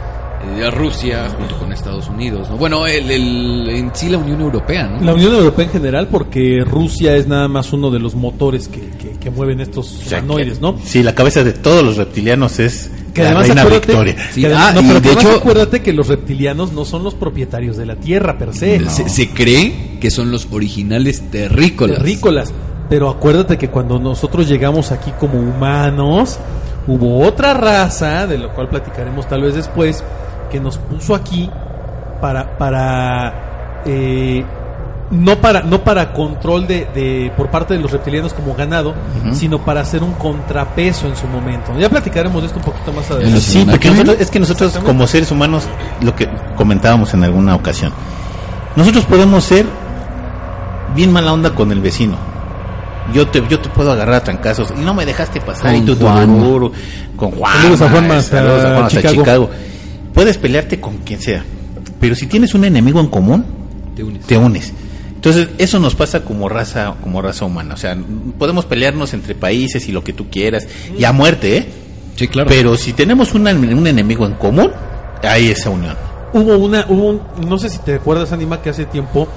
Rusia 0.72 1.30
junto 1.38 1.58
con 1.58 1.72
Estados 1.72 2.08
Unidos. 2.10 2.50
¿no? 2.50 2.58
Bueno, 2.58 2.86
el, 2.88 3.10
el- 3.12 3.70
en 3.70 3.92
sí 3.94 4.10
la 4.10 4.18
Unión 4.18 4.42
Europea, 4.42 4.88
¿no? 4.88 5.02
La 5.04 5.14
Unión 5.14 5.34
Europea 5.34 5.66
en 5.66 5.72
general, 5.72 6.08
porque 6.10 6.64
Rusia 6.66 7.16
es 7.16 7.28
nada 7.28 7.48
más 7.48 7.74
uno 7.74 7.90
de 7.92 8.00
los 8.00 8.16
motores 8.16 8.68
que, 8.68 8.80
que- 8.82 9.12
que 9.20 9.30
mueven 9.30 9.60
estos 9.62 10.02
O 10.06 10.10
sea, 10.10 10.20
humanoides, 10.20 10.62
¿no? 10.62 10.76
Sí, 10.84 11.04
la 11.04 11.14
cabeza 11.16 11.44
de 11.44 11.54
todos 11.54 11.84
los 11.84 11.98
reptilianos 11.98 12.60
es 12.60 12.90
Que 13.14 13.22
la 13.24 13.28
además 13.30 13.48
reina 13.48 13.62
acuérdate, 13.64 13.88
Victoria. 13.88 14.16
Sí, 14.34 14.42
que 14.42 14.48
además- 14.48 14.66
ah, 14.68 14.74
no, 14.74 14.82
pero 14.82 14.94
de 15.02 15.08
además 15.10 15.26
hecho- 15.26 15.36
acuérdate 15.38 15.82
que 15.82 15.94
los 15.94 16.08
reptilianos 16.08 16.74
no 16.74 16.86
son 16.86 17.04
los 17.04 17.14
propietarios 17.16 17.78
de 17.78 17.86
la 17.86 17.96
Tierra 17.96 18.38
per 18.38 18.54
se. 18.54 18.90
Se, 18.90 19.10
se 19.10 19.30
cree 19.30 19.98
que 20.00 20.10
son 20.12 20.32
los 20.32 20.48
originales 20.52 21.22
terrícolas. 21.32 21.98
terrícolas. 21.98 22.54
Pero 22.90 23.10
acuérdate 23.10 23.58
que 23.58 23.70
cuando 23.70 24.00
nosotros 24.00 24.50
llegamos 24.50 24.92
aquí 24.92 25.12
como 25.20 25.40
humanos, 25.40 26.40
hubo 26.88 27.20
otra 27.26 27.54
raza, 27.54 28.28
de 28.28 28.38
lo 28.38 28.52
cual 28.54 28.68
platicaremos 28.70 29.28
tal 29.30 29.44
vez 29.44 29.56
después, 29.56 30.04
que 30.52 30.60
nos 30.60 30.78
puso 30.78 31.16
aquí 31.16 31.50
para, 32.22 32.58
para 32.58 33.82
eh, 33.86 34.46
no 35.10 35.36
para, 35.38 35.62
no 35.64 35.84
para 35.84 36.14
control 36.14 36.68
de, 36.68 36.88
de- 36.94 37.32
por 37.36 37.50
parte 37.50 37.74
de 37.74 37.80
los 37.82 37.92
reptilianos 37.92 38.34
como 38.34 38.54
ganado, 38.56 38.94
sino 39.34 39.60
para 39.60 39.82
hacer 39.82 40.04
un 40.04 40.14
contrapeso 40.14 41.08
en 41.08 41.16
su 41.16 41.28
momento. 41.28 41.72
Ya 41.80 41.90
platicaremos 41.90 42.42
de 42.42 42.48
esto 42.48 42.60
un 42.60 42.66
poquito 42.66 42.94
más 42.94 43.10
adelante. 43.12 43.42
Sí, 43.42 43.66
porque 43.70 43.90
nosotros, 43.90 44.18
es 44.20 44.30
que 44.32 44.40
nosotros 44.40 44.78
como 44.86 45.08
seres 45.08 45.32
humanos, 45.32 45.64
lo 46.02 46.16
que 46.16 46.30
comentábamos 46.56 47.14
en 47.14 47.24
alguna 47.24 47.56
ocasión, 47.56 47.92
nosotros 48.76 49.04
podemos 49.06 49.44
ser 49.44 49.66
bien 50.96 51.12
mala 51.12 51.34
onda 51.34 51.54
con 51.56 51.72
el 51.72 51.82
vecino. 51.82 52.16
Yo 53.14 53.28
te, 53.28 53.44
yo 53.50 53.60
te 53.60 53.68
puedo 53.70 53.92
agarrar 53.92 54.16
a 54.16 54.24
trancazos 54.24 54.72
y 54.78 54.80
no 54.82 54.94
me 54.94 55.06
dejaste 55.06 55.42
pasar 55.42 55.74
Con 55.74 55.76
y 55.76 55.82
tú, 55.82 55.96
tú, 55.96 56.06
Juan. 56.06 56.28
tú, 56.40 56.72
con 57.18 57.32
Juan. 57.32 57.54
Saludos 57.58 57.82
a 57.82 57.90
Juanma 57.90 58.18
hasta 58.18 58.38
saludos 58.38 58.64
a 58.66 58.70
Juan 58.74 58.84
hasta 58.86 59.02
Chicago. 59.10 59.50
Puedes 60.14 60.38
pelearte 60.38 60.80
con 60.80 60.98
quien 60.98 61.22
sea, 61.22 61.44
pero 62.00 62.16
si 62.16 62.28
tienes 62.28 62.54
un 62.54 62.66
enemigo 62.66 63.00
en 63.00 63.08
común, 63.08 63.46
Te 63.96 64.04
unes. 64.04 64.26
te 64.26 64.38
unes. 64.38 64.74
Entonces, 65.16 65.50
eso 65.60 65.80
nos 65.80 65.94
pasa 65.96 66.24
como 66.26 66.50
raza, 66.50 66.96
como 67.02 67.22
raza 67.22 67.46
humana. 67.46 67.76
O 67.76 67.78
sea, 67.78 67.96
podemos 68.40 68.66
pelearnos 68.66 69.14
entre 69.14 69.36
países 69.36 69.88
y 69.88 69.92
lo 69.92 70.04
que 70.04 70.14
tú 70.14 70.30
quieras, 70.30 70.68
y 70.98 71.04
a 71.04 71.12
muerte, 71.12 71.58
¿eh? 71.58 71.66
Sí, 72.16 72.28
claro. 72.28 72.50
Pero 72.50 72.76
si 72.76 72.94
tenemos 72.94 73.34
una- 73.36 73.52
un 73.52 73.88
enemigo 73.88 74.26
en 74.26 74.34
común, 74.34 74.72
hay 75.24 75.50
esa 75.50 75.70
unión. 75.70 75.96
Hubo 76.34 76.58
una, 76.58 76.86
hubo 76.90 77.10
un- 77.10 77.22
no 77.48 77.58
sé 77.60 77.70
si 77.70 77.78
te 77.80 77.94
acuerdas, 77.96 78.32
Anima, 78.32 78.62
que 78.62 78.70
hace 78.72 78.86
tiempo 78.86 79.28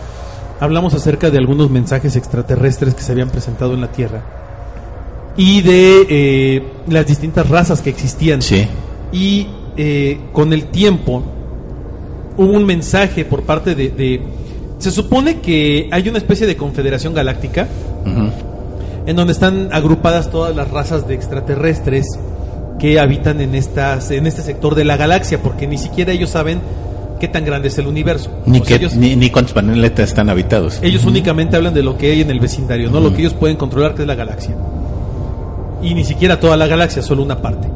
hablamos 0.60 0.94
acerca 0.94 1.30
de 1.30 1.38
algunos 1.38 1.68
mensajes 1.70 2.16
extraterrestres 2.16 2.94
que 2.94 3.02
se 3.02 3.12
habían 3.12 3.28
presentado 3.28 3.74
en 3.74 3.80
la 3.82 3.88
Tierra 3.92 4.22
y 5.36 5.60
de 5.62 6.06
eh, 6.08 6.72
las 6.88 7.06
distintas 7.06 7.48
razas 7.48 7.80
que 7.82 7.90
existían. 7.90 8.40
Sí. 8.40 8.66
Y 9.12 9.48
eh, 9.76 10.18
con 10.32 10.52
el 10.52 10.66
tiempo 10.66 11.22
hubo 12.36 12.52
un 12.52 12.64
mensaje 12.66 13.24
por 13.24 13.42
parte 13.42 13.74
de, 13.74 13.88
de- 13.90 14.20
Se 14.78 14.90
supone 14.90 15.40
que 15.40 15.88
hay 15.92 16.08
una 16.08 16.18
especie 16.18 16.46
de 16.46 16.56
confederación 16.56 17.14
galáctica 17.14 17.68
en 19.06 19.16
donde 19.16 19.32
están 19.32 19.68
agrupadas 19.72 20.30
todas 20.30 20.54
las 20.56 20.70
razas 20.70 21.06
de 21.06 21.14
extraterrestres 21.14 22.06
que 22.78 22.98
habitan 22.98 23.40
en 23.40 23.54
estas 23.54 24.10
en 24.10 24.26
este 24.26 24.42
sector 24.42 24.74
de 24.74 24.84
la 24.84 24.96
galaxia, 24.96 25.40
porque 25.42 25.66
ni 25.66 25.78
siquiera 25.78 26.12
ellos 26.12 26.30
saben 26.30 26.60
qué 27.20 27.28
tan 27.28 27.44
grande 27.44 27.68
es 27.68 27.78
el 27.78 27.86
universo. 27.86 28.30
Ni, 28.46 28.58
sea, 28.58 28.66
que, 28.66 28.74
ellos, 28.84 28.96
ni, 28.96 29.14
ni 29.16 29.30
cuántos 29.30 29.52
planetas 29.54 30.08
están 30.08 30.28
habitados. 30.28 30.80
ellos 30.82 31.04
únicamente 31.04 31.56
hablan 31.56 31.72
de 31.72 31.82
lo 31.82 31.96
que 31.96 32.10
hay 32.10 32.20
en 32.22 32.30
el 32.30 32.40
vecindario, 32.40 32.90
no 32.90 33.00
lo 33.00 33.14
que 33.14 33.20
ellos 33.22 33.34
pueden 33.34 33.56
controlar, 33.56 33.94
que 33.94 34.02
es 34.02 34.08
la 34.08 34.16
galaxia. 34.16 34.54
Y 35.82 35.94
ni 35.94 36.04
siquiera 36.04 36.40
toda 36.40 36.56
la 36.56 36.66
galaxia, 36.66 37.00
solo 37.02 37.22
una 37.22 37.40
parte. 37.40 37.68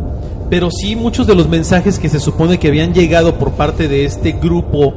Pero 0.50 0.70
sí 0.70 0.96
muchos 0.96 1.26
de 1.26 1.34
los 1.34 1.48
mensajes 1.48 1.98
que 1.98 2.08
se 2.08 2.20
supone 2.20 2.58
que 2.58 2.68
habían 2.68 2.94
llegado 2.94 3.34
por 3.34 3.52
parte 3.52 3.88
de 3.88 4.04
este 4.04 4.32
grupo 4.32 4.94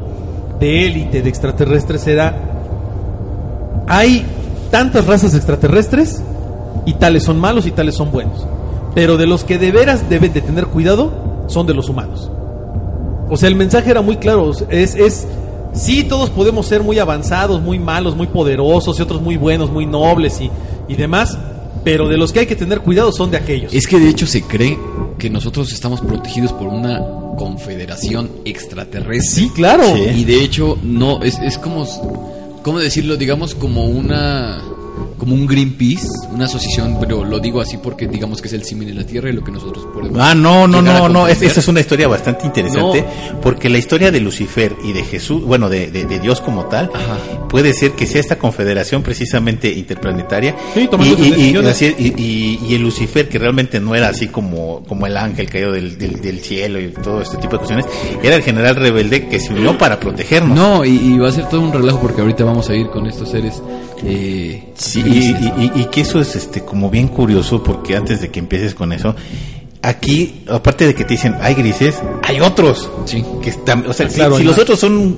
de 0.60 0.86
élite 0.86 1.22
de 1.22 1.30
extraterrestres 1.30 2.08
era 2.08 2.36
hay 3.88 4.26
tantas 4.70 5.06
razas 5.06 5.34
extraterrestres 5.36 6.24
y 6.86 6.94
tales 6.94 7.24
son 7.24 7.40
malos 7.40 7.66
y 7.68 7.72
tales 7.72 7.96
son 7.96 8.12
buenos. 8.12 8.48
Pero 8.96 9.18
de 9.18 9.26
los 9.26 9.44
que 9.44 9.58
de 9.58 9.72
veras 9.72 10.10
deben 10.10 10.34
de 10.34 10.42
tener 10.42 10.68
cuidado 10.68 11.12
son 11.48 11.68
de 11.68 11.74
los 11.74 11.90
humanos. 11.90 12.32
O 13.30 13.38
sea, 13.38 13.50
el 13.50 13.56
mensaje 13.56 13.92
era 13.92 14.02
muy 14.02 14.18
claro. 14.18 14.52
Es, 14.70 14.96
es, 14.96 15.28
sí, 15.74 16.04
todos 16.04 16.30
podemos 16.30 16.66
ser 16.66 16.84
muy 16.84 17.00
avanzados, 17.00 17.62
muy 17.62 17.80
malos, 17.80 18.16
muy 18.16 18.28
poderosos 18.28 18.98
y 19.00 19.02
otros 19.02 19.22
muy 19.22 19.38
buenos, 19.38 19.72
muy 19.72 19.86
nobles 19.86 20.40
y, 20.42 20.50
y 20.88 20.96
demás. 20.96 21.38
Pero 21.84 22.08
de 22.08 22.18
los 22.18 22.32
que 22.32 22.42
hay 22.42 22.46
que 22.46 22.56
tener 22.56 22.82
cuidado 22.82 23.12
son 23.12 23.32
de 23.32 23.38
aquellos. 23.38 23.74
Es 23.74 23.88
que 23.88 24.00
de 24.00 24.10
hecho 24.10 24.28
se 24.28 24.44
cree 24.44 24.78
que 25.18 25.30
nosotros 25.30 25.72
estamos 25.72 26.02
protegidos 26.02 26.54
por 26.54 26.68
una 26.68 27.02
confederación 27.38 28.30
extraterrestre. 28.46 29.44
Sí, 29.44 29.50
claro. 29.50 29.84
Sí. 29.96 30.22
Y 30.22 30.24
de 30.26 30.44
hecho, 30.44 30.78
no, 30.84 31.24
es, 31.24 31.40
es 31.40 31.58
como, 31.58 31.88
¿cómo 32.62 32.80
decirlo? 32.80 33.18
Digamos 33.18 33.56
como 33.56 33.86
una, 33.86 34.62
como 35.18 35.36
un 35.36 35.46
Greenpeace, 35.46 36.08
una 36.32 36.46
asociación, 36.46 36.98
pero 37.00 37.24
lo 37.24 37.40
digo 37.40 37.62
así 37.62 37.78
porque 37.78 38.08
digamos 38.08 38.42
que 38.42 38.48
es 38.48 38.54
el 38.56 38.64
símil 38.64 38.88
de 38.88 38.94
la 38.96 39.06
Tierra 39.06 39.30
y 39.30 39.34
lo 39.34 39.44
que 39.44 39.52
nosotros 39.52 39.86
podemos. 39.94 40.20
Ah, 40.20 40.34
no, 40.34 40.68
no, 40.68 40.82
no, 40.82 41.08
no, 41.10 41.28
esa 41.28 41.46
es 41.60 41.68
una 41.68 41.80
historia 41.80 42.08
bastante 42.08 42.46
interesante, 42.46 43.06
porque 43.42 43.70
la 43.70 43.78
historia 43.78 44.12
de 44.12 44.20
Lucifer 44.20 44.76
y 44.84 44.94
de 44.94 45.04
Jesús, 45.04 45.44
bueno, 45.44 45.70
de, 45.70 45.92
de- 45.92 46.06
de 46.06 46.20
Dios 46.20 46.42
como 46.42 46.66
tal, 46.66 46.90
Ajá. 46.94 47.48
puede 47.48 47.74
ser 47.74 47.92
que 47.92 48.08
sea 48.08 48.20
esta 48.20 48.38
confederación 48.38 49.04
precisamente 49.04 49.70
interplanetaria, 49.72 50.56
Sí, 50.74 50.90
y, 51.00 51.04
y- 51.04 51.14
y- 51.14 51.58
y- 52.00 52.14
y- 52.18 52.60
y 52.70 52.76
el 52.76 52.82
Lucifer, 52.82 53.30
que 53.30 53.38
realmente 53.38 53.80
no 53.80 53.94
era 53.96 54.10
así 54.10 54.28
como, 54.28 54.84
como 54.88 55.06
el 55.06 55.16
ángel 55.18 55.48
caído 55.50 55.72
del, 55.72 55.98
del- 55.98 56.20
del 56.22 56.40
cielo 56.40 56.80
y 56.80 56.88
todo 56.90 57.22
este 57.22 57.38
tipo 57.38 57.52
de 57.54 57.58
cuestiones, 57.60 57.86
era 58.24 58.36
el 58.36 58.42
general 58.44 58.76
rebelde 58.76 59.28
que 59.28 59.40
se 59.40 59.54
unió 59.54 59.78
para 59.78 60.00
protegernos. 60.00 60.58
No, 60.58 60.84
y, 60.84 60.90
y 60.98 61.18
va 61.20 61.30
a 61.30 61.32
ser 61.32 61.48
todo 61.48 61.62
un 61.62 61.72
relajo 61.72 62.00
porque 62.02 62.22
ahorita 62.22 62.44
vamos 62.44 62.70
a 62.70 62.76
ir 62.76 62.88
con 62.88 63.06
estos 63.06 63.30
seres. 63.30 63.62
Eh, 64.04 64.64
Sí, 64.82 65.36
y, 65.76 65.86
que 65.86 66.02
eso 66.02 66.20
es 66.20 66.36
este 66.36 66.62
como 66.66 66.90
bien 66.90 67.08
curioso 67.08 67.62
porque 67.64 67.96
antes 67.96 68.20
de 68.22 68.30
que 68.30 68.40
empieces 68.40 68.74
con 68.74 68.92
eso, 68.94 69.16
aquí, 69.84 70.44
aparte 70.50 70.88
de 70.88 70.96
que 70.96 71.04
te 71.04 71.14
dicen 71.14 71.36
hay 71.42 71.54
grises, 71.54 72.02
hay 72.24 72.40
otros. 72.40 72.90
Sí. 73.06 73.24
Que 73.42 73.52
están, 73.52 73.86
o 73.88 73.94
sea, 73.94 74.08
Ah, 74.08 74.10
si- 74.10 74.16
claro, 74.16 74.38
si, 74.38 74.44
los 74.44 74.58
otros 74.58 74.80
son 74.80 75.18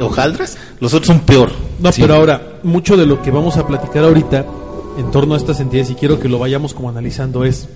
hojaldras, 0.00 0.56
los 0.80 0.94
otros 0.94 1.06
son 1.08 1.20
peor. 1.20 1.50
No, 1.80 1.92
Sí. 1.92 2.00
pero 2.00 2.14
ahora, 2.14 2.60
mucho 2.62 2.96
de 2.96 3.04
lo 3.06 3.20
que 3.22 3.30
vamos 3.30 3.56
a 3.58 3.66
platicar 3.66 4.04
ahorita 4.04 4.46
en 4.98 5.10
torno 5.10 5.34
a 5.34 5.36
estas 5.36 5.60
entidades, 5.60 5.90
y 5.90 5.94
quiero 5.94 6.18
que 6.18 6.28
lo 6.28 6.38
vayamos 6.38 6.72
como 6.74 6.88
analizando, 6.88 7.44
es 7.44 7.68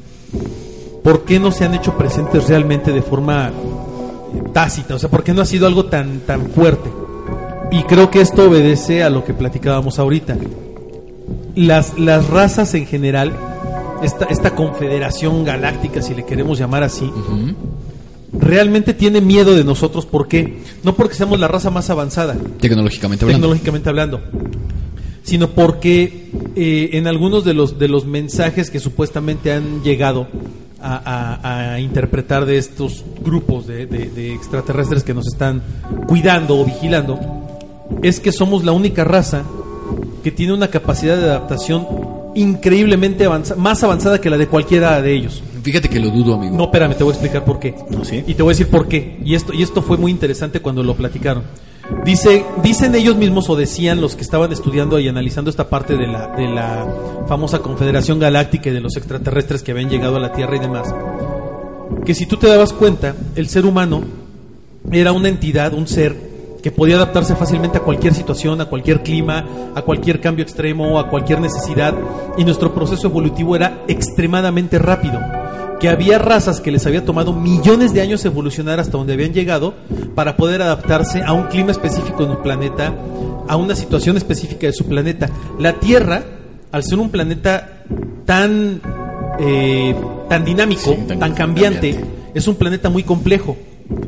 ¿por 1.05 1.25
qué 1.25 1.39
no 1.39 1.53
se 1.53 1.65
han 1.65 1.75
hecho 1.75 1.97
presentes 1.99 2.49
realmente 2.49 2.91
de 2.93 3.03
forma 3.03 3.49
eh, 3.51 4.43
tácita? 4.53 4.95
O 4.95 4.99
sea, 4.99 5.11
¿por 5.11 5.23
qué 5.23 5.33
no 5.35 5.43
ha 5.43 5.47
sido 5.47 5.67
algo 5.67 5.85
tan, 5.87 6.21
tan 6.21 6.47
fuerte? 6.51 6.91
Y 7.71 7.83
creo 7.85 8.11
que 8.11 8.21
esto 8.21 8.49
obedece 8.49 9.03
a 9.03 9.11
lo 9.11 9.25
que 9.25 9.35
platicábamos 9.35 9.99
ahorita. 9.99 10.37
Las, 11.55 11.99
las 11.99 12.29
razas 12.29 12.75
en 12.75 12.87
general, 12.87 13.33
esta, 14.03 14.25
esta 14.27 14.55
confederación 14.55 15.45
galáctica, 15.45 16.01
si 16.03 16.15
le 16.15 16.25
queremos 16.25 16.59
llamar 16.59 16.83
así, 16.83 17.11
realmente 18.33 18.95
tiene 18.95 19.21
miedo 19.21 19.55
de 19.55 19.65
nosotros. 19.65 20.07
¿Por 20.07 20.29
qué? 20.29 20.59
No 20.83 20.95
porque 20.95 21.15
seamos 21.15 21.39
la 21.39 21.49
raza 21.49 21.71
más 21.71 21.91
avanzada, 21.91 22.37
Tecnológicamente 22.61 23.25
hablando. 23.25 23.41
tecnológicamente 23.47 23.89
hablando, 23.89 24.21
sino 25.23 25.49
porque 25.51 26.31
eh, 26.57 26.91
en 26.95 27.07
algunos 27.07 27.45
de 27.45 27.55
los 27.55 27.79
de 27.79 27.89
los 27.89 28.07
mensajes 28.07 28.71
que 28.71 28.81
supuestamente 28.81 29.53
han 29.53 29.83
llegado 29.83 30.27
a, 30.81 30.97
a- 31.43 31.75
a 31.75 31.81
interpretar 31.81 32.45
de 32.47 32.59
estos 32.59 33.05
grupos 33.25 33.67
de, 33.67 33.87
de- 33.87 34.11
de 34.11 34.35
extraterrestres 34.35 35.05
que 35.05 35.15
nos 35.15 35.27
están 35.29 35.63
cuidando 36.09 36.59
o 36.59 36.65
vigilando, 36.65 37.21
es 38.03 38.19
que 38.21 38.33
somos 38.33 38.65
la 38.65 38.73
única 38.73 39.05
raza 39.05 39.45
que 40.23 40.31
tiene 40.31 40.53
una 40.53 40.69
capacidad 40.69 41.17
de 41.17 41.25
adaptación 41.25 41.87
increíblemente 42.35 43.25
avanzada, 43.25 43.61
más 43.61 43.83
avanzada 43.83 44.21
que 44.21 44.31
la 44.31 44.39
de 44.39 44.47
cualquiera 44.47 45.01
de 45.03 45.13
ellos. 45.15 45.43
Fíjate 45.63 45.89
que 45.89 46.01
lo 46.01 46.11
dudo, 46.11 46.35
amigo. 46.35 46.57
No, 46.57 46.65
espérame, 46.65 46.95
te 46.95 47.05
voy 47.05 47.13
a 47.13 47.15
explicar 47.15 47.45
por 47.45 47.59
qué. 47.61 47.75
¿No, 47.91 48.05
sí? 48.05 48.25
Y 48.27 48.35
te 48.35 48.43
voy 48.43 48.53
a 48.53 48.55
decir 48.57 48.69
por 48.69 48.89
qué. 48.89 49.19
Y 49.25 49.35
esto, 49.35 49.53
y 49.53 49.63
esto 49.63 49.83
fue 49.83 49.97
muy 49.97 50.11
interesante 50.11 50.61
cuando 50.61 50.83
lo 50.83 50.95
platicaron. 50.95 51.45
Dice, 52.05 52.45
dicen 52.63 52.95
ellos 52.95 53.17
mismos 53.17 53.49
o 53.49 53.57
decían 53.57 54.01
los 54.01 54.17
que 54.17 54.23
estaban 54.23 54.53
estudiando 54.53 54.99
y 54.99 55.09
analizando 55.09 55.51
esta 55.51 55.69
parte 55.69 55.97
de 55.97 56.07
la, 56.07 56.29
de 56.29 56.49
la 56.49 56.87
famosa 57.29 57.61
Confederación 57.61 58.19
Galáctica 58.19 58.71
y 58.71 58.73
de 58.73 58.81
los 58.81 58.97
extraterrestres 58.97 59.63
que 59.63 59.73
habían 59.73 59.91
llegado 59.91 60.17
a 60.17 60.21
la 60.21 60.33
Tierra 60.33 60.57
y 60.57 60.61
demás, 60.61 60.93
que 62.05 62.15
si 62.15 62.27
tú 62.27 62.37
te 62.37 62.49
dabas 62.49 62.73
cuenta, 62.73 63.15
el 63.37 63.49
ser 63.49 63.67
humano 63.67 64.03
era 64.91 65.13
una 65.13 65.29
entidad, 65.29 65.75
un 65.75 65.87
ser 65.87 66.32
que 66.63 66.71
podía 66.71 66.97
adaptarse 66.97 67.35
fácilmente 67.35 67.79
a 67.79 67.83
cualquier 67.83 68.15
situación, 68.15 68.61
a 68.61 68.67
cualquier 68.67 69.03
clima, 69.03 69.45
a 69.75 69.83
cualquier 69.83 70.21
cambio 70.21 70.45
extremo, 70.45 70.99
a 70.99 71.09
cualquier 71.09 71.41
necesidad, 71.41 71.95
y 72.39 72.45
nuestro 72.45 72.73
proceso 72.75 73.09
evolutivo 73.09 73.57
era 73.57 73.83
extremadamente 73.89 74.79
rápido. 74.79 75.21
Que 75.81 75.89
había 75.89 76.19
razas 76.19 76.61
que 76.61 76.71
les 76.71 76.87
había 76.87 77.05
tomado 77.05 77.33
millones 77.33 77.93
de 77.93 78.03
años 78.03 78.25
evolucionar 78.25 78.79
hasta 78.79 78.97
donde 78.97 79.15
habían 79.15 79.33
llegado 79.33 79.75
para 80.15 80.37
poder 80.37 80.63
adaptarse 80.63 81.23
a 81.23 81.33
un 81.33 81.49
clima 81.49 81.73
específico 81.73 82.23
en 82.23 82.31
un 82.31 82.43
planeta, 82.43 82.95
a 83.49 83.57
una 83.57 83.75
situación 83.75 84.17
específica 84.17 84.69
de 84.69 84.73
su 84.73 84.85
planeta. 84.87 85.29
La 85.59 85.81
Tierra, 85.81 86.23
al 86.71 86.85
ser 86.85 87.01
un 87.01 87.11
planeta 87.11 87.83
tan, 88.25 88.81
eh, 89.41 89.97
tan 90.29 90.45
dinámico, 90.45 90.93
Sí, 90.93 90.97
tan 91.09 91.19
tan, 91.19 91.35
cambiante, 91.35 91.95
cambiante. 91.95 92.21
es 92.35 92.47
un 92.47 92.55
planeta 92.55 92.89
muy 92.89 93.03
complejo. 93.03 93.57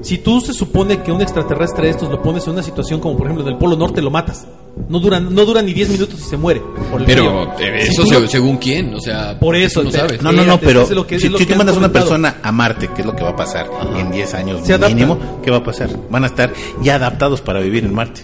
Si 0.03 0.19
tú 0.19 0.41
se 0.41 0.53
supone 0.53 1.03
que 1.03 1.11
un 1.13 1.23
extraterrestre 1.23 1.85
de 1.87 1.91
estos 1.91 2.11
lo 2.11 2.21
pones 2.23 2.47
en 2.47 2.53
una 2.55 2.63
situación 2.63 3.01
como 3.01 3.17
por 3.17 3.27
ejemplo 3.27 3.47
en 3.47 3.53
el 3.53 3.59
Polo 3.59 3.77
Norte, 3.77 4.03
lo 4.03 4.11
matas. 4.11 4.47
No 4.89 4.99
dura, 4.99 5.21
no 5.21 5.45
dura 5.45 5.63
ni 5.63 5.73
10 5.73 5.89
minutos 5.91 6.19
y 6.21 6.23
se 6.25 6.37
muere. 6.37 6.61
por 6.91 7.01
el 7.01 7.07
Pero 7.07 7.53
eh, 7.59 7.87
Si 7.87 8.03
eso 8.03 8.21
no- 8.21 8.27
según 8.29 8.57
quién, 8.59 8.93
o 8.93 9.01
sea, 9.01 9.39
Por 9.39 9.55
eso, 9.57 9.83
no 9.85 9.91
sabes. 9.91 10.21
No, 10.21 10.33
no, 10.33 10.45
no, 10.45 10.59
pero 10.59 10.83
eso 10.83 10.91
es 10.91 10.97
lo 10.97 11.07
que- 11.07 11.19
si, 11.21 11.27
es 11.27 11.33
lo 11.33 11.39
si 11.39 11.47
que 11.47 11.53
tú 11.53 11.59
mandas 11.59 11.77
a 11.77 11.79
una 11.79 11.93
persona 11.93 12.37
a 12.43 12.53
Marte, 12.53 12.89
¿qué 12.95 13.03
es 13.03 13.07
lo 13.07 13.15
que 13.15 13.23
va 13.23 13.31
a 13.31 13.37
pasar 13.37 13.71
en 13.97 14.11
10 14.11 14.35
años 14.35 14.61
mínimo? 14.89 15.17
¿Qué 15.43 15.51
va 15.51 15.59
a 15.59 15.65
pasar? 15.65 15.89
Van 16.11 16.25
a 16.25 16.27
estar 16.27 16.53
ya 16.83 16.97
adaptados 16.97 17.41
para 17.41 17.61
vivir 17.61 17.85
en 17.85 17.95
Marte. 17.95 18.23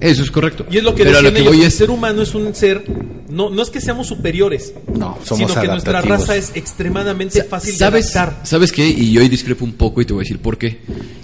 Eso 0.00 0.22
es 0.22 0.30
correcto. 0.30 0.66
Y 0.70 0.78
es 0.78 0.82
lo 0.82 0.94
que 0.94 1.04
Pero 1.04 1.22
lo 1.22 1.32
que 1.32 1.40
ellos, 1.40 1.54
voy 1.54 1.62
el 1.62 1.68
es 1.68 1.74
ser 1.74 1.90
humano 1.90 2.22
es 2.22 2.34
un 2.34 2.54
ser, 2.54 2.84
no, 3.28 3.50
no 3.50 3.62
es 3.62 3.70
que 3.70 3.80
seamos 3.80 4.06
superiores, 4.06 4.74
No, 4.94 5.18
somos 5.24 5.50
sino 5.50 5.60
que 5.60 5.68
nuestra 5.68 6.00
raza 6.00 6.36
es 6.36 6.52
extremadamente 6.54 7.44
fácil 7.44 7.74
¿Sabes, 7.74 8.12
de 8.12 8.18
adaptar. 8.18 8.46
¿Sabes 8.46 8.72
qué? 8.72 8.88
Y 8.88 9.12
yo 9.12 9.20
ahí 9.20 9.28
discrepo 9.28 9.64
un 9.64 9.72
poco 9.72 10.00
y 10.00 10.04
te 10.04 10.12
voy 10.12 10.22
a 10.22 10.24
decir 10.24 10.38
por 10.38 10.58
qué. 10.58 10.80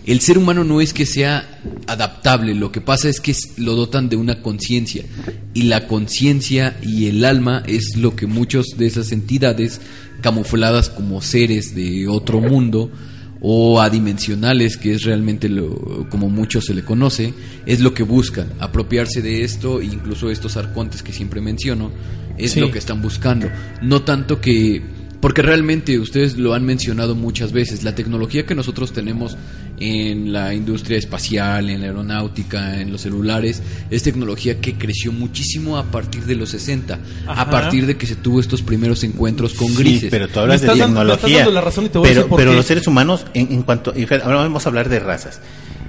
El 0.06 0.20
ser 0.20 0.38
humano 0.38 0.62
no 0.62 0.80
es 0.80 0.92
que 0.92 1.04
sea 1.04 1.60
adaptable, 1.86 2.54
lo 2.54 2.70
que 2.70 2.80
pasa 2.80 3.08
es 3.08 3.20
que 3.20 3.34
lo 3.56 3.74
dotan 3.74 4.08
de 4.08 4.16
una 4.16 4.40
conciencia. 4.40 5.04
Y 5.52 5.64
la 5.64 5.86
conciencia 5.86 6.76
y 6.82 7.08
el 7.08 7.24
alma 7.24 7.62
es 7.66 7.96
lo 7.96 8.14
que 8.14 8.26
muchos 8.26 8.76
de 8.76 8.86
esas 8.86 9.10
entidades 9.10 9.80
camufladas 10.20 10.90
como 10.90 11.20
seres 11.22 11.74
de 11.74 12.08
otro 12.08 12.40
mundo 12.40 12.90
o 13.40 13.80
adimensionales, 13.80 14.76
que 14.76 14.94
es 14.94 15.02
realmente 15.02 15.48
lo, 15.48 16.06
como 16.10 16.28
mucho 16.28 16.60
se 16.60 16.74
le 16.74 16.82
conoce, 16.82 17.34
es 17.66 17.80
lo 17.80 17.92
que 17.94 18.02
buscan, 18.02 18.48
apropiarse 18.60 19.22
de 19.22 19.42
esto, 19.44 19.80
e 19.80 19.86
incluso 19.86 20.30
estos 20.30 20.56
arcontes 20.56 21.02
que 21.02 21.12
siempre 21.12 21.40
menciono, 21.40 21.90
es 22.38 22.52
Sí. 22.52 22.60
lo 22.60 22.70
que 22.70 22.78
están 22.78 23.02
buscando. 23.02 23.48
No 23.82 24.02
tanto 24.02 24.40
que 24.40 24.82
porque 25.20 25.42
realmente 25.42 25.98
ustedes 25.98 26.36
lo 26.36 26.54
han 26.54 26.64
mencionado 26.64 27.14
muchas 27.14 27.50
veces, 27.50 27.82
la 27.82 27.94
tecnología 27.94 28.46
que 28.46 28.54
nosotros 28.54 28.92
tenemos 28.92 29.36
en 29.78 30.32
la 30.32 30.54
industria 30.54 30.96
espacial, 30.98 31.68
en 31.70 31.80
la 31.80 31.86
aeronáutica, 31.88 32.80
en 32.80 32.90
los 32.92 33.02
celulares, 33.02 33.62
es 33.90 34.02
tecnología 34.02 34.60
que 34.60 34.74
creció 34.74 35.12
muchísimo 35.12 35.76
a 35.76 35.84
partir 35.84 36.24
de 36.24 36.34
los 36.34 36.50
60, 36.50 36.98
Ajá. 37.26 37.42
a 37.42 37.50
partir 37.50 37.86
de 37.86 37.96
que 37.96 38.06
se 38.06 38.16
tuvo 38.16 38.40
estos 38.40 38.62
primeros 38.62 39.04
encuentros 39.04 39.54
con 39.54 39.68
Sí, 39.68 39.76
grises. 39.76 40.10
pero 40.10 40.28
tú 40.28 40.40
hablas 40.40 40.60
de 40.62 40.68
tecnología. 40.68 41.38
dando 41.38 41.52
la 41.52 41.60
razón 41.60 41.86
y 41.86 41.88
te 41.90 41.98
voy 41.98 42.08
a 42.08 42.12
pero 42.14 42.26
decir 42.36 42.46
los 42.56 42.66
seres 42.66 42.86
humanos, 42.86 43.26
en, 43.34 43.52
en 43.52 43.62
cuanto. 43.62 43.92
Ahora 44.24 44.36
vamos 44.36 44.64
a 44.66 44.68
hablar 44.68 44.88
de 44.88 44.98
razas. 44.98 45.40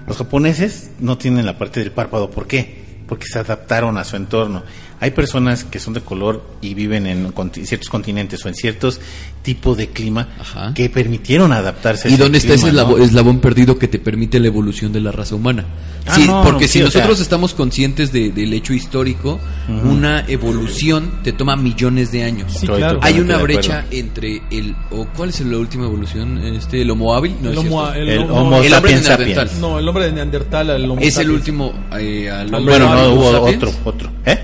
Los 0.08 0.18
japoneses 0.18 0.90
no 1.00 1.18
tienen 1.18 1.46
la 1.46 1.58
parte 1.58 1.80
del 1.80 1.92
párpado. 1.92 2.30
¿Por 2.30 2.48
qué? 2.48 2.86
Porque 3.08 3.26
se 3.26 3.40
adaptaron 3.40 3.98
a 3.98 4.04
su 4.04 4.16
entorno. 4.16 4.64
Hay 5.00 5.12
personas 5.12 5.64
que 5.64 5.80
son 5.80 5.94
de 5.94 6.02
color 6.02 6.44
y 6.62 6.74
viven 6.74 7.06
en 7.06 7.32
conti- 7.34 7.66
ciertos 7.66 7.90
continentes 7.90 8.44
o 8.46 8.50
en 8.50 8.56
ciertos 8.56 9.00
tipos 9.44 9.78
de 9.78 9.90
clima 9.90 10.28
Ajá. 10.40 10.74
que 10.74 10.90
permitieron 10.90 11.54
adaptarse 11.54 12.08
a 12.08 12.12
¿Y 12.12 12.16
ese 12.16 12.24
dónde 12.24 12.38
está 12.40 12.56
ese 12.56 12.70
clima, 12.70 12.84
¿no? 12.84 12.98
eslabón 12.98 13.40
perdido 13.40 13.78
que 13.78 13.88
te 13.88 14.00
permite 14.00 14.40
la 14.40 14.48
evolución 14.48 14.92
de 14.92 15.00
la 15.00 15.12
raza 15.12 15.36
humana? 15.36 15.66
Ah, 16.06 16.16
sí, 16.16 16.26
no, 16.26 16.42
porque 16.44 16.68
sí, 16.68 16.80
si 16.80 16.84
o 16.84 16.90
sea- 16.92 17.02
nosotros 17.02 17.20
estamos 17.22 17.54
conscientes 17.54 18.12
de- 18.12 18.32
del 18.32 18.54
hecho 18.54 18.74
histórico, 18.74 19.40
una 19.84 20.26
evolución 20.28 21.20
te 21.24 21.32
toma 21.34 21.56
millones 21.56 22.12
de 22.12 22.24
años. 22.24 22.52
Sí, 22.54 22.60
Estoy 22.66 22.78
claro. 22.80 23.00
Hay 23.04 23.20
una 23.20 23.38
de 23.38 23.44
brecha 23.44 23.86
entre 23.92 24.42
el... 24.52 24.76
O, 24.92 25.06
¿Cuál 25.16 25.30
es 25.30 25.40
la 25.42 25.58
última 25.58 25.86
evolución? 25.86 26.38
Este, 26.40 26.82
¿El 26.82 26.90
Homo 26.92 27.14
hábil? 27.14 27.36
No, 27.42 27.50
El 27.52 27.58
es 27.58 27.66
homo- 27.66 27.82
cierto. 27.84 28.00
el 28.02 28.10
El 28.10 28.20
homo- 28.20 28.34
Homo 28.36 28.58
El 28.64 28.74
hombre 28.74 28.92
sapiens 28.92 29.04
neandertal. 29.04 29.48
sapiens. 29.48 29.62
No, 29.62 29.80
el 29.80 29.88
hombre 29.88 30.06
de 30.06 30.12
Neandertal, 30.14 30.70
el 30.72 30.90
Homo 30.92 31.02
Es 31.02 31.18
el 31.18 31.30
último 31.32 31.74
eh, 32.00 32.30
al 32.30 32.48
Al 32.48 32.54
hombre 32.56 32.78
Bueno, 32.80 32.96
no, 32.96 33.14
hubo 33.14 33.32
sapiens. 33.32 33.64
otro, 33.64 33.72
otro. 33.86 34.12
¿Eh? 34.26 34.40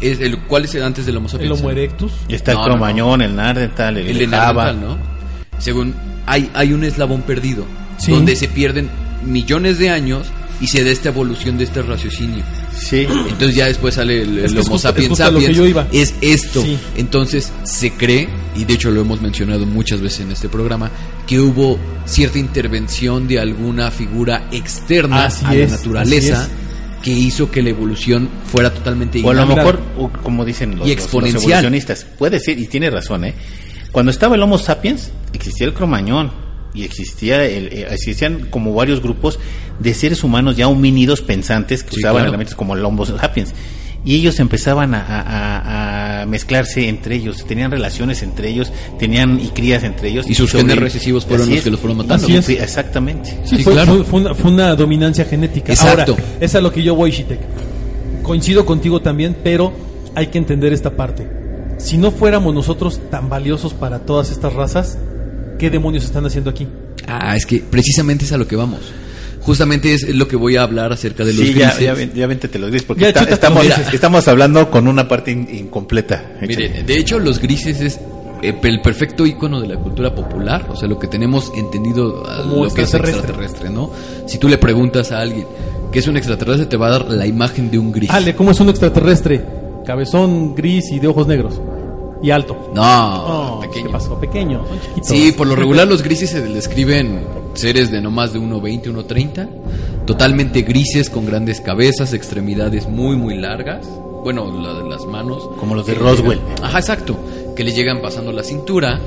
Es 0.00 0.20
el, 0.20 0.38
¿Cuál 0.38 0.64
es 0.64 0.74
el 0.74 0.82
antes 0.82 1.04
del 1.06 1.16
Homo 1.16 1.26
El 1.26 1.32
sapiens? 1.32 1.60
Homo 1.60 1.70
erectus. 1.70 2.12
Y 2.28 2.34
está 2.34 2.52
No, 2.54 2.58
el 2.60 2.62
no, 2.68 2.72
cromañón, 2.72 3.22
el 3.22 3.36
nardental, 3.36 3.96
el, 3.98 4.08
El 4.08 4.18
de 4.18 4.26
Java. 4.28 4.64
Neandertal, 4.72 4.98
¿no? 4.98 5.58
Según 5.58 5.94
hay, 6.26 6.50
hay 6.54 6.72
un 6.72 6.84
eslabón 6.84 7.22
perdido 7.22 7.64
Sí. 7.98 8.12
donde 8.12 8.34
se 8.34 8.48
pierden 8.48 8.88
millones 9.26 9.78
de 9.78 9.90
años 9.90 10.26
y 10.62 10.66
se 10.68 10.82
da 10.84 10.90
esta 10.90 11.08
evolución 11.10 11.58
de 11.58 11.64
este 11.64 11.82
raciocinio. 11.82 12.42
Sí. 12.74 13.06
Entonces 13.28 13.54
ya 13.54 13.66
después 13.66 13.94
sale 13.94 14.22
el, 14.22 14.38
Es 14.38 14.44
el 14.46 14.54
que 14.54 14.60
es 14.60 14.66
Homo 14.66 14.76
es 14.76 14.82
sapiens 14.82 15.08
que 15.10 15.16
sapiens. 15.16 15.56
yo 15.56 15.66
iba. 15.66 15.86
Es 15.92 16.14
esto. 16.22 16.62
Sí. 16.62 16.78
Entonces 16.96 17.52
se 17.64 17.92
cree, 17.92 18.28
y 18.56 18.64
de 18.64 18.74
hecho 18.74 18.90
lo 18.90 19.02
hemos 19.02 19.20
mencionado 19.20 19.66
muchas 19.66 20.00
veces 20.00 20.20
en 20.20 20.32
este 20.32 20.48
programa, 20.48 20.90
que 21.26 21.40
hubo 21.40 21.78
cierta 22.06 22.38
intervención 22.38 23.28
de 23.28 23.38
alguna 23.38 23.90
figura 23.90 24.48
externa 24.50 25.26
Así 25.26 25.44
a 25.44 25.54
es, 25.54 25.70
la 25.70 25.76
naturaleza 25.76 26.42
así 26.44 26.50
que 27.02 27.10
hizo 27.10 27.50
que 27.50 27.62
la 27.62 27.70
evolución 27.70 28.28
fuera 28.44 28.72
totalmente 28.72 29.22
O 29.24 29.30
a 29.30 29.34
lo 29.34 29.46
mejor, 29.46 29.80
o 29.98 30.08
como 30.10 30.44
dicen 30.44 30.70
los, 30.78 30.86
Y 30.86 30.90
los- 30.90 30.96
los 30.96 31.04
exponencial. 31.04 31.42
evolucionistas, 31.64 32.04
puede 32.18 32.40
ser, 32.40 32.58
y 32.58 32.66
tiene 32.66 32.90
razón, 32.90 33.24
¿eh? 33.24 33.34
Cuando 33.92 34.10
estaba 34.12 34.36
el 34.36 34.42
Homo 34.42 34.58
sapiens, 34.58 35.10
existía 35.32 35.66
el 35.66 35.72
cromañón, 35.74 36.30
y 36.74 36.84
existía 36.84 37.44
el, 37.44 37.66
eh, 37.72 37.86
existían 37.90 38.46
como 38.50 38.72
varios 38.74 39.02
grupos 39.02 39.38
de 39.80 39.92
seres 39.94 40.22
humanos 40.22 40.56
ya 40.56 40.68
homínidos 40.68 41.20
pensantes 41.22 41.82
que 41.82 41.90
Sí, 41.92 41.96
usaban 41.98 42.16
claro. 42.20 42.28
elementos 42.28 42.54
como 42.54 42.76
el 42.76 42.84
Homo 42.84 43.04
sapiens. 43.06 43.52
Y 44.04 44.14
ellos 44.14 44.38
empezaban 44.38 44.94
a, 44.94 45.00
a- 45.04 45.20
a- 45.20 45.99
a 46.22 46.26
mezclarse 46.26 46.88
entre 46.88 47.16
ellos, 47.16 47.44
tenían 47.46 47.70
relaciones 47.70 48.22
entre 48.22 48.48
ellos, 48.48 48.72
tenían 48.98 49.40
y 49.40 49.48
crías 49.48 49.82
entre 49.84 50.08
ellos. 50.10 50.26
Y 50.28 50.34
sus 50.34 50.52
genes 50.52 50.76
recesivos 50.76 51.24
fueron 51.26 51.48
los 51.48 51.58
es. 51.58 51.64
que 51.64 51.70
los 51.70 51.80
fueron 51.80 51.98
matando. 51.98 52.24
Así 52.26 52.36
es. 52.36 52.48
Exactamente. 52.48 53.30
Sí, 53.44 53.56
Sí, 53.58 53.62
fue, 53.64 53.72
claro. 53.72 53.94
fue- 53.96 54.04
fue 54.04 54.20
una, 54.20 54.34
fue 54.34 54.50
una 54.50 54.74
dominancia 54.76 55.24
genética. 55.24 55.72
Exacto. 55.72 56.12
Ahora, 56.12 56.24
es 56.40 56.54
a 56.54 56.60
lo 56.60 56.72
que 56.72 56.82
yo 56.82 56.94
voy, 56.94 57.10
Shitek. 57.10 57.40
Coincido 58.22 58.64
contigo 58.66 59.00
también, 59.00 59.36
pero 59.42 59.72
hay 60.14 60.28
que 60.28 60.38
entender 60.38 60.72
esta 60.72 60.90
parte. 60.96 61.26
Si 61.78 61.96
no 61.96 62.10
fuéramos 62.10 62.54
nosotros 62.54 63.00
tan 63.10 63.28
valiosos 63.28 63.72
para 63.74 64.00
todas 64.00 64.30
estas 64.30 64.52
razas, 64.52 64.98
¿qué 65.58 65.70
demonios 65.70 66.04
están 66.04 66.26
haciendo 66.26 66.50
aquí? 66.50 66.66
Ah, 67.08 67.34
es 67.36 67.46
que 67.46 67.58
precisamente 67.60 68.24
es 68.24 68.32
a 68.32 68.36
lo 68.36 68.46
que 68.46 68.54
vamos. 68.56 68.80
Justamente 69.40 69.94
es 69.94 70.14
lo 70.14 70.28
que 70.28 70.36
voy 70.36 70.56
a 70.56 70.62
hablar 70.62 70.92
acerca 70.92 71.24
de 71.24 71.32
los 71.32 71.42
Sí, 71.46 71.54
ya, 71.54 71.66
grises. 71.68 71.80
ya, 71.84 71.94
ven- 71.94 72.12
ya 72.14 72.26
véntete 72.26 72.58
los 72.58 72.68
grises, 72.70 72.86
porque 72.86 73.02
Ya, 73.02 73.08
está- 73.08 73.22
estamos, 73.24 73.64
estamos 73.92 74.28
hablando 74.28 74.70
con 74.70 74.86
una 74.86 75.08
parte 75.08 75.30
in- 75.30 75.48
incompleta. 75.50 76.32
Mire, 76.46 76.82
de 76.84 76.96
hecho 76.98 77.18
los 77.18 77.38
grises 77.40 77.80
es 77.80 78.00
eh, 78.42 78.54
el 78.62 78.80
perfecto 78.80 79.26
icono 79.26 79.60
de 79.60 79.68
la 79.68 79.76
cultura 79.76 80.14
popular, 80.14 80.66
o 80.70 80.76
sea, 80.76 80.88
lo 80.88 80.98
que 80.98 81.06
tenemos 81.08 81.52
entendido 81.56 82.26
a 82.26 82.42
Como 82.42 82.64
lo 82.64 82.74
que 82.74 82.82
es 82.82 82.88
extraterrestre. 82.94 83.20
extraterrestre, 83.32 83.70
¿no? 83.70 83.90
Si 84.26 84.38
tú 84.38 84.48
le 84.48 84.56
preguntas 84.58 85.12
a 85.12 85.20
alguien 85.20 85.46
qué 85.92 85.98
es 85.98 86.06
un 86.08 86.16
extraterrestre, 86.16 86.66
te 86.66 86.76
va 86.76 86.86
a 86.86 86.90
dar 86.90 87.10
la 87.10 87.26
imagen 87.26 87.70
de 87.70 87.78
un 87.78 87.92
gris. 87.92 88.08
Ale, 88.10 88.34
¿cómo 88.34 88.50
es 88.52 88.60
un 88.60 88.68
extraterrestre? 88.70 89.42
Cabezón 89.86 90.54
gris 90.54 90.90
y 90.92 90.98
de 91.00 91.08
ojos 91.08 91.26
negros. 91.26 91.60
Y 92.22 92.30
alto. 92.30 92.70
No, 92.74 93.54
No, 93.56 93.60
pequeño. 93.60 93.86
¿qué 93.86 93.92
pasó? 93.92 94.18
Pequeño, 94.20 94.64
son 94.68 94.80
chiquitos. 94.80 95.06
Sí, 95.08 95.32
por 95.32 95.46
lo 95.46 95.56
regular 95.56 95.86
los 95.88 96.02
grises 96.02 96.30
se 96.30 96.40
describen 96.42 97.24
seres 97.54 97.90
de 97.90 98.00
no 98.00 98.10
más 98.10 98.32
de 98.32 98.38
1,20, 98.40 98.92
1,30, 98.92 99.48
totalmente 100.06 100.62
grises 100.62 101.08
con 101.10 101.26
grandes 101.26 101.60
cabezas, 101.60 102.12
extremidades 102.12 102.88
muy 102.88 103.16
muy 103.16 103.36
largas, 103.38 103.86
bueno, 104.22 104.50
la 104.60 104.74
de 104.82 104.88
las 104.88 105.04
manos. 105.06 105.48
Como 105.58 105.74
los 105.74 105.86
de 105.86 105.94
Roswell. 105.94 106.38
llegan- 106.40 106.64
ajá, 106.64 106.78
exacto, 106.78 107.16
que 107.56 107.64
le 107.64 107.72
llegan 107.72 108.00
pasando 108.02 108.32
la 108.32 108.42
cintura, 108.44 109.00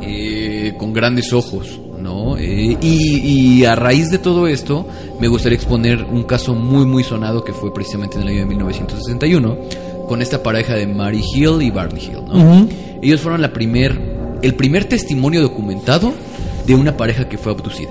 eh, 0.00 0.74
con 0.78 0.92
grandes 0.92 1.32
ojos, 1.32 1.78
¿no? 1.98 2.36
Eh, 2.38 2.76
y, 2.80 3.16
y 3.60 3.64
a 3.64 3.74
raíz 3.74 4.10
de 4.10 4.18
todo 4.18 4.46
esto, 4.46 4.86
me 5.20 5.28
gustaría 5.28 5.56
exponer 5.56 6.04
un 6.04 6.22
caso 6.22 6.54
muy 6.54 6.86
muy 6.86 7.02
sonado 7.04 7.44
que 7.44 7.52
fue 7.52 7.72
precisamente 7.74 8.16
en 8.16 8.22
el 8.22 8.28
año 8.28 8.38
de 8.40 8.46
1961, 8.46 9.56
con 10.10 10.22
esta 10.22 10.42
pareja 10.42 10.74
de 10.74 10.88
Mary 10.88 11.22
Hill 11.34 11.62
y 11.62 11.70
Barney 11.70 12.02
Hill, 12.04 12.24
¿no? 12.26 12.66
Ellos 13.00 13.20
fueron 13.20 13.40
la 13.40 13.52
primer, 13.52 13.96
el 14.42 14.54
primer 14.56 14.86
testimonio 14.86 15.40
documentado 15.40 16.12
de 16.66 16.74
una 16.74 16.96
pareja 16.96 17.28
que 17.28 17.38
fue 17.38 17.52
abducida. 17.52 17.90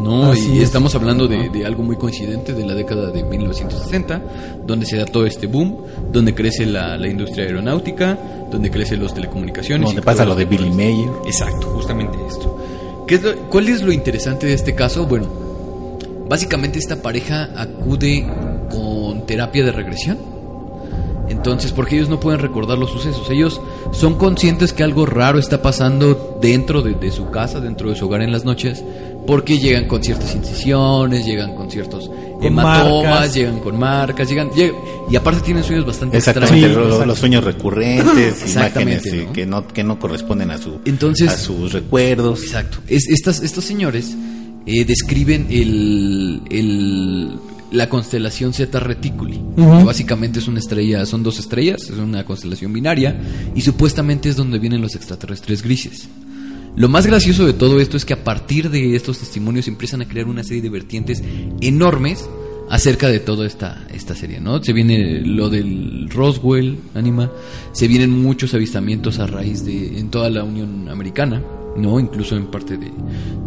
No, 0.00 0.30
Así 0.30 0.52
y 0.52 0.58
es. 0.58 0.64
estamos 0.64 0.94
hablando 0.94 1.26
de, 1.26 1.48
de 1.48 1.66
algo 1.66 1.82
muy 1.82 1.96
coincidente 1.96 2.52
de 2.52 2.64
la 2.64 2.74
década 2.74 3.10
de 3.10 3.24
1960, 3.24 4.22
donde 4.64 4.86
se 4.86 4.98
da 4.98 5.04
todo 5.04 5.26
este 5.26 5.48
boom, 5.48 5.76
donde 6.12 6.32
crece 6.32 6.64
la, 6.64 6.96
la 6.96 7.08
industria 7.08 7.44
aeronáutica, 7.46 8.16
donde 8.52 8.70
crecen 8.70 9.00
los 9.00 9.12
telecomunicaciones. 9.12 9.86
Donde 9.88 10.02
pasa 10.02 10.24
lo 10.24 10.36
de 10.36 10.44
Billy. 10.44 10.70
Mayer. 10.70 11.10
Exacto, 11.26 11.66
justamente 11.74 12.16
esto. 12.28 13.04
¿Qué 13.08 13.16
es 13.16 13.22
lo- 13.24 13.34
¿Cuál 13.50 13.68
es 13.68 13.82
lo 13.82 13.90
interesante 13.90 14.46
de 14.46 14.54
este 14.54 14.76
caso? 14.76 15.06
Bueno, 15.06 15.26
básicamente 16.28 16.78
esta 16.78 17.02
pareja 17.02 17.48
acude 17.56 18.24
con 18.70 19.26
terapia 19.26 19.64
de 19.64 19.72
regresión. 19.72 20.35
Entonces, 21.28 21.72
porque 21.72 21.96
ellos 21.96 22.08
no 22.08 22.20
pueden 22.20 22.40
recordar 22.40 22.78
los 22.78 22.90
sucesos, 22.90 23.28
ellos 23.30 23.60
son 23.92 24.14
conscientes 24.16 24.72
que 24.72 24.82
algo 24.84 25.06
raro 25.06 25.38
está 25.38 25.60
pasando 25.62 26.38
dentro 26.40 26.82
de, 26.82 26.94
de 26.94 27.10
su 27.10 27.30
casa, 27.30 27.60
dentro 27.60 27.90
de 27.90 27.96
su 27.96 28.06
hogar 28.06 28.22
en 28.22 28.30
las 28.32 28.44
noches, 28.44 28.82
porque 29.26 29.58
llegan 29.58 29.86
con 29.88 30.04
ciertas 30.04 30.34
incisiones, 30.36 31.26
llegan 31.26 31.56
con 31.56 31.68
ciertos 31.68 32.08
Con 32.08 32.44
hematomas, 32.46 33.04
marcas. 33.10 33.34
llegan 33.34 33.58
con 33.58 33.76
marcas, 33.78 34.28
llegan, 34.28 34.50
lleg- 34.50 34.74
y 35.10 35.16
aparte 35.16 35.40
tienen 35.40 35.64
sueños 35.64 35.84
bastante 35.84 36.16
Exactamente, 36.16 36.54
extraños. 36.58 36.76
lo- 36.76 36.82
lo- 36.82 36.88
exacto. 36.90 37.06
los 37.06 37.18
sueños 37.18 37.44
recurrentes, 37.44 38.42
Exactamente, 38.44 39.08
imágenes 39.08 39.24
eh, 39.24 39.26
¿no? 39.26 39.32
que 39.32 39.46
no 39.46 39.66
que 39.68 39.82
no 39.84 39.98
corresponden 39.98 40.52
a 40.52 40.58
su 40.58 40.78
Entonces- 40.84 41.28
a 41.30 41.36
sus 41.36 41.72
recuerdos. 41.72 42.40
Exacto. 42.44 42.78
Es, 42.86 43.08
estas, 43.08 43.42
estos 43.42 43.64
señores 43.64 44.14
eh, 44.64 44.84
describen 44.84 45.48
el, 45.50 46.42
el- 46.50 47.32
la 47.70 47.88
constelación 47.88 48.52
Zeta 48.52 48.80
Reticuli. 48.80 49.40
Que 49.56 49.84
básicamente 49.84 50.38
es 50.38 50.48
una 50.48 50.58
estrella, 50.58 51.04
son 51.06 51.22
dos 51.22 51.38
estrellas, 51.38 51.82
es 51.82 51.98
una 51.98 52.24
constelación 52.24 52.72
binaria 52.72 53.18
y 53.54 53.60
supuestamente 53.60 54.28
es 54.28 54.36
donde 54.36 54.58
vienen 54.58 54.80
los 54.80 54.94
extraterrestres 54.94 55.62
grises. 55.62 56.08
Lo 56.76 56.88
más 56.88 57.06
gracioso 57.06 57.46
de 57.46 57.54
todo 57.54 57.80
esto 57.80 57.96
es 57.96 58.04
que 58.04 58.12
a 58.12 58.22
partir 58.22 58.70
de 58.70 58.94
estos 58.94 59.18
testimonios 59.18 59.66
empiezan 59.66 60.02
a 60.02 60.08
crear 60.08 60.26
una 60.26 60.44
serie 60.44 60.62
de 60.62 60.68
vertientes 60.68 61.22
enormes 61.60 62.28
acerca 62.68 63.08
de 63.08 63.20
toda 63.20 63.46
esta, 63.46 63.86
esta 63.92 64.14
serie, 64.14 64.40
¿no? 64.40 64.62
Se 64.62 64.72
viene 64.72 65.20
lo 65.20 65.48
del 65.48 66.08
Roswell, 66.10 66.78
Anima, 66.94 67.30
se 67.72 67.88
vienen 67.88 68.10
muchos 68.10 68.54
avistamientos 68.54 69.18
a 69.18 69.26
raíz 69.26 69.64
de, 69.64 69.98
en 69.98 70.10
toda 70.10 70.30
la 70.30 70.44
Unión 70.44 70.88
Americana, 70.88 71.42
¿no? 71.76 72.00
Incluso 72.00 72.36
en 72.36 72.46
parte 72.46 72.76
de, 72.76 72.90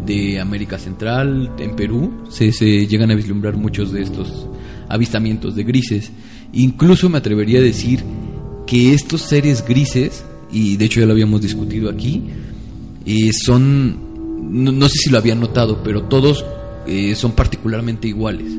de 0.05 0.39
América 0.39 0.78
Central, 0.78 1.51
en 1.59 1.76
Perú, 1.76 2.11
se, 2.30 2.51
se 2.51 2.88
llegan 2.88 3.11
a 3.11 3.15
vislumbrar 3.15 3.57
muchos 3.57 3.91
de 3.91 4.01
estos 4.03 4.47
avistamientos 4.88 5.55
de 5.55 5.63
grises. 5.63 6.11
Incluso 6.53 7.09
me 7.09 7.17
atrevería 7.17 7.59
a 7.59 7.63
decir 7.63 8.03
que 8.65 8.93
estos 8.93 9.22
seres 9.22 9.65
grises, 9.67 10.24
y 10.51 10.78
de 10.78 10.86
hecho 10.86 10.99
ya 10.99 11.05
lo 11.05 11.13
habíamos 11.13 11.41
discutido 11.41 11.89
aquí, 11.89 12.24
eh, 13.05 13.32
son, 13.34 14.63
no, 14.63 14.72
no 14.72 14.88
sé 14.88 14.95
si 15.03 15.09
lo 15.09 15.17
habían 15.17 15.39
notado, 15.39 15.82
pero 15.84 16.03
todos 16.03 16.45
eh, 16.88 17.15
son 17.15 17.34
particularmente 17.34 18.07
iguales. 18.07 18.51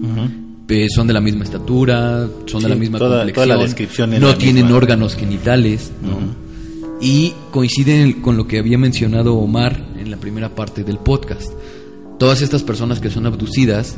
Eh, 0.71 0.87
son 0.89 1.07
de 1.09 1.12
la 1.12 1.21
misma 1.21 1.45
estatura, 1.45 2.27
son 2.47 2.62
de 2.62 2.68
la 2.68 2.75
misma 2.77 2.99
toda- 2.99 3.16
complexión, 3.18 3.45
toda 3.47 3.57
la 3.59 3.62
descripción 3.62 4.14
es 4.14 4.21
no 4.21 4.29
la 4.29 4.39
tienen 4.39 4.64
misma. 4.64 4.77
órganos 4.79 5.16
genitales, 5.16 5.91
¿no? 6.03 6.18
y 7.03 7.33
coinciden 7.51 8.21
con 8.21 8.37
lo 8.37 8.47
que 8.47 8.59
había 8.59 8.79
mencionado 8.79 9.35
Omar 9.35 9.85
en 9.99 10.11
la 10.11 10.16
primera 10.18 10.55
parte 10.55 10.85
del 10.85 10.99
podcast. 10.99 11.51
Todas 12.18 12.43
estas 12.43 12.62
personas 12.62 13.01
que 13.01 13.11
son 13.11 13.27
abducidas 13.27 13.97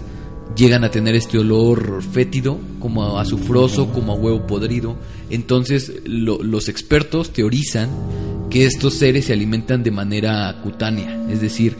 llegan 0.56 0.84
a 0.84 0.90
tener 0.90 1.14
este 1.16 1.38
olor 1.38 2.02
fétido, 2.02 2.58
como 2.78 3.18
a 3.18 3.20
azufroso, 3.22 3.88
como 3.92 4.12
a 4.12 4.14
huevo 4.16 4.46
podrido. 4.46 4.96
Entonces 5.30 5.92
lo- 6.04 6.42
los 6.42 6.68
expertos 6.68 7.32
teorizan 7.32 7.88
que 8.50 8.66
estos 8.66 8.94
seres 8.94 9.24
se 9.26 9.32
alimentan 9.32 9.82
de 9.82 9.90
manera 9.90 10.60
cutánea, 10.62 11.26
es 11.28 11.40
decir, 11.40 11.74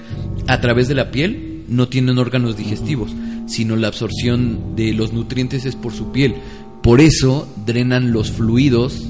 a 0.48 0.60
través 0.60 0.88
de 0.88 0.94
la 0.94 1.10
piel 1.10 1.62
no 1.68 1.86
tienen 1.88 2.18
órganos 2.18 2.56
digestivos, 2.56 3.12
sino 3.52 3.76
la 3.76 3.88
absorción 3.88 4.74
de 4.76 4.94
los 4.94 5.12
nutrientes 5.12 5.64
es 5.64 5.76
por 5.76 5.92
su 5.92 6.10
piel. 6.10 6.34
Por 6.82 7.00
eso 7.00 7.46
drenan 7.66 8.12
los 8.12 8.32
fluidos 8.32 9.08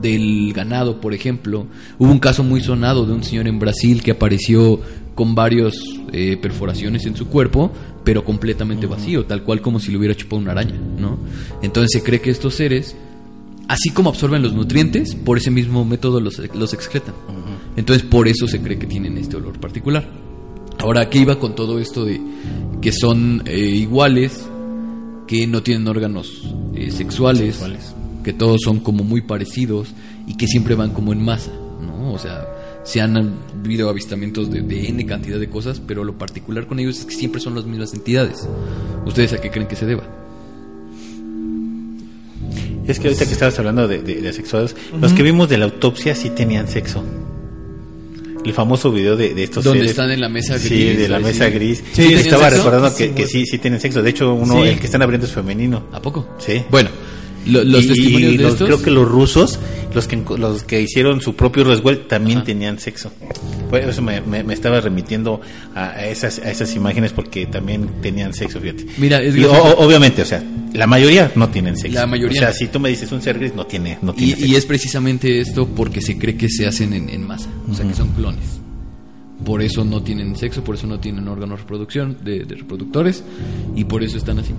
del 0.00 0.52
ganado, 0.54 1.00
por 1.00 1.12
ejemplo. 1.12 1.66
Hubo 1.98 2.10
un 2.10 2.20
caso 2.20 2.44
muy 2.44 2.60
sonado 2.60 3.04
de 3.04 3.12
un 3.12 3.24
señor 3.24 3.48
en 3.48 3.58
Brasil 3.58 4.02
que 4.02 4.12
apareció 4.12 4.80
con 5.14 5.34
varios 5.34 5.74
eh, 6.12 6.38
perforaciones 6.40 7.04
en 7.04 7.16
su 7.16 7.26
cuerpo, 7.26 7.72
pero 8.04 8.24
completamente 8.24 8.86
vacío, 8.86 9.26
tal 9.26 9.42
cual 9.42 9.60
como 9.60 9.80
si 9.80 9.90
le 9.90 9.98
hubiera 9.98 10.14
chupado 10.14 10.40
una 10.40 10.52
araña, 10.52 10.76
¿no? 10.98 11.18
Entonces 11.60 11.90
se 11.92 12.02
cree 12.02 12.20
que 12.20 12.30
estos 12.30 12.54
seres 12.54 12.96
así 13.68 13.90
como 13.90 14.10
absorben 14.10 14.42
los 14.42 14.52
nutrientes, 14.52 15.14
por 15.14 15.38
ese 15.38 15.50
mismo 15.50 15.84
método 15.84 16.20
los, 16.20 16.38
los 16.54 16.74
excretan. 16.74 17.14
Entonces, 17.76 18.04
por 18.04 18.26
eso 18.26 18.48
se 18.48 18.60
cree 18.60 18.78
que 18.78 18.86
tienen 18.86 19.16
este 19.16 19.36
olor 19.36 19.60
particular. 19.60 20.29
Ahora, 20.82 21.08
¿qué 21.10 21.18
iba 21.18 21.38
con 21.38 21.54
todo 21.54 21.78
esto 21.78 22.04
de 22.04 22.20
que 22.80 22.92
son 22.92 23.42
eh, 23.46 23.58
iguales, 23.58 24.46
que 25.26 25.46
no 25.46 25.62
tienen 25.62 25.86
órganos 25.86 26.54
eh, 26.74 26.90
sexuales, 26.90 27.56
Sexuales. 27.56 27.94
que 28.24 28.32
todos 28.32 28.62
son 28.64 28.80
como 28.80 29.04
muy 29.04 29.20
parecidos 29.20 29.88
y 30.26 30.36
que 30.36 30.46
siempre 30.46 30.74
van 30.74 30.90
como 30.90 31.12
en 31.12 31.22
masa, 31.22 31.52
¿no? 31.52 32.12
O 32.12 32.18
sea, 32.18 32.48
se 32.84 33.00
han 33.00 33.16
habido 33.16 33.90
avistamientos 33.90 34.50
de, 34.50 34.62
de 34.62 34.88
N 34.88 35.04
cantidad 35.06 35.38
de 35.38 35.50
cosas, 35.50 35.80
pero 35.86 36.04
lo 36.04 36.16
particular 36.16 36.66
con 36.66 36.78
ellos 36.78 37.00
es 37.00 37.04
que 37.04 37.14
siempre 37.14 37.40
son 37.40 37.54
las 37.54 37.66
mismas 37.66 37.92
entidades. 37.92 38.48
¿Ustedes 39.04 39.34
a 39.34 39.40
qué 39.40 39.50
creen 39.50 39.68
que 39.68 39.76
se 39.76 39.86
deba? 39.86 40.04
Es 42.86 42.98
que 42.98 43.08
ahorita 43.08 43.26
que 43.26 43.32
estabas 43.32 43.58
hablando 43.58 43.86
de, 43.86 44.02
de, 44.02 44.20
de 44.22 44.28
asexuados, 44.30 44.74
los 45.00 45.12
que 45.12 45.22
vimos 45.22 45.48
de 45.48 45.58
la 45.58 45.66
autopsia 45.66 46.14
sí 46.14 46.30
tenían 46.30 46.66
sexo. 46.66 47.04
El 48.44 48.52
famoso 48.54 48.90
video 48.90 49.16
de, 49.16 49.34
de 49.34 49.42
estos 49.44 49.62
Donde 49.64 49.80
seres. 49.80 49.90
están 49.90 50.10
en 50.10 50.20
la 50.20 50.28
mesa 50.28 50.58
Sí, 50.58 50.68
gris, 50.68 50.98
de 50.98 51.08
la 51.08 51.16
ahí 51.18 51.24
mesa 51.24 51.46
sí. 51.46 51.52
gris. 51.52 51.84
¿Sí 51.92 52.02
Sí, 52.08 52.14
estaba 52.14 52.44
sexo? 52.50 52.56
recordando 52.64 52.96
que, 52.96 53.08
Sí, 53.08 53.12
que 53.14 53.26
sí, 53.26 53.46
sí 53.46 53.58
tienen 53.58 53.80
sexo. 53.80 54.02
De 54.02 54.10
hecho, 54.10 54.32
uno, 54.34 54.62
Sí. 54.62 54.68
el 54.70 54.78
que 54.80 54.86
están 54.86 55.02
abriendo 55.02 55.26
es 55.26 55.32
femenino. 55.32 55.82
¿A 55.92 56.00
poco? 56.00 56.26
Sí. 56.38 56.62
Bueno, 56.70 56.88
lo- 57.46 57.64
los 57.64 57.84
Y- 57.84 57.88
testimonios 57.88 58.32
y 58.32 58.36
de 58.36 58.42
los- 58.44 58.52
estos... 58.52 58.66
creo 58.68 58.82
que 58.82 58.90
los 58.90 59.08
rusos, 59.08 59.58
los 59.94 60.06
que 60.06 60.16
los 60.38 60.62
que 60.64 60.80
hicieron 60.80 61.20
su 61.20 61.34
propio 61.34 61.64
Roswell, 61.64 62.06
también 62.06 62.38
Ajá. 62.38 62.46
tenían 62.46 62.78
sexo. 62.78 63.10
Por 63.68 63.80
eso 63.80 64.02
me, 64.02 64.20
me- 64.20 64.42
me 64.44 64.54
estaba 64.54 64.80
remitiendo 64.80 65.40
a, 65.74 66.04
esas 66.04 66.38
a 66.40 66.50
esas 66.50 66.74
imágenes 66.74 67.12
porque 67.12 67.46
también 67.46 67.88
tenían 68.02 68.34
sexo, 68.34 68.60
fíjate. 68.60 68.86
Mira, 68.98 69.22
es 69.22 69.36
Y 69.36 69.44
o- 69.44 69.52
obviamente, 69.78 70.22
o 70.22 70.26
sea, 70.26 70.42
la 70.74 70.86
mayoría 70.86 71.32
no 71.34 71.48
tienen 71.48 71.76
sexo. 71.76 71.98
La 71.98 72.06
mayoría 72.06 72.40
O 72.42 72.44
sea, 72.44 72.52
si 72.52 72.68
tú 72.68 72.78
me 72.80 72.88
dices 72.88 73.10
un 73.12 73.22
ser 73.22 73.38
gris 73.38 73.54
no 73.54 73.66
tiene 73.66 73.98
no 74.02 74.12
tiene 74.12 74.32
Y, 74.32 74.34
sexo. 74.36 74.46
y 74.46 74.54
es 74.56 74.66
precisamente 74.66 75.40
esto 75.40 75.66
porque 75.68 76.00
se 76.00 76.18
cree 76.18 76.36
que 76.36 76.48
se 76.48 76.66
hacen 76.66 76.92
en, 76.92 77.08
en 77.10 77.26
masa, 77.26 77.48
o 77.70 77.74
sea 77.74 77.86
que 77.86 77.94
son 77.94 78.08
clones. 78.10 78.44
Por 79.44 79.62
eso 79.62 79.84
no 79.84 80.02
tienen 80.02 80.36
sexo, 80.36 80.62
por 80.62 80.74
eso 80.74 80.86
no 80.86 81.00
tienen 81.00 81.26
órganos 81.26 81.56
de 81.58 81.62
reproducción, 81.62 82.18
de, 82.22 82.44
de 82.44 82.56
reproductores, 82.56 83.24
y 83.74 83.84
por 83.84 84.02
eso 84.04 84.18
están 84.18 84.38
así. 84.38 84.52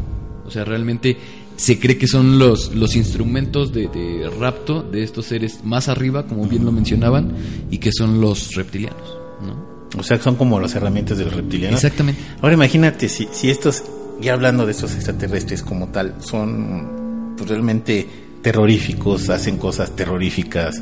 O 0.44 0.50
sea, 0.50 0.66
realmente 0.66 1.16
se 1.62 1.78
cree 1.78 1.96
que 1.96 2.08
son 2.08 2.40
los, 2.40 2.74
los 2.74 2.96
instrumentos 2.96 3.72
de, 3.72 3.88
de 3.88 4.28
rapto 4.40 4.82
de 4.82 5.04
estos 5.04 5.28
seres 5.28 5.64
más 5.64 5.90
arriba, 5.90 6.26
como 6.26 6.48
bien 6.48 6.66
lo 6.66 6.72
mencionaban, 6.72 7.34
y 7.70 7.78
que 7.78 7.92
son 7.92 8.20
los 8.20 8.56
reptilianos, 8.56 9.20
¿no? 9.46 9.72
O 9.96 10.02
sea, 10.02 10.20
son 10.20 10.38
como 10.38 10.60
las 10.60 10.74
herramientas 10.74 11.20
del 11.20 11.30
reptiliano. 11.30 11.76
Exactamente. 11.76 12.20
Ahora 12.42 12.56
imagínate 12.56 13.08
si, 13.10 13.28
si 13.32 13.52
estos, 13.52 13.84
ya 14.20 14.34
hablando 14.34 14.66
de 14.66 14.72
estos 14.72 14.96
extraterrestres 14.96 15.62
como 15.62 15.90
tal, 15.90 16.16
son 16.22 17.36
pues, 17.38 17.48
realmente 17.48 18.08
terroríficos, 18.42 19.30
hacen 19.30 19.60
cosas 19.60 19.96
terroríficas, 19.96 20.82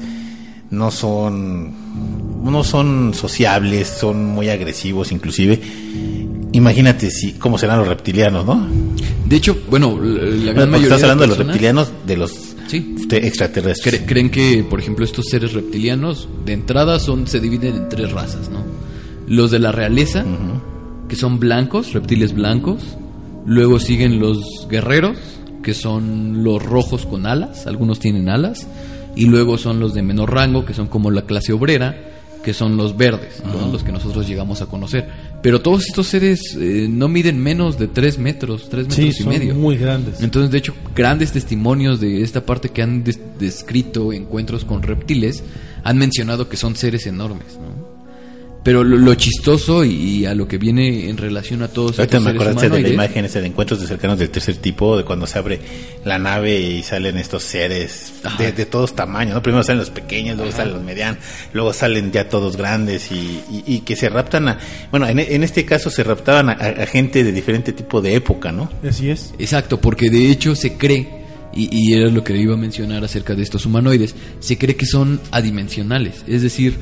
no 0.72 0.92
son, 0.92 1.74
no 2.42 2.64
son 2.64 3.14
sociables, 3.14 3.86
son 3.90 4.28
muy 4.28 4.48
agresivos 4.48 5.12
inclusive. 5.12 5.60
Imagínate 6.54 7.12
si 7.12 7.34
cómo 7.34 7.58
serán 7.58 7.80
los 7.80 7.88
reptilianos, 7.90 8.46
¿no? 8.46 8.66
De 9.30 9.36
hecho, 9.36 9.56
bueno, 9.70 10.00
la, 10.02 10.54
gran 10.54 10.70
mayoría 10.72 10.96
estás 10.96 11.04
hablando 11.04 11.24
de 11.24 11.28
los 11.28 11.38
reptilianos, 11.38 11.92
de 12.08 12.18
los 12.18 12.32
Sí. 12.68 12.96
te- 13.08 13.26
extraterrestres. 13.28 14.02
Cre- 14.02 14.06
creen 14.08 14.30
que, 14.30 14.64
por 14.68 14.80
ejemplo, 14.80 15.06
estos 15.06 15.26
seres 15.28 15.54
reptilianos 15.54 16.28
de 16.46 16.54
entrada 16.54 17.00
son 17.00 17.28
se 17.28 17.40
dividen 17.40 17.76
en 17.76 17.90
tres 17.90 18.12
razas, 18.12 18.50
¿no? 18.50 18.64
Los 19.28 19.52
de 19.52 19.60
la 19.60 19.72
realeza, 19.72 20.26
que 21.08 21.16
son 21.16 21.40
blancos, 21.40 21.94
reptiles 21.94 22.34
blancos. 22.34 22.82
Luego 23.46 23.80
siguen 23.80 24.20
los 24.20 24.68
guerreros, 24.70 25.18
que 25.64 25.74
son 25.74 26.44
los 26.44 26.62
rojos 26.64 27.06
con 27.06 27.26
alas, 27.26 27.68
algunos 27.68 28.00
tienen 28.00 28.30
alas. 28.30 28.68
Y 29.16 29.26
luego 29.26 29.58
son 29.58 29.80
los 29.80 29.94
de 29.94 30.02
menor 30.04 30.34
rango, 30.34 30.66
que 30.66 30.74
son 30.74 30.88
como 30.88 31.12
la 31.12 31.24
clase 31.24 31.52
obrera, 31.54 31.96
que 32.44 32.54
son 32.54 32.78
los 32.78 32.96
verdes, 32.96 33.44
¿no? 33.46 33.72
los 33.72 33.84
que 33.84 33.92
nosotros 33.92 34.28
llegamos 34.28 34.62
a 34.62 34.68
conocer. 34.68 35.10
Pero 35.42 35.62
todos 35.62 35.86
estos 35.88 36.08
seres 36.08 36.58
eh, 36.60 36.88
no 36.90 37.08
miden 37.08 37.40
menos 37.42 37.80
de 37.80 37.88
tres 37.88 38.18
metros, 38.18 38.68
tres 38.70 38.88
metros 38.88 38.96
Sí, 38.96 39.08
y 39.08 39.14
son 39.24 39.30
medio. 39.30 39.56
muy 39.56 39.78
grandes. 39.78 40.22
Entonces, 40.22 40.52
de 40.52 40.58
hecho, 40.58 40.74
grandes 40.96 41.32
testimonios 41.32 42.00
de 42.02 42.22
esta 42.24 42.46
parte 42.46 42.70
que 42.70 42.82
han 42.82 43.04
des- 43.06 43.20
descrito 43.40 44.12
encuentros 44.12 44.66
con 44.66 44.84
reptiles 44.84 45.44
han 45.84 45.98
mencionado 45.98 46.50
que 46.50 46.58
son 46.58 46.76
seres 46.76 47.08
enormes, 47.08 47.54
¿no? 47.56 47.89
Pero 48.62 48.84
lo, 48.84 48.97
lo 48.97 49.16
chistoso 49.16 49.86
y, 49.86 49.91
y 49.93 50.26
a 50.26 50.36
lo 50.36 50.45
que 50.47 50.57
viene 50.57 51.10
en 51.10 51.16
relación 51.16 51.64
a 51.64 51.70
todos 51.70 51.97
Ahorita 51.97 52.18
estos 52.18 52.22
me 52.24 52.32
seres 52.32 52.41
acordaste 52.41 52.70
de 52.70 52.82
la 52.84 52.89
imagen 52.89 53.24
esa 53.26 53.39
de 53.39 53.47
encuentros 53.47 53.80
de 53.80 53.88
cercanos 53.88 54.20
del 54.20 54.30
tercer 54.30 54.57
tipo, 54.57 54.97
de 54.97 55.05
cuando 55.05 55.26
se 55.28 55.39
abre 55.39 55.60
la 56.03 56.20
nave 56.20 56.60
y 56.60 56.84
salen 56.84 57.18
estos 57.18 57.43
seres 57.43 58.12
de, 58.38 58.51
de 58.51 58.66
todos 58.66 58.93
tamaños, 58.95 59.36
¿no? 59.36 59.41
Primero 59.41 59.64
salen 59.64 59.80
los 59.80 59.89
pequeños, 59.89 60.36
luego 60.36 60.51
salen 60.51 60.74
los 60.74 60.84
medianos, 60.84 61.20
luego 61.53 61.72
salen 61.72 62.12
ya 62.12 62.28
todos 62.28 62.57
grandes 62.57 63.12
y, 63.14 63.16
y- 63.49 63.64
y 63.66 63.80
que 63.80 63.95
se 63.95 64.10
raptan 64.10 64.49
a... 64.49 64.60
Bueno, 64.91 65.07
en, 65.07 65.20
en 65.20 65.43
este 65.43 65.64
caso 65.64 65.89
se 65.89 66.03
raptaban 66.03 66.49
a, 66.49 66.53
a- 66.53 66.84
a 66.84 66.86
gente 66.86 67.24
de 67.24 67.32
diferente 67.32 67.72
tipo 67.72 68.01
de 68.01 68.16
época, 68.16 68.51
¿no? 68.51 68.70
Así 68.88 69.10
es. 69.10 69.34
Exacto, 69.39 69.80
porque 69.80 70.10
de 70.10 70.30
hecho 70.30 70.53
se 70.55 70.74
cree, 70.74 71.07
y, 71.53 71.70
y 71.72 71.93
era 71.93 72.10
lo 72.10 72.26
que 72.26 72.36
iba 72.38 72.55
a 72.55 72.57
mencionar 72.57 73.05
acerca 73.05 73.36
de 73.36 73.41
estos 73.43 73.66
humanoides, 73.66 74.16
se 74.41 74.57
cree 74.57 74.76
que 74.76 74.86
son 74.86 75.22
adimensionales. 75.32 76.24
Es 76.28 76.41
decir, 76.41 76.76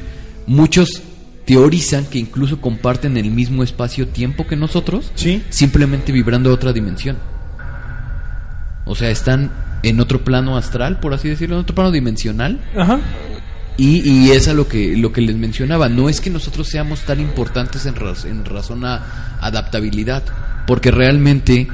muchos 0.48 1.04
teorizan 1.48 2.06
que 2.06 2.20
incluso 2.20 2.62
comparten 2.62 3.18
el 3.18 3.32
mismo 3.32 3.64
espacio-tiempo 3.64 4.46
que 4.46 4.56
nosotros, 4.56 5.12
Sí. 5.16 5.42
simplemente 5.50 6.12
vibrando 6.12 6.52
a 6.52 6.54
otra 6.54 6.74
dimensión. 6.74 7.18
O 8.86 8.96
sea, 8.96 9.10
están 9.10 9.52
en 9.84 10.00
otro 10.00 10.24
plano 10.24 10.58
astral, 10.58 11.00
por 11.00 11.14
así 11.14 11.30
decirlo, 11.30 11.56
en 11.56 11.62
otro 11.62 11.74
plano 11.76 11.92
dimensional. 11.92 12.60
Ajá. 12.78 13.00
Y, 13.78 14.10
y 14.10 14.32
es 14.32 14.48
a 14.48 14.54
lo 14.54 14.68
que, 14.68 14.98
lo 14.98 15.12
que 15.14 15.22
les 15.22 15.36
mencionaba. 15.36 15.88
No 15.88 16.10
es 16.10 16.20
que 16.20 16.30
nosotros 16.30 16.68
seamos 16.68 17.02
tan 17.02 17.20
importantes 17.20 17.86
en, 17.86 17.96
raz- 17.96 18.26
en 18.26 18.44
razón 18.44 18.84
a 18.86 19.38
adaptabilidad, 19.40 20.24
porque 20.66 20.92
realmente 20.92 21.68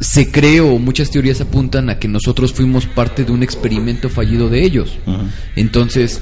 se 0.00 0.30
cree 0.30 0.60
o 0.60 0.78
muchas 0.78 1.10
teorías 1.10 1.40
apuntan 1.40 1.88
a 1.88 1.98
que 1.98 2.08
nosotros 2.08 2.52
fuimos 2.52 2.84
parte 2.86 3.24
de 3.24 3.32
un 3.32 3.42
experimento 3.42 4.08
fallido 4.10 4.48
de 4.50 4.64
ellos. 4.64 4.98
Entonces, 5.54 6.20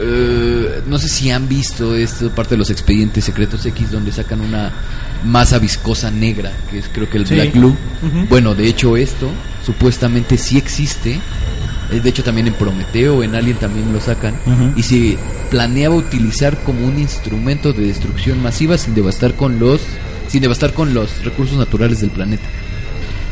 eh, 0.00 0.82
no 0.86 0.98
sé 0.98 1.08
si 1.08 1.30
han 1.30 1.48
visto 1.48 1.94
esta 1.96 2.28
parte 2.34 2.54
de 2.54 2.58
los 2.58 2.70
expedientes 2.70 3.24
secretos 3.24 3.64
X 3.66 3.90
donde 3.90 4.12
sacan 4.12 4.40
una 4.40 4.72
masa 5.24 5.58
viscosa 5.58 6.10
negra, 6.10 6.52
que 6.70 6.78
es 6.78 6.88
creo 6.92 7.08
que 7.08 7.18
el 7.18 7.26
Sí. 7.26 7.34
Black 7.34 7.52
Glue. 7.54 7.70
Ujú. 8.02 8.26
Bueno, 8.28 8.54
de 8.54 8.66
hecho 8.68 8.96
esto 8.96 9.30
supuestamente 9.64 10.36
sí 10.38 10.58
existe. 10.58 11.20
Eh, 11.90 12.00
De 12.00 12.08
hecho 12.08 12.22
también 12.24 12.46
en 12.48 12.54
Prometeo, 12.54 13.22
en 13.22 13.34
Alien 13.34 13.56
también 13.58 13.92
lo 13.92 14.00
sacan. 14.00 14.34
Y 14.76 14.82
se 14.82 15.16
planeaba 15.50 15.94
utilizar 15.94 16.56
como 16.64 16.86
un 16.86 16.98
instrumento 16.98 17.72
de 17.72 17.86
destrucción 17.86 18.42
masiva 18.42 18.78
sin 18.78 18.94
devastar 18.94 19.34
con 19.34 19.58
los 19.58 19.80
sin 20.28 20.40
devastar 20.40 20.72
con 20.72 20.94
los 20.94 21.22
recursos 21.24 21.58
naturales 21.58 22.00
del 22.00 22.10
planeta. 22.10 22.44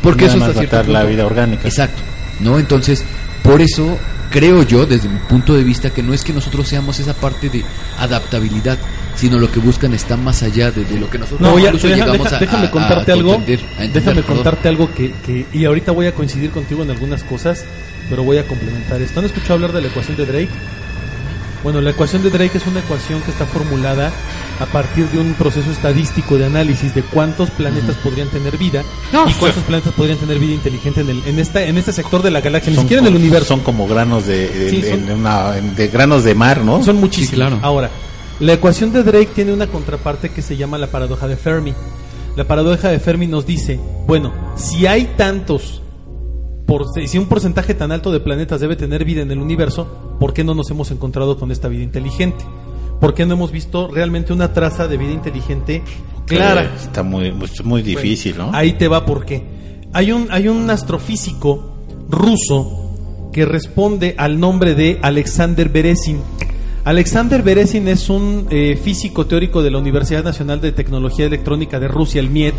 Porque 0.03 0.25
Nada 0.27 0.49
eso 0.51 0.61
matar 0.61 0.87
la 0.87 1.03
vida 1.03 1.25
orgánica. 1.25 1.67
Exacto, 1.67 2.01
¿no? 2.41 2.59
Entonces, 2.59 3.03
por 3.43 3.61
eso 3.61 3.97
creo 4.31 4.63
yo, 4.63 4.85
desde 4.87 5.07
mi 5.09 5.19
punto 5.19 5.53
de 5.53 5.63
vista, 5.63 5.91
que 5.91 6.01
no 6.01 6.13
es 6.13 6.23
que 6.23 6.33
nosotros 6.33 6.67
seamos 6.67 6.99
esa 6.99 7.13
parte 7.13 7.49
de 7.49 7.63
adaptabilidad, 7.99 8.79
sino 9.15 9.37
lo 9.37 9.51
que 9.51 9.59
buscan 9.59 9.93
está 9.93 10.17
más 10.17 10.41
allá 10.41 10.71
de, 10.71 10.83
de 10.85 10.97
lo 10.99 11.09
que 11.09 11.19
nosotros 11.19 11.41
No, 11.41 11.59
ya, 11.59 11.65
incluso 11.67 11.87
deja- 11.87 11.99
llegamos 12.05 12.23
deja- 12.23 12.35
a- 12.37 12.39
déjame 12.39 12.65
a- 12.65 12.67
a 12.67 12.71
contarte 12.71 13.11
algo. 13.11 13.33
entender, 13.35 13.59
déjame 13.93 14.15
perdón. 14.21 14.35
contarte 14.37 14.67
algo 14.69 14.93
que, 14.93 15.11
que- 15.25 15.45
y 15.53 15.65
ahorita 15.65 15.91
voy 15.91 16.07
a 16.07 16.15
coincidir 16.15 16.49
contigo 16.51 16.81
en 16.81 16.89
algunas 16.89 17.23
cosas, 17.23 17.63
pero 18.09 18.23
voy 18.23 18.37
a 18.39 18.47
complementar 18.47 19.01
esto. 19.01 19.19
¿Han 19.19 19.25
escuchado 19.27 19.53
hablar 19.55 19.73
de 19.73 19.81
la 19.81 19.87
ecuación 19.89 20.17
de 20.17 20.25
Drake? 20.25 20.49
Bueno, 21.63 21.79
la 21.81 21.91
ecuación 21.91 22.23
de 22.23 22.31
Drake 22.31 22.57
es 22.57 22.65
una 22.65 22.79
ecuación 22.79 23.21
que 23.21 23.29
está 23.31 23.45
formulada 23.45 24.11
a 24.61 24.65
partir 24.67 25.07
de 25.09 25.19
un 25.19 25.33
proceso 25.33 25.71
estadístico 25.71 26.37
de 26.37 26.45
análisis 26.45 26.93
de 26.93 27.01
cuántos 27.01 27.49
planetas 27.49 27.95
podrían 27.97 28.27
tener 28.29 28.57
vida 28.57 28.83
y 29.27 29.33
cuántos 29.33 29.63
planetas 29.63 29.91
podrían 29.93 30.19
tener 30.19 30.37
vida 30.37 30.53
inteligente 30.53 31.01
en, 31.01 31.09
el, 31.09 31.23
en, 31.25 31.39
esta, 31.39 31.63
en 31.63 31.77
este 31.77 31.91
sector 31.91 32.21
de 32.21 32.29
la 32.31 32.41
galaxia, 32.41 32.69
ni 32.69 32.75
Son 32.75 32.83
siquiera 32.85 33.01
en 33.01 33.07
el 33.07 33.13
como- 33.13 33.23
universo. 33.25 33.47
Son 33.47 33.59
como 33.61 33.87
granos 33.87 34.27
de, 34.27 34.47
de- 34.49 34.69
Sí, 34.69 34.81
de- 34.81 34.89
son- 34.91 35.05
de 35.07 35.13
una- 35.15 35.51
de 35.53 35.87
granos 35.87 36.23
de 36.23 36.35
mar, 36.35 36.63
¿no? 36.63 36.83
Son 36.83 36.97
muchísimos. 36.97 37.29
Sí, 37.31 37.35
claro. 37.35 37.59
Ahora, 37.63 37.89
la 38.39 38.53
ecuación 38.53 38.93
de 38.93 39.03
Drake 39.03 39.29
tiene 39.33 39.51
una 39.51 39.65
contraparte 39.67 40.29
que 40.29 40.41
se 40.43 40.55
llama 40.57 40.77
la 40.77 40.87
paradoja 40.87 41.27
de 41.27 41.37
Fermi. 41.37 41.73
La 42.35 42.45
paradoja 42.45 42.89
de 42.89 42.99
Fermi 42.99 43.25
nos 43.27 43.45
dice, 43.47 43.79
bueno, 44.07 44.31
si 44.55 44.85
hay 44.85 45.05
tantos, 45.17 45.81
por, 46.67 46.85
si 47.07 47.17
un 47.17 47.25
porcentaje 47.25 47.73
tan 47.73 47.91
alto 47.91 48.11
de 48.11 48.19
planetas 48.19 48.61
debe 48.61 48.75
tener 48.75 49.03
vida 49.05 49.21
en 49.21 49.31
el 49.31 49.39
universo, 49.39 50.15
¿por 50.19 50.33
qué 50.33 50.43
no 50.43 50.53
nos 50.53 50.69
hemos 50.71 50.91
encontrado 50.91 51.37
con 51.37 51.51
esta 51.51 51.67
vida 51.67 51.83
inteligente? 51.83 52.45
¿Por 53.01 53.15
qué 53.15 53.25
no 53.25 53.33
hemos 53.33 53.51
visto 53.51 53.87
realmente 53.87 54.31
una 54.31 54.53
traza 54.53 54.87
de 54.87 54.95
vida 54.95 55.11
inteligente 55.11 55.81
clara? 56.27 56.71
Está 56.79 57.01
muy, 57.01 57.31
pues, 57.31 57.65
muy 57.65 57.81
difícil, 57.81 58.33
Bueno, 58.33 58.51
¿no? 58.51 58.57
Ahí 58.57 58.73
te 58.73 58.87
va 58.87 59.07
por 59.07 59.25
qué. 59.25 59.43
Hay 59.91 60.11
un, 60.11 60.27
hay 60.29 60.47
un 60.47 60.69
astrofísico 60.69 61.77
ruso 62.07 63.29
que 63.33 63.45
responde 63.45 64.13
al 64.19 64.39
nombre 64.39 64.75
de 64.75 64.99
Alexander 65.01 65.67
Beresin. 65.67 66.21
Alexander 66.83 67.41
Beresin 67.41 67.87
es 67.87 68.07
un 68.07 68.45
eh, 68.51 68.79
físico 68.81 69.25
teórico 69.25 69.63
de 69.63 69.71
la 69.71 69.79
Universidad 69.79 70.23
Nacional 70.23 70.61
de 70.61 70.71
Tecnología 70.71 71.25
Electrónica 71.25 71.79
de 71.79 71.87
Rusia, 71.87 72.21
el 72.21 72.29
MIET, 72.29 72.55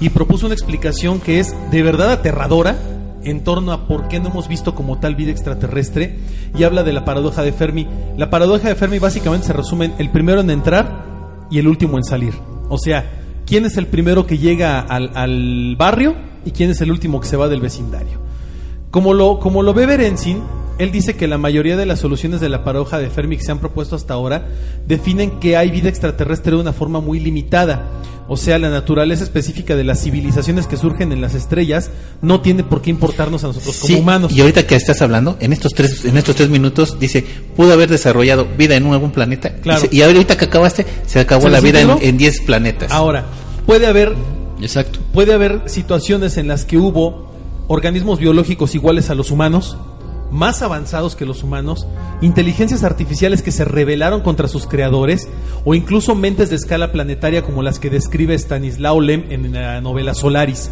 y 0.00 0.10
propuso 0.10 0.46
una 0.46 0.54
explicación 0.54 1.18
que 1.18 1.40
es 1.40 1.52
de 1.72 1.82
verdad 1.82 2.12
aterradora 2.12 2.78
en 3.24 3.44
torno 3.44 3.72
a 3.72 3.86
por 3.86 4.08
qué 4.08 4.20
no 4.20 4.28
hemos 4.30 4.48
visto 4.48 4.74
como 4.74 4.98
tal 4.98 5.14
vida 5.14 5.30
extraterrestre 5.30 6.18
y 6.56 6.64
habla 6.64 6.82
de 6.82 6.92
la 6.92 7.04
paradoja 7.04 7.42
de 7.42 7.52
Fermi. 7.52 7.86
La 8.16 8.30
paradoja 8.30 8.68
de 8.68 8.74
Fermi 8.74 8.98
básicamente 8.98 9.46
se 9.46 9.52
resume 9.52 9.86
en 9.86 9.94
el 9.98 10.10
primero 10.10 10.40
en 10.40 10.50
entrar 10.50 11.46
y 11.50 11.58
el 11.58 11.68
último 11.68 11.98
en 11.98 12.04
salir. 12.04 12.34
O 12.68 12.78
sea, 12.78 13.10
¿quién 13.46 13.66
es 13.66 13.76
el 13.76 13.86
primero 13.86 14.26
que 14.26 14.38
llega 14.38 14.80
al, 14.80 15.10
al 15.14 15.76
barrio 15.76 16.14
y 16.44 16.52
quién 16.52 16.70
es 16.70 16.80
el 16.80 16.90
último 16.90 17.20
que 17.20 17.28
se 17.28 17.36
va 17.36 17.48
del 17.48 17.60
vecindario? 17.60 18.20
Como 18.90 19.14
lo, 19.14 19.38
como 19.38 19.62
lo 19.62 19.74
ve 19.74 19.86
Berenzin, 19.86 20.42
él 20.80 20.90
dice 20.92 21.14
que 21.14 21.28
la 21.28 21.38
mayoría 21.38 21.76
de 21.76 21.86
las 21.86 22.00
soluciones 22.00 22.40
de 22.40 22.48
la 22.48 22.64
paradoja 22.64 22.98
de 22.98 23.08
Fermi 23.10 23.36
que 23.36 23.44
se 23.44 23.52
han 23.52 23.58
propuesto 23.60 23.96
hasta 23.96 24.14
ahora 24.14 24.48
definen 24.86 25.38
que 25.40 25.56
hay 25.56 25.70
vida 25.70 25.88
extraterrestre 25.88 26.52
de 26.52 26.60
una 26.60 26.72
forma 26.72 27.00
muy 27.00 27.20
limitada. 27.20 27.86
O 28.32 28.36
sea, 28.36 28.60
la 28.60 28.70
naturaleza 28.70 29.24
específica 29.24 29.74
de 29.74 29.82
las 29.82 30.00
civilizaciones 30.04 30.68
que 30.68 30.76
surgen 30.76 31.10
en 31.10 31.20
las 31.20 31.34
estrellas 31.34 31.90
no 32.22 32.40
tiene 32.40 32.62
por 32.62 32.80
qué 32.80 32.90
importarnos 32.90 33.42
a 33.42 33.48
nosotros 33.48 33.76
como 33.78 33.88
Sí, 33.94 34.00
humanos. 34.00 34.32
Y 34.32 34.40
ahorita 34.40 34.66
que 34.68 34.76
estás 34.76 35.02
hablando, 35.02 35.36
en 35.40 35.52
estos 35.52 35.72
tres, 35.74 36.04
en 36.04 36.16
estos 36.16 36.36
tres 36.36 36.48
minutos, 36.48 37.00
dice, 37.00 37.24
pudo 37.56 37.72
haber 37.72 37.90
desarrollado 37.90 38.46
vida 38.56 38.76
en 38.76 38.86
algún 38.86 39.10
planeta. 39.10 39.56
Claro. 39.56 39.80
Y, 39.84 39.88
se- 39.88 39.96
y 39.96 40.02
ahorita 40.02 40.36
que 40.36 40.44
acabaste, 40.44 40.86
se 41.06 41.18
acabó 41.18 41.42
¿Se 41.42 41.50
la 41.50 41.58
vida 41.60 41.80
en, 41.80 42.16
10 42.16 42.40
planetas. 42.42 42.92
Ahora, 42.92 43.24
puede 43.66 43.88
haber 43.88 44.14
Exacto. 44.60 45.00
puede 45.12 45.32
haber 45.32 45.62
situaciones 45.66 46.36
en 46.36 46.46
las 46.46 46.64
que 46.64 46.76
hubo 46.78 47.32
organismos 47.66 48.20
biológicos 48.20 48.76
iguales 48.76 49.10
a 49.10 49.16
los 49.16 49.32
humanos, 49.32 49.76
más 50.30 50.62
avanzados 50.62 51.16
que 51.16 51.26
los 51.26 51.42
humanos, 51.42 51.86
inteligencias 52.20 52.84
artificiales 52.84 53.42
que 53.42 53.52
se 53.52 53.64
rebelaron 53.64 54.20
contra 54.20 54.48
sus 54.48 54.66
creadores, 54.66 55.28
o 55.64 55.74
incluso 55.74 56.14
mentes 56.14 56.50
de 56.50 56.56
escala 56.56 56.92
planetaria 56.92 57.42
como 57.42 57.62
las 57.62 57.78
que 57.78 57.90
describe 57.90 58.34
Stanislao 58.34 59.00
Lem 59.00 59.24
en 59.30 59.52
la 59.52 59.80
novela 59.80 60.14
Solaris. 60.14 60.70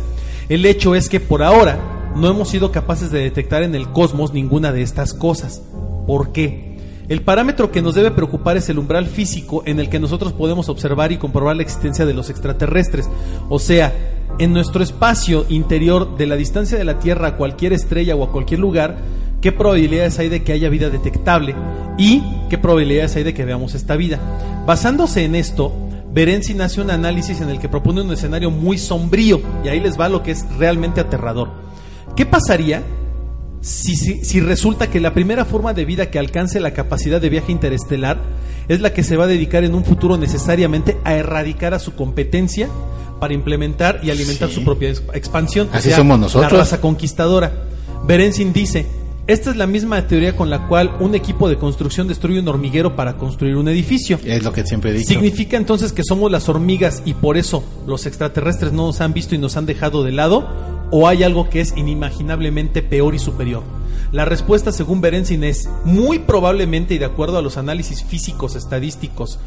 El 0.48 0.64
hecho 0.64 0.94
es 0.94 1.08
que 1.08 1.20
por 1.20 1.42
ahora 1.42 2.12
no 2.14 2.28
hemos 2.28 2.48
sido 2.48 2.72
capaces 2.72 3.10
de 3.10 3.20
detectar 3.20 3.62
en 3.62 3.74
el 3.74 3.90
cosmos 3.90 4.32
ninguna 4.32 4.72
de 4.72 4.82
estas 4.82 5.14
cosas. 5.14 5.62
¿Por 6.06 6.32
qué? 6.32 6.68
El 7.08 7.22
parámetro 7.22 7.70
que 7.70 7.80
nos 7.80 7.94
debe 7.94 8.10
preocupar 8.10 8.58
es 8.58 8.68
el 8.68 8.78
umbral 8.78 9.06
físico 9.06 9.62
en 9.64 9.80
el 9.80 9.88
que 9.88 9.98
nosotros 9.98 10.34
podemos 10.34 10.68
observar 10.68 11.10
y 11.10 11.16
comprobar 11.16 11.56
la 11.56 11.62
existencia 11.62 12.04
de 12.04 12.12
los 12.12 12.28
extraterrestres. 12.28 13.08
O 13.48 13.58
sea, 13.58 13.94
en 14.38 14.52
nuestro 14.52 14.82
espacio 14.82 15.46
interior 15.48 16.16
de 16.18 16.26
la 16.26 16.36
distancia 16.36 16.76
de 16.76 16.84
la 16.84 16.98
Tierra 16.98 17.28
a 17.28 17.36
cualquier 17.36 17.72
estrella 17.72 18.14
o 18.14 18.24
a 18.24 18.30
cualquier 18.30 18.60
lugar, 18.60 18.98
¿qué 19.40 19.52
probabilidades 19.52 20.18
hay 20.18 20.28
de 20.28 20.42
que 20.42 20.52
haya 20.52 20.68
vida 20.68 20.90
detectable? 20.90 21.54
Y 21.96 22.22
qué 22.48 22.58
probabilidades 22.58 23.16
hay 23.16 23.24
de 23.24 23.34
que 23.34 23.44
veamos 23.44 23.74
esta 23.74 23.96
vida. 23.96 24.18
Basándose 24.66 25.24
en 25.24 25.34
esto, 25.34 25.72
Berenzin 26.12 26.60
hace 26.60 26.80
un 26.80 26.90
análisis 26.90 27.40
en 27.40 27.50
el 27.50 27.58
que 27.58 27.68
propone 27.68 28.02
un 28.02 28.12
escenario 28.12 28.50
muy 28.50 28.78
sombrío, 28.78 29.40
y 29.64 29.68
ahí 29.68 29.80
les 29.80 29.98
va 29.98 30.08
lo 30.08 30.22
que 30.22 30.30
es 30.32 30.44
realmente 30.58 31.00
aterrador. 31.00 31.50
¿Qué 32.16 32.24
pasaría 32.26 32.82
si, 33.60 33.96
si, 33.96 34.24
si 34.24 34.40
resulta 34.40 34.88
que 34.88 35.00
la 35.00 35.12
primera 35.14 35.44
forma 35.44 35.74
de 35.74 35.84
vida 35.84 36.10
que 36.10 36.18
alcance 36.18 36.60
la 36.60 36.72
capacidad 36.72 37.20
de 37.20 37.28
viaje 37.28 37.50
interestelar 37.52 38.18
es 38.68 38.80
la 38.80 38.92
que 38.92 39.02
se 39.02 39.16
va 39.16 39.24
a 39.24 39.28
dedicar 39.28 39.64
en 39.64 39.74
un 39.74 39.84
futuro 39.84 40.16
necesariamente 40.16 40.96
a 41.04 41.14
erradicar 41.14 41.74
a 41.74 41.78
su 41.80 41.94
competencia 41.96 42.68
para 43.20 43.34
implementar 43.34 43.98
y 44.02 44.10
alimentar 44.10 44.48
Sí. 44.48 44.54
su 44.56 44.64
propia 44.64 44.90
ex- 44.90 45.02
expansión. 45.12 45.68
Así 45.72 45.90
somos 45.90 46.18
nosotros. 46.20 46.52
La 46.52 46.58
raza 46.58 46.80
conquistadora. 46.80 47.52
Berenzin 48.06 48.52
dice, 48.52 48.86
esta 49.28 49.50
es 49.50 49.56
la 49.56 49.66
misma 49.66 50.06
teoría 50.06 50.34
con 50.34 50.48
la 50.48 50.66
cual 50.68 50.96
un 51.00 51.14
equipo 51.14 51.50
de 51.50 51.58
construcción 51.58 52.08
destruye 52.08 52.40
un 52.40 52.48
hormiguero 52.48 52.96
para 52.96 53.18
construir 53.18 53.56
un 53.56 53.68
edificio. 53.68 54.18
Es 54.24 54.42
lo 54.42 54.54
que 54.54 54.64
siempre 54.64 54.90
he 54.90 54.94
dicho. 54.94 55.08
¿Significa 55.10 55.58
entonces 55.58 55.92
que 55.92 56.02
somos 56.02 56.32
las 56.32 56.48
hormigas 56.48 57.02
y 57.04 57.12
por 57.12 57.36
eso 57.36 57.62
los 57.86 58.06
extraterrestres 58.06 58.72
no 58.72 58.86
nos 58.86 59.02
han 59.02 59.12
visto 59.12 59.34
y 59.34 59.38
nos 59.38 59.58
han 59.58 59.66
dejado 59.66 60.02
de 60.02 60.12
lado? 60.12 60.48
¿O 60.90 61.06
hay 61.06 61.24
algo 61.24 61.50
que 61.50 61.60
es 61.60 61.74
inimaginablemente 61.76 62.80
peor 62.80 63.14
y 63.14 63.18
superior? 63.18 63.62
La 64.12 64.24
respuesta, 64.24 64.72
según 64.72 65.02
Berenzin, 65.02 65.44
es 65.44 65.68
muy 65.84 66.20
probablemente, 66.20 66.94
y 66.94 66.98
de 66.98 67.04
acuerdo 67.04 67.36
a 67.36 67.42
los 67.42 67.58
análisis 67.58 68.02
físicos 68.02 68.56
estadísticos 68.56 69.38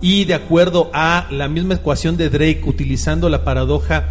y 0.00 0.24
de 0.24 0.34
acuerdo 0.34 0.90
a 0.92 1.28
la 1.30 1.46
misma 1.46 1.74
ecuación 1.74 2.16
de 2.16 2.28
Drake 2.28 2.62
utilizando 2.66 3.28
la 3.28 3.44
paradoja 3.44 4.08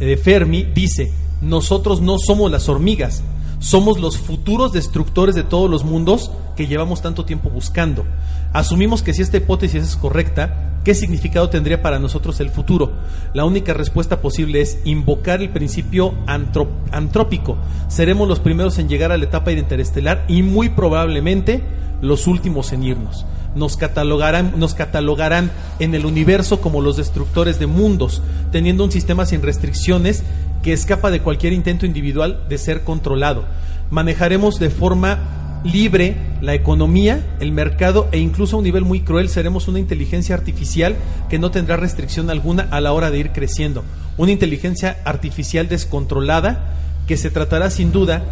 eh, 0.00 0.06
de 0.06 0.16
Fermi, 0.16 0.62
dice, 0.62 1.12
nosotros 1.42 2.00
no 2.00 2.18
somos 2.18 2.50
las 2.50 2.70
hormigas, 2.70 3.22
somos 3.60 4.00
los 4.00 4.18
futuros 4.18 4.72
destructores 4.72 5.34
de 5.34 5.42
todos 5.44 5.70
los 5.70 5.84
mundos 5.84 6.32
que 6.56 6.66
llevamos 6.66 7.02
tanto 7.02 7.24
tiempo 7.24 7.50
buscando. 7.50 8.04
Asumimos 8.52 9.02
que 9.02 9.14
si 9.14 9.22
esta 9.22 9.36
hipótesis 9.36 9.84
es 9.84 9.96
correcta, 9.96 10.72
¿qué 10.82 10.94
significado 10.94 11.50
tendría 11.50 11.82
para 11.82 11.98
nosotros 11.98 12.40
el 12.40 12.50
futuro? 12.50 12.92
La 13.34 13.44
única 13.44 13.74
respuesta 13.74 14.22
posible 14.22 14.62
es 14.62 14.78
invocar 14.84 15.42
el 15.42 15.50
principio 15.50 16.14
antrópico. 16.26 17.58
Seremos 17.88 18.26
los 18.26 18.40
primeros 18.40 18.78
en 18.78 18.88
llegar 18.88 19.12
a 19.12 19.18
la 19.18 19.26
etapa 19.26 19.52
interestelar 19.52 20.24
y 20.26 20.42
muy 20.42 20.70
probablemente 20.70 21.62
los 22.00 22.26
últimos 22.26 22.72
en 22.72 22.82
irnos. 22.82 23.26
Nos 23.54 23.76
catalogarán, 23.76 24.54
nos 24.58 24.74
catalogarán 24.74 25.50
en 25.80 25.94
el 25.94 26.06
universo 26.06 26.60
como 26.60 26.80
los 26.80 26.96
destructores 26.96 27.58
de 27.58 27.66
mundos, 27.66 28.22
teniendo 28.52 28.84
un 28.84 28.92
sistema 28.92 29.26
sin 29.26 29.42
restricciones 29.42 30.22
que 30.62 30.72
escapa 30.72 31.10
de 31.10 31.20
cualquier 31.20 31.52
intento 31.52 31.86
individual 31.86 32.44
de 32.48 32.58
ser 32.58 32.82
controlado. 32.82 33.44
Manejaremos 33.90 34.58
de 34.58 34.70
forma 34.70 35.60
libre 35.64 36.16
la 36.40 36.54
economía, 36.54 37.36
el 37.40 37.52
mercado 37.52 38.08
e 38.12 38.18
incluso 38.18 38.56
a 38.56 38.58
un 38.58 38.64
nivel 38.64 38.84
muy 38.84 39.00
cruel 39.00 39.28
seremos 39.28 39.68
una 39.68 39.78
inteligencia 39.78 40.34
artificial 40.34 40.96
que 41.28 41.38
no 41.38 41.50
tendrá 41.50 41.76
restricción 41.76 42.30
alguna 42.30 42.66
a 42.70 42.80
la 42.80 42.92
hora 42.92 43.10
de 43.10 43.18
ir 43.18 43.30
creciendo. 43.30 43.84
Una 44.16 44.32
inteligencia 44.32 44.98
artificial 45.04 45.68
descontrolada 45.68 46.74
que 47.06 47.16
se 47.16 47.30
tratará 47.30 47.70
sin 47.70 47.92
duda 47.92 48.22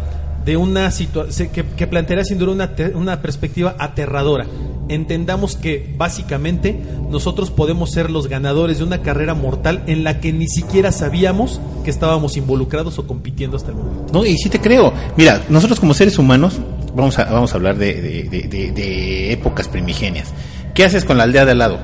de 0.45 0.57
una 0.57 0.89
situación 0.91 1.49
que, 1.49 1.63
que 1.65 1.87
planteará 1.87 2.23
sin 2.23 2.37
duda 2.39 2.51
una, 2.51 2.71
una 2.95 3.21
perspectiva 3.21 3.75
aterradora. 3.77 4.45
Entendamos 4.87 5.55
que 5.55 5.93
básicamente 5.97 6.79
nosotros 7.11 7.51
podemos 7.51 7.91
ser 7.91 8.09
los 8.09 8.27
ganadores 8.27 8.79
de 8.79 8.83
una 8.85 9.01
carrera 9.03 9.35
mortal 9.35 9.83
en 9.85 10.03
la 10.03 10.19
que 10.19 10.33
ni 10.33 10.47
siquiera 10.47 10.91
sabíamos 10.91 11.61
que 11.83 11.91
estábamos 11.91 12.37
involucrados 12.37 12.97
o 12.97 13.05
compitiendo 13.05 13.55
hasta 13.57 13.69
el 13.69 13.77
momento. 13.77 14.11
No, 14.13 14.25
y 14.25 14.35
sí 14.37 14.49
te 14.49 14.59
creo. 14.59 14.91
Mira, 15.15 15.43
nosotros 15.49 15.79
como 15.79 15.93
seres 15.93 16.17
humanos, 16.17 16.59
vamos 16.95 17.19
a, 17.19 17.25
vamos 17.25 17.53
a 17.53 17.57
hablar 17.57 17.77
de, 17.77 18.01
de- 18.01 18.23
de- 18.23 18.47
de- 18.47 18.71
de 18.71 19.31
épocas 19.33 19.67
primigenias. 19.67 20.29
¿Qué 20.73 20.85
haces 20.85 21.05
con 21.05 21.17
la 21.17 21.23
aldea 21.23 21.45
de 21.45 21.51
al 21.51 21.57
lado? 21.59 21.79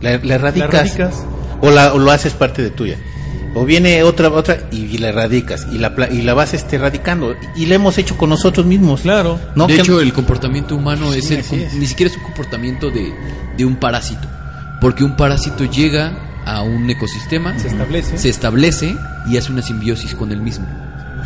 ¿La, 0.00 0.16
la 0.22 0.34
erradicas? 0.36 0.72
La 0.72 0.80
erradicas. 0.80 1.26
¿O, 1.60 1.70
la, 1.70 1.92
o 1.92 1.98
lo 1.98 2.10
haces 2.10 2.32
parte 2.32 2.62
de 2.62 2.70
tuya? 2.70 2.96
O 3.54 3.64
viene 3.64 4.02
otra, 4.04 4.28
otra 4.30 4.58
y, 4.70 4.96
la 4.98 5.08
erradicas 5.08 5.66
y 5.72 5.78
la, 5.78 5.94
pla- 5.96 6.08
y 6.10 6.22
la 6.22 6.34
vas 6.34 6.54
este, 6.54 6.76
erradicando. 6.76 7.34
Y 7.56 7.66
la 7.66 7.74
hemos 7.74 7.98
hecho 7.98 8.16
con 8.16 8.30
nosotros 8.30 8.64
mismos. 8.64 9.00
Claro. 9.00 9.40
¿no? 9.56 9.66
de 9.66 9.74
Que- 9.74 9.80
hecho, 9.80 10.00
el 10.00 10.12
comportamiento 10.12 10.76
humano 10.76 11.12
Sí, 11.12 11.18
es 11.18 11.30
el, 11.52 11.60
es. 11.62 11.74
ni 11.74 11.86
siquiera 11.86 12.10
es 12.12 12.16
un 12.16 12.22
comportamiento 12.22 12.90
de, 12.90 13.12
de 13.56 13.64
un 13.64 13.76
parásito. 13.76 14.28
Porque 14.80 15.02
un 15.04 15.16
parásito 15.16 15.64
llega 15.64 16.12
a 16.46 16.62
un 16.62 16.88
ecosistema, 16.88 17.58
Se 17.58 17.68
establece. 17.68 18.18
se 18.18 18.28
establece 18.28 18.96
y 19.28 19.36
hace 19.36 19.50
una 19.52 19.62
simbiosis 19.62 20.14
con 20.14 20.30
el 20.32 20.40
mismo. 20.40 20.66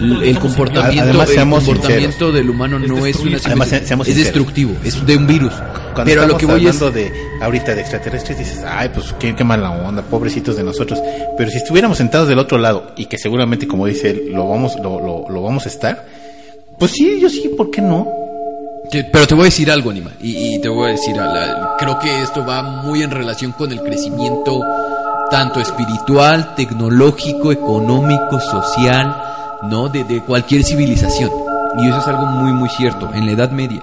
El, 0.01 0.39
comportamiento, 0.41 1.03
Además, 1.05 1.29
el 1.29 1.35
seamos 1.37 1.62
comportamiento 1.62 2.11
sinceros. 2.11 2.35
del 2.35 2.51
humano 2.51 2.79
Es 2.79 2.89
no 2.89 3.07
es 3.07 3.16
una. 3.16 3.39
Además, 3.45 3.68
simbiosis, 3.68 4.09
es 4.09 4.16
destructivo, 4.25 4.75
es 4.83 5.07
de 5.07 5.16
un 5.16 5.27
virus. 5.29 5.53
Cuando 5.95 6.05
Pero 6.11 6.23
a 6.23 6.27
lo 6.27 6.37
que 6.37 6.47
voy 6.47 6.67
es 6.67 6.83
hablando 6.83 6.91
de 6.91 7.13
ahorita 7.41 7.75
de 7.75 7.81
extraterrestres 7.81 8.39
dices, 8.39 8.65
ay, 8.67 8.91
pues 8.93 9.15
qué, 9.19 9.35
qué 9.35 9.45
mala 9.45 9.71
onda, 9.71 10.03
pobrecitos 10.03 10.57
de 10.57 10.63
nosotros. 10.65 11.01
Pero 11.39 11.51
si 11.51 11.59
estuviéramos 11.59 11.97
sentados 11.99 12.29
del 12.29 12.39
otro 12.39 12.59
lado 12.59 12.93
y 12.97 13.07
que 13.07 13.17
seguramente, 13.19 13.67
como 13.67 13.87
dice 13.87 14.11
él, 14.11 14.33
lo 14.33 14.49
vamos, 14.49 14.77
lo, 14.83 15.01
lo, 15.01 15.29
lo 15.31 15.43
vamos 15.43 15.65
a 15.67 15.69
estar, 15.69 16.05
pues 16.79 16.91
sí, 16.93 17.19
yo 17.21 17.29
sí, 17.31 17.49
¿por 17.57 17.71
qué 17.71 17.81
no? 17.81 18.07
Pero 18.91 19.27
te 19.27 19.35
voy 19.35 19.43
a 19.43 19.45
decir 19.47 19.71
algo, 19.71 19.91
Anima, 19.91 20.11
y, 20.21 20.57
y 20.57 20.61
te 20.61 20.69
voy 20.69 20.89
a 20.89 20.91
decir, 20.93 21.19
a 21.19 21.25
la- 21.27 21.75
creo 21.79 21.99
que 21.99 22.23
esto 22.23 22.45
va 22.45 22.63
muy 22.63 23.03
en 23.03 23.11
relación 23.11 23.53
con 23.53 23.73
el 23.73 23.81
crecimiento 23.83 24.61
tanto 25.31 25.59
espiritual, 25.61 26.55
tecnológico, 26.55 27.51
económico, 27.51 28.39
social, 28.41 29.17
¿no? 29.63 29.89
De, 29.89 30.05
de 30.05 30.21
cualquier 30.21 30.63
civilización. 30.65 31.31
Y 31.79 31.89
eso 31.89 31.99
es 31.99 32.07
algo 32.09 32.27
muy, 32.27 32.53
muy 32.53 32.69
cierto. 32.69 33.11
En 33.15 33.25
la 33.27 33.33
Edad 33.33 33.51
Media, 33.51 33.81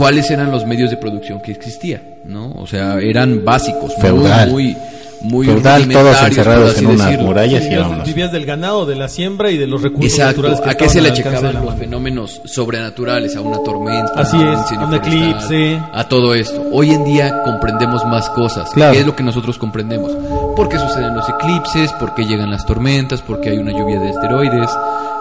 ¿cuáles 0.00 0.30
eran 0.30 0.50
los 0.50 0.66
medios 0.66 0.90
de 0.90 0.96
producción 0.96 1.40
que 1.40 1.52
existía? 1.52 2.02
¿No? 2.24 2.52
O 2.52 2.66
sea, 2.66 2.98
eran 3.00 3.44
básicos, 3.44 3.92
muy, 3.96 4.00
Feudal. 4.00 4.50
muy, 4.50 4.76
muy 5.22 5.46
Feudal, 5.46 5.82
todos 5.82 5.86
rudimentarios, 5.86 6.28
encerrados 6.28 6.78
en 6.78 6.86
unas 6.86 7.06
decirlo. 7.06 7.26
murallas 7.26 7.60
y 7.60 7.64
Vivías, 7.64 7.82
vámonos. 7.82 8.06
vivías 8.06 8.32
del 8.32 8.46
ganado, 8.46 8.86
de 8.86 8.94
la 8.96 9.08
siembra 9.08 9.50
y 9.50 9.56
de 9.58 9.66
los 9.66 9.82
recursos 9.82 10.12
Exacto, 10.12 10.42
naturales 10.42 10.60
que 10.62 10.70
¿a 10.70 10.76
qué 10.76 10.88
se 10.88 11.00
le 11.02 11.12
checaban 11.12 11.64
los 11.64 11.74
fenómenos 11.76 12.40
sobrenaturales? 12.46 13.36
A 13.36 13.40
una 13.42 13.58
tormenta, 13.62 14.12
Así 14.16 14.36
a 14.36 14.40
un 14.40 14.48
es, 14.48 14.58
incendio 14.60 14.86
a 14.86 14.88
un 14.88 14.96
forestal, 14.98 15.22
eclipse. 15.30 15.80
a 15.92 16.08
todo 16.08 16.34
esto. 16.34 16.62
Hoy 16.72 16.90
en 16.90 17.04
día 17.04 17.42
comprendemos 17.44 18.04
más 18.06 18.28
cosas. 18.30 18.70
Claro. 18.70 18.92
¿Qué 18.94 19.00
es 19.00 19.06
lo 19.06 19.14
que 19.16 19.22
nosotros 19.22 19.58
comprendemos? 19.58 20.12
¿Por 20.56 20.68
qué 20.68 20.78
suceden 20.78 21.14
los 21.14 21.28
eclipses? 21.28 21.92
¿Por 21.94 22.14
qué 22.14 22.24
llegan 22.24 22.50
las 22.50 22.64
tormentas? 22.64 23.20
¿Por 23.22 23.40
qué 23.40 23.50
hay 23.50 23.58
una 23.58 23.72
lluvia 23.72 24.00
de 24.00 24.08
asteroides? 24.10 24.70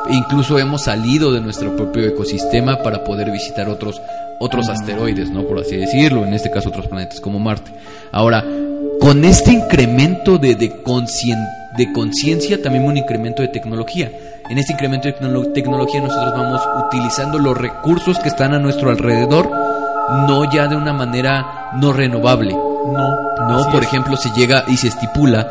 E 0.09 0.15
incluso 0.15 0.57
hemos 0.57 0.83
salido 0.83 1.31
de 1.33 1.41
nuestro 1.41 1.75
propio 1.75 2.05
ecosistema 2.07 2.77
para 2.81 3.03
poder 3.03 3.29
visitar 3.31 3.67
otros 3.69 4.01
otros 4.39 4.69
asteroides, 4.69 5.29
¿no? 5.31 5.43
Por 5.43 5.59
así 5.59 5.75
decirlo, 5.77 6.25
en 6.25 6.33
este 6.33 6.49
caso 6.51 6.69
otros 6.69 6.87
planetas 6.87 7.19
como 7.21 7.39
Marte. 7.39 7.71
Ahora, 8.11 8.43
con 8.99 9.23
este 9.25 9.51
incremento 9.51 10.37
de, 10.37 10.55
de 10.55 10.83
concien- 10.83 11.47
de 11.77 11.91
conciencia, 11.93 12.61
también 12.61 12.83
un 12.85 12.97
incremento 12.97 13.41
de 13.41 13.47
tecnología. 13.49 14.11
en 14.49 14.57
este 14.57 14.73
incremento 14.73 15.07
de 15.07 15.15
tecno- 15.15 15.53
tecnología 15.53 16.01
nosotros 16.01 16.33
vamos 16.35 16.61
utilizando 16.87 17.37
los 17.37 17.55
recursos 17.55 18.17
que 18.17 18.29
están 18.29 18.53
a 18.55 18.59
nuestro 18.59 18.89
alrededor, 18.89 19.47
no 20.27 20.51
ya 20.51 20.67
de 20.67 20.75
una 20.75 20.91
manera 20.91 21.69
no 21.75 21.93
renovable. 21.93 22.51
No. 22.53 23.29
No, 23.47 23.71
por 23.71 23.83
es. 23.83 23.87
ejemplo, 23.89 24.17
se 24.17 24.29
llega 24.31 24.63
y 24.67 24.75
se 24.77 24.87
estipula 24.87 25.47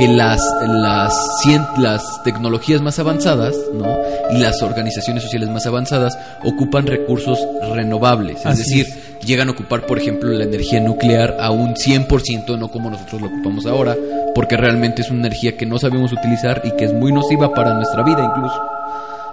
que 0.00 0.08
las 0.08 0.40
las 0.66 1.14
cien- 1.44 1.66
las 1.76 2.22
tecnologías 2.24 2.80
más 2.80 2.98
avanzadas, 2.98 3.54
¿no? 3.74 3.86
Y 4.30 4.38
las 4.38 4.62
organizaciones 4.62 5.22
sociales 5.22 5.48
más 5.50 5.66
avanzadas 5.66 6.16
ocupan 6.44 6.86
recursos 6.86 7.38
renovables, 7.74 8.40
es 8.40 8.46
Así 8.46 8.58
decir, 8.62 8.86
llegan 9.24 9.48
a 9.48 9.52
ocupar, 9.52 9.86
por 9.86 9.98
ejemplo, 9.98 10.30
la 10.30 10.44
energía 10.44 10.80
nuclear 10.80 11.36
a 11.38 11.50
un 11.50 11.74
100%, 11.74 12.58
no 12.58 12.68
como 12.68 12.90
nosotros 12.90 13.20
lo 13.20 13.26
ocupamos 13.28 13.66
ahora, 13.66 13.94
porque 14.34 14.56
realmente 14.56 15.02
es 15.02 15.10
una 15.10 15.20
energía 15.26 15.56
que 15.56 15.66
no 15.66 15.78
sabemos 15.78 16.12
utilizar 16.12 16.62
y 16.64 16.70
que 16.76 16.86
es 16.86 16.92
muy 16.94 17.12
nociva 17.12 17.52
para 17.52 17.74
nuestra 17.74 18.02
vida 18.02 18.24
incluso. 18.24 18.60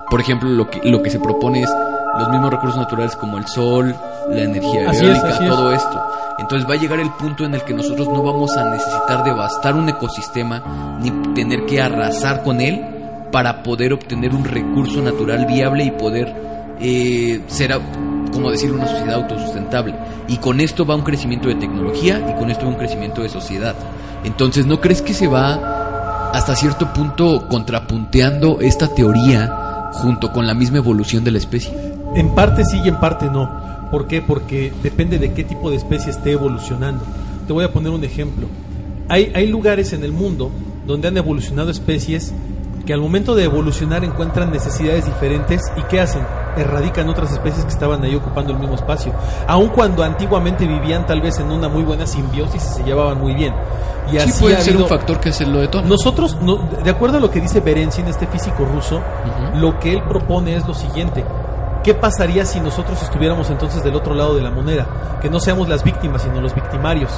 Por 0.09 0.21
ejemplo, 0.21 0.49
lo 0.49 0.69
que, 0.69 0.79
lo 0.89 1.01
que 1.03 1.09
se 1.09 1.19
propone 1.19 1.63
es 1.63 1.69
los 2.19 2.29
mismos 2.29 2.51
recursos 2.51 2.77
naturales 2.77 3.15
como 3.15 3.37
el 3.37 3.47
sol, 3.47 3.95
la 4.29 4.41
energía 4.41 4.89
Así 4.89 5.05
eólica, 5.05 5.29
es. 5.29 5.39
todo 5.39 5.71
esto. 5.71 6.01
Entonces 6.39 6.69
va 6.69 6.73
a 6.73 6.77
llegar 6.77 6.99
el 6.99 7.09
punto 7.11 7.45
en 7.45 7.55
el 7.55 7.63
que 7.63 7.73
nosotros 7.73 8.07
no 8.09 8.21
vamos 8.21 8.55
a 8.57 8.69
necesitar 8.69 9.23
devastar 9.23 9.75
un 9.75 9.89
ecosistema 9.89 10.61
ni 11.01 11.11
tener 11.33 11.65
que 11.65 11.81
arrasar 11.81 12.43
con 12.43 12.61
él 12.61 12.85
para 13.31 13.63
poder 13.63 13.93
obtener 13.93 14.33
un 14.33 14.43
recurso 14.45 15.01
natural 15.01 15.45
viable 15.45 15.83
y 15.83 15.91
poder 15.91 16.33
eh, 16.79 17.41
ser, 17.47 17.79
como 18.31 18.51
decir, 18.51 18.71
una 18.71 18.87
sociedad 18.87 19.15
autosustentable. 19.15 19.95
Y 20.27 20.37
con 20.37 20.59
esto 20.59 20.85
va 20.85 20.95
un 20.95 21.01
crecimiento 21.01 21.47
de 21.47 21.55
tecnología 21.55 22.25
y 22.29 22.39
con 22.39 22.49
esto 22.49 22.65
va 22.65 22.71
un 22.71 22.77
crecimiento 22.77 23.21
de 23.21 23.29
sociedad. 23.29 23.75
Entonces, 24.23 24.65
¿no 24.65 24.79
crees 24.79 25.01
que 25.01 25.13
se 25.13 25.27
va 25.27 26.31
hasta 26.33 26.55
cierto 26.55 26.91
punto 26.93 27.47
contrapunteando 27.49 28.59
esta 28.61 28.87
teoría 28.89 29.89
junto 29.93 30.31
con 30.31 30.45
la 30.45 30.53
misma 30.53 30.77
evolución 30.77 31.23
de 31.23 31.31
la 31.31 31.37
especie? 31.37 31.96
En 32.15 32.29
parte 32.29 32.63
sí 32.65 32.79
y 32.83 32.87
en 32.87 32.99
parte 32.99 33.25
no. 33.27 33.49
¿Por 33.91 34.07
qué? 34.07 34.21
Porque 34.21 34.73
depende 34.83 35.17
de 35.19 35.33
qué 35.33 35.43
tipo 35.43 35.69
de 35.69 35.77
especie 35.77 36.11
esté 36.11 36.31
evolucionando. 36.31 37.03
Te 37.45 37.53
voy 37.53 37.63
a 37.63 37.71
poner 37.71 37.91
un 37.91 38.03
ejemplo. 38.03 38.47
Hay, 39.09 39.31
hay 39.35 39.47
lugares 39.47 39.93
en 39.93 40.03
el 40.03 40.11
mundo 40.11 40.51
donde 40.85 41.07
han 41.07 41.17
evolucionado 41.17 41.69
especies 41.69 42.33
que 42.85 42.93
al 42.93 43.01
momento 43.01 43.35
de 43.35 43.43
evolucionar 43.43 44.03
encuentran 44.05 44.49
necesidades 44.51 45.05
diferentes 45.05 45.61
y 45.77 45.81
¿qué 45.83 45.99
hacen? 45.99 46.21
Erradican 46.55 47.07
otras 47.09 47.31
especies 47.33 47.63
que 47.65 47.71
estaban 47.71 48.01
ahí 48.03 48.15
ocupando 48.15 48.53
el 48.53 48.59
mismo 48.59 48.75
espacio. 48.75 49.13
Aun 49.45 49.67
cuando 49.69 50.03
antiguamente 50.03 50.65
vivían 50.65 51.05
tal 51.05 51.21
vez 51.21 51.37
en 51.39 51.51
una 51.51 51.67
muy 51.69 51.83
buena 51.83 52.07
simbiosis 52.07 52.63
y 52.63 52.73
se 52.75 52.83
llevaban 52.83 53.19
muy 53.19 53.33
bien. 53.33 53.53
Y 54.11 54.17
así 54.17 54.31
sí, 54.31 54.41
puede 54.41 54.55
ha 54.55 54.61
ser 54.61 54.75
un 54.77 54.83
habido- 54.83 54.97
factor 54.97 55.19
que 55.19 55.33
se 55.33 55.45
lo 55.45 55.59
detona. 55.59 55.85
nosotros, 55.87 56.37
no- 56.41 56.57
de 56.81 56.89
acuerdo 56.89 57.17
a 57.17 57.21
lo 57.21 57.29
que 57.29 57.41
dice 57.41 57.59
Berenzin, 57.59 58.07
este 58.07 58.25
físico 58.27 58.63
ruso, 58.65 59.01
lo 59.55 59.77
que 59.79 59.91
él 59.93 60.01
propone 60.03 60.55
es 60.55 60.65
lo 60.65 60.73
siguiente. 60.73 61.25
¿Qué 61.87 61.93
pasaría 61.93 62.43
si 62.45 62.59
nosotros 62.59 63.01
estuviéramos 63.01 63.49
entonces 63.49 63.81
del 63.81 63.95
otro 63.95 64.13
lado 64.13 64.35
de 64.35 64.41
la 64.41 64.51
moneda? 64.51 65.19
Que 65.21 65.29
no 65.29 65.39
seamos 65.39 65.69
las 65.69 65.85
víctimas, 65.85 66.21
sino 66.21 66.41
los 66.41 66.53
victimarios. 66.53 67.09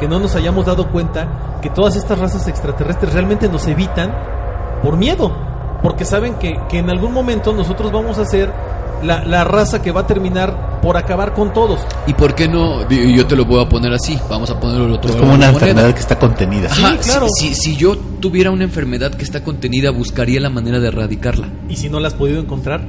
Que 0.00 0.08
no 0.08 0.18
nos 0.18 0.34
hayamos 0.34 0.64
dado 0.64 0.88
cuenta 0.88 1.58
que 1.60 1.68
todas 1.68 1.94
estas 1.94 2.18
razas 2.18 2.48
extraterrestres 2.48 3.12
realmente 3.12 3.50
nos 3.50 3.66
evitan 3.66 4.14
por 4.82 4.96
miedo. 4.96 5.30
Porque 5.82 6.06
saben 6.06 6.36
que, 6.36 6.58
que 6.70 6.78
en 6.78 6.88
algún 6.88 7.12
momento 7.12 7.52
nosotros 7.52 7.92
vamos 7.92 8.16
a 8.16 8.24
ser 8.24 8.50
la, 9.02 9.22
la 9.26 9.44
raza 9.44 9.82
que 9.82 9.92
va 9.92 10.00
a 10.00 10.06
terminar 10.06 10.80
por 10.80 10.96
acabar 10.96 11.34
con 11.34 11.52
todos. 11.52 11.80
¿Y 12.06 12.14
por 12.14 12.34
qué 12.34 12.48
no? 12.48 12.88
Yo 12.88 13.26
te 13.26 13.36
lo 13.36 13.44
voy 13.44 13.62
a 13.62 13.68
poner 13.68 13.92
así. 13.92 14.18
Vamos 14.30 14.48
a 14.50 14.58
ponerlo 14.58 14.84
del 14.84 14.94
otro 14.94 15.10
Es 15.10 15.16
como 15.16 15.34
una 15.34 15.48
la 15.48 15.52
moneda. 15.52 15.68
enfermedad 15.68 15.94
que 15.94 16.00
está 16.00 16.18
contenida. 16.18 16.70
Sí, 16.70 16.82
Ajá, 16.82 16.96
claro. 16.96 17.26
si, 17.28 17.48
si- 17.48 17.54
si 17.54 17.76
yo 17.76 17.94
tuviera 18.20 18.50
una 18.50 18.64
enfermedad 18.64 19.12
que 19.12 19.22
está 19.24 19.44
contenida, 19.44 19.90
buscaría 19.90 20.40
la 20.40 20.48
manera 20.48 20.80
de 20.80 20.88
erradicarla. 20.88 21.48
Y 21.68 21.76
si 21.76 21.90
no 21.90 22.00
la 22.00 22.08
has 22.08 22.14
podido 22.14 22.40
encontrar, 22.40 22.80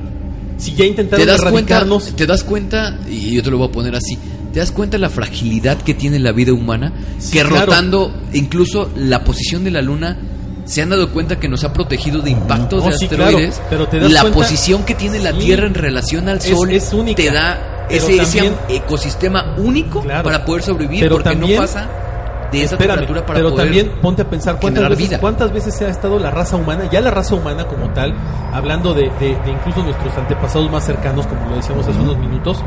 si 0.58 0.74
ya 0.74 0.86
intentaron 0.86 1.26
¿Te 1.26 1.32
das, 1.32 1.42
cuenta, 1.42 1.86
te 2.16 2.26
das 2.26 2.44
cuenta, 2.44 2.98
y 3.10 3.36
yo 3.36 3.44
te 3.44 3.52
lo 3.52 3.58
voy 3.58 3.68
a 3.68 3.72
poner 3.72 3.96
así, 3.96 4.18
¿te 4.54 4.60
das 4.60 4.72
cuenta 4.72 4.98
la 4.98 5.10
fragilidad 5.10 5.78
que 5.82 5.94
tiene 5.94 6.20
la 6.20 6.32
vida 6.32 6.54
humana? 6.54 6.94
Sí, 7.20 7.32
que 7.34 7.42
claro. 7.42 7.66
rotando 7.66 8.14
incluso 8.34 8.90
la 8.96 9.24
posición 9.24 9.64
de 9.64 9.72
la 9.72 9.82
luna, 9.82 10.18
se 10.66 10.82
han 10.82 10.90
dado 10.90 11.12
cuenta 11.12 11.40
que 11.40 11.48
nos 11.48 11.64
ha 11.64 11.74
protegido 11.74 12.22
de 12.22 12.32
impactos 12.32 12.84
de 12.86 12.98
sí, 12.98 13.06
asteroides. 13.06 13.56
claro, 13.56 13.68
pero 13.70 13.88
te 13.88 14.00
das 14.00 14.12
la 14.12 14.22
cuenta- 14.22 14.40
posición 14.40 14.84
que 14.84 14.96
tiene 14.96 15.20
la 15.20 15.32
Sí. 15.34 15.40
Tierra 15.40 15.68
en 15.68 15.74
relación 15.76 16.28
al 16.30 16.42
Sol 16.42 16.72
es 16.72 16.92
única. 16.94 17.22
te 17.22 17.30
da 17.32 17.86
ese, 17.90 18.18
ese 18.18 18.52
ecosistema 18.70 19.54
único 19.58 20.02
Claro. 20.02 20.24
para 20.24 20.44
poder 20.44 20.64
sobrevivir, 20.64 21.02
Pero 21.02 21.16
porque 21.18 21.30
también- 21.30 21.56
no 21.56 21.62
pasa 21.62 21.88
de 22.52 22.64
esa 22.64 22.76
Espérame, 22.76 23.00
temperatura 23.00 23.26
para 23.26 23.38
pero 23.40 23.50
poder 23.52 23.66
también 23.66 23.92
ponte 24.02 24.22
a 24.22 24.30
pensar 24.30 24.60
cuántas 24.60 24.90
veces, 24.90 25.10
vida. 25.10 25.20
cuántas 25.20 25.52
veces 25.52 25.76
se 25.76 25.86
ha 25.86 25.90
estado 25.90 26.20
la 26.20 26.32
raza 26.32 26.56
humana, 26.56 26.90
ya 26.92 27.02
la 27.02 27.12
raza 27.12 27.36
humana 27.36 27.66
como 27.66 27.90
tal, 27.90 28.14
hablando 28.54 28.94
de, 28.94 29.10
de- 29.20 29.36
de 29.44 29.52
incluso 29.52 29.84
nuestros 29.84 30.16
antepasados 30.18 30.70
más 30.72 30.86
cercanos, 30.86 31.26
como 31.28 31.50
lo 31.50 31.56
decíamos 31.58 31.88
hace 31.88 32.00
unos 32.00 32.18
minutos, 32.18 32.64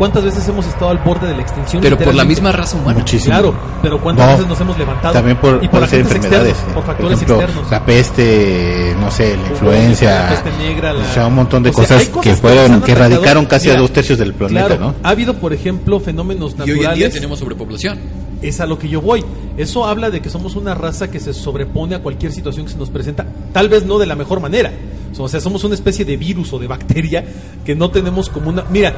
cuántas 0.00 0.24
veces 0.24 0.48
hemos 0.48 0.66
estado 0.66 0.88
al 0.90 0.98
borde 0.98 1.28
de 1.28 1.34
la 1.36 1.42
extinción. 1.42 1.82
pero 1.82 1.98
por 1.98 2.14
la 2.14 2.24
misma 2.24 2.50
raza 2.52 2.76
humana. 2.78 2.98
Muchísimo. 3.00 3.34
Claro, 3.34 3.54
pero 3.82 4.00
cuántas 4.00 4.26
No, 4.26 4.32
veces 4.32 4.48
nos 4.48 4.60
hemos 4.62 4.78
levantado. 4.78 5.12
También 5.12 5.36
por, 5.36 5.62
y 5.62 5.68
por 5.68 5.80
ser 5.86 6.00
agentes 6.00 6.16
enfermedades. 6.16 6.48
externos, 6.52 6.70
eh. 6.70 6.74
por 6.74 6.84
factores 6.84 7.12
ejemplo, 7.22 7.40
externos. 7.42 7.70
la 7.70 7.84
peste, 7.86 8.96
no 8.98 9.10
sé, 9.10 9.36
la 9.36 9.48
influencia, 9.48 10.22
la 10.22 10.28
peste 10.30 10.50
negra, 10.58 10.92
la- 10.94 11.04
o 11.04 11.12
sea, 11.14 11.26
un 11.26 11.34
montón 11.34 11.62
de 11.62 11.70
o 11.70 11.72
sea, 11.74 11.82
cosas, 11.98 12.08
que 12.22 12.34
fueron, 12.34 12.80
que 12.82 12.92
erradicaron 12.92 13.44
casi 13.46 13.68
a 13.70 13.76
dos 13.76 13.92
tercios 13.92 14.18
del 14.18 14.32
planeta, 14.34 14.66
claro, 14.66 14.80
¿no? 14.80 14.94
Ha 15.02 15.10
habido, 15.10 15.34
por 15.34 15.52
ejemplo, 15.52 16.00
fenómenos 16.00 16.54
Y 16.54 16.56
naturales. 16.58 16.78
hoy 16.86 16.92
en 16.92 16.98
día 16.98 17.10
tenemos 17.10 17.38
sobrepoblación. 17.38 17.98
Es 18.42 18.58
a 18.60 18.64
lo 18.66 18.78
que 18.78 18.88
yo 18.88 19.02
voy. 19.02 19.22
Eso 19.58 19.84
habla 19.84 20.08
de 20.08 20.22
que 20.22 20.30
somos 20.30 20.56
una 20.56 20.74
raza 20.74 21.10
que 21.10 21.20
se 21.20 21.34
sobrepone 21.34 21.94
a 21.94 21.98
cualquier 21.98 22.32
situación 22.32 22.64
que 22.64 22.72
se 22.72 22.78
nos 22.78 22.88
presenta, 22.88 23.26
tal 23.52 23.68
vez 23.68 23.84
no 23.84 23.98
de 23.98 24.06
la 24.06 24.16
mejor 24.16 24.40
manera. 24.40 24.72
O 25.18 25.28
sea, 25.28 25.40
somos 25.40 25.62
una 25.64 25.74
especie 25.74 26.06
de 26.06 26.16
virus 26.16 26.50
o 26.54 26.58
de 26.58 26.66
bacteria 26.66 27.22
que 27.66 27.74
no 27.74 27.90
tenemos 27.90 28.30
como 28.30 28.48
una... 28.48 28.64
Mira, 28.70 28.94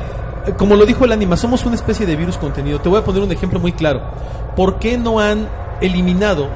como 0.56 0.76
lo 0.76 0.86
dijo 0.86 1.04
el 1.04 1.12
anima, 1.12 1.36
somos 1.36 1.64
una 1.66 1.74
especie 1.76 2.06
de 2.06 2.16
virus 2.16 2.36
contenido. 2.36 2.80
Te 2.80 2.88
voy 2.88 2.98
a 3.00 3.04
poner 3.04 3.22
un 3.22 3.32
ejemplo 3.32 3.58
muy 3.60 3.72
claro. 3.72 4.02
¿Por 4.56 4.78
qué 4.78 4.98
no 4.98 5.20
han 5.20 5.48
eliminado 5.80 6.48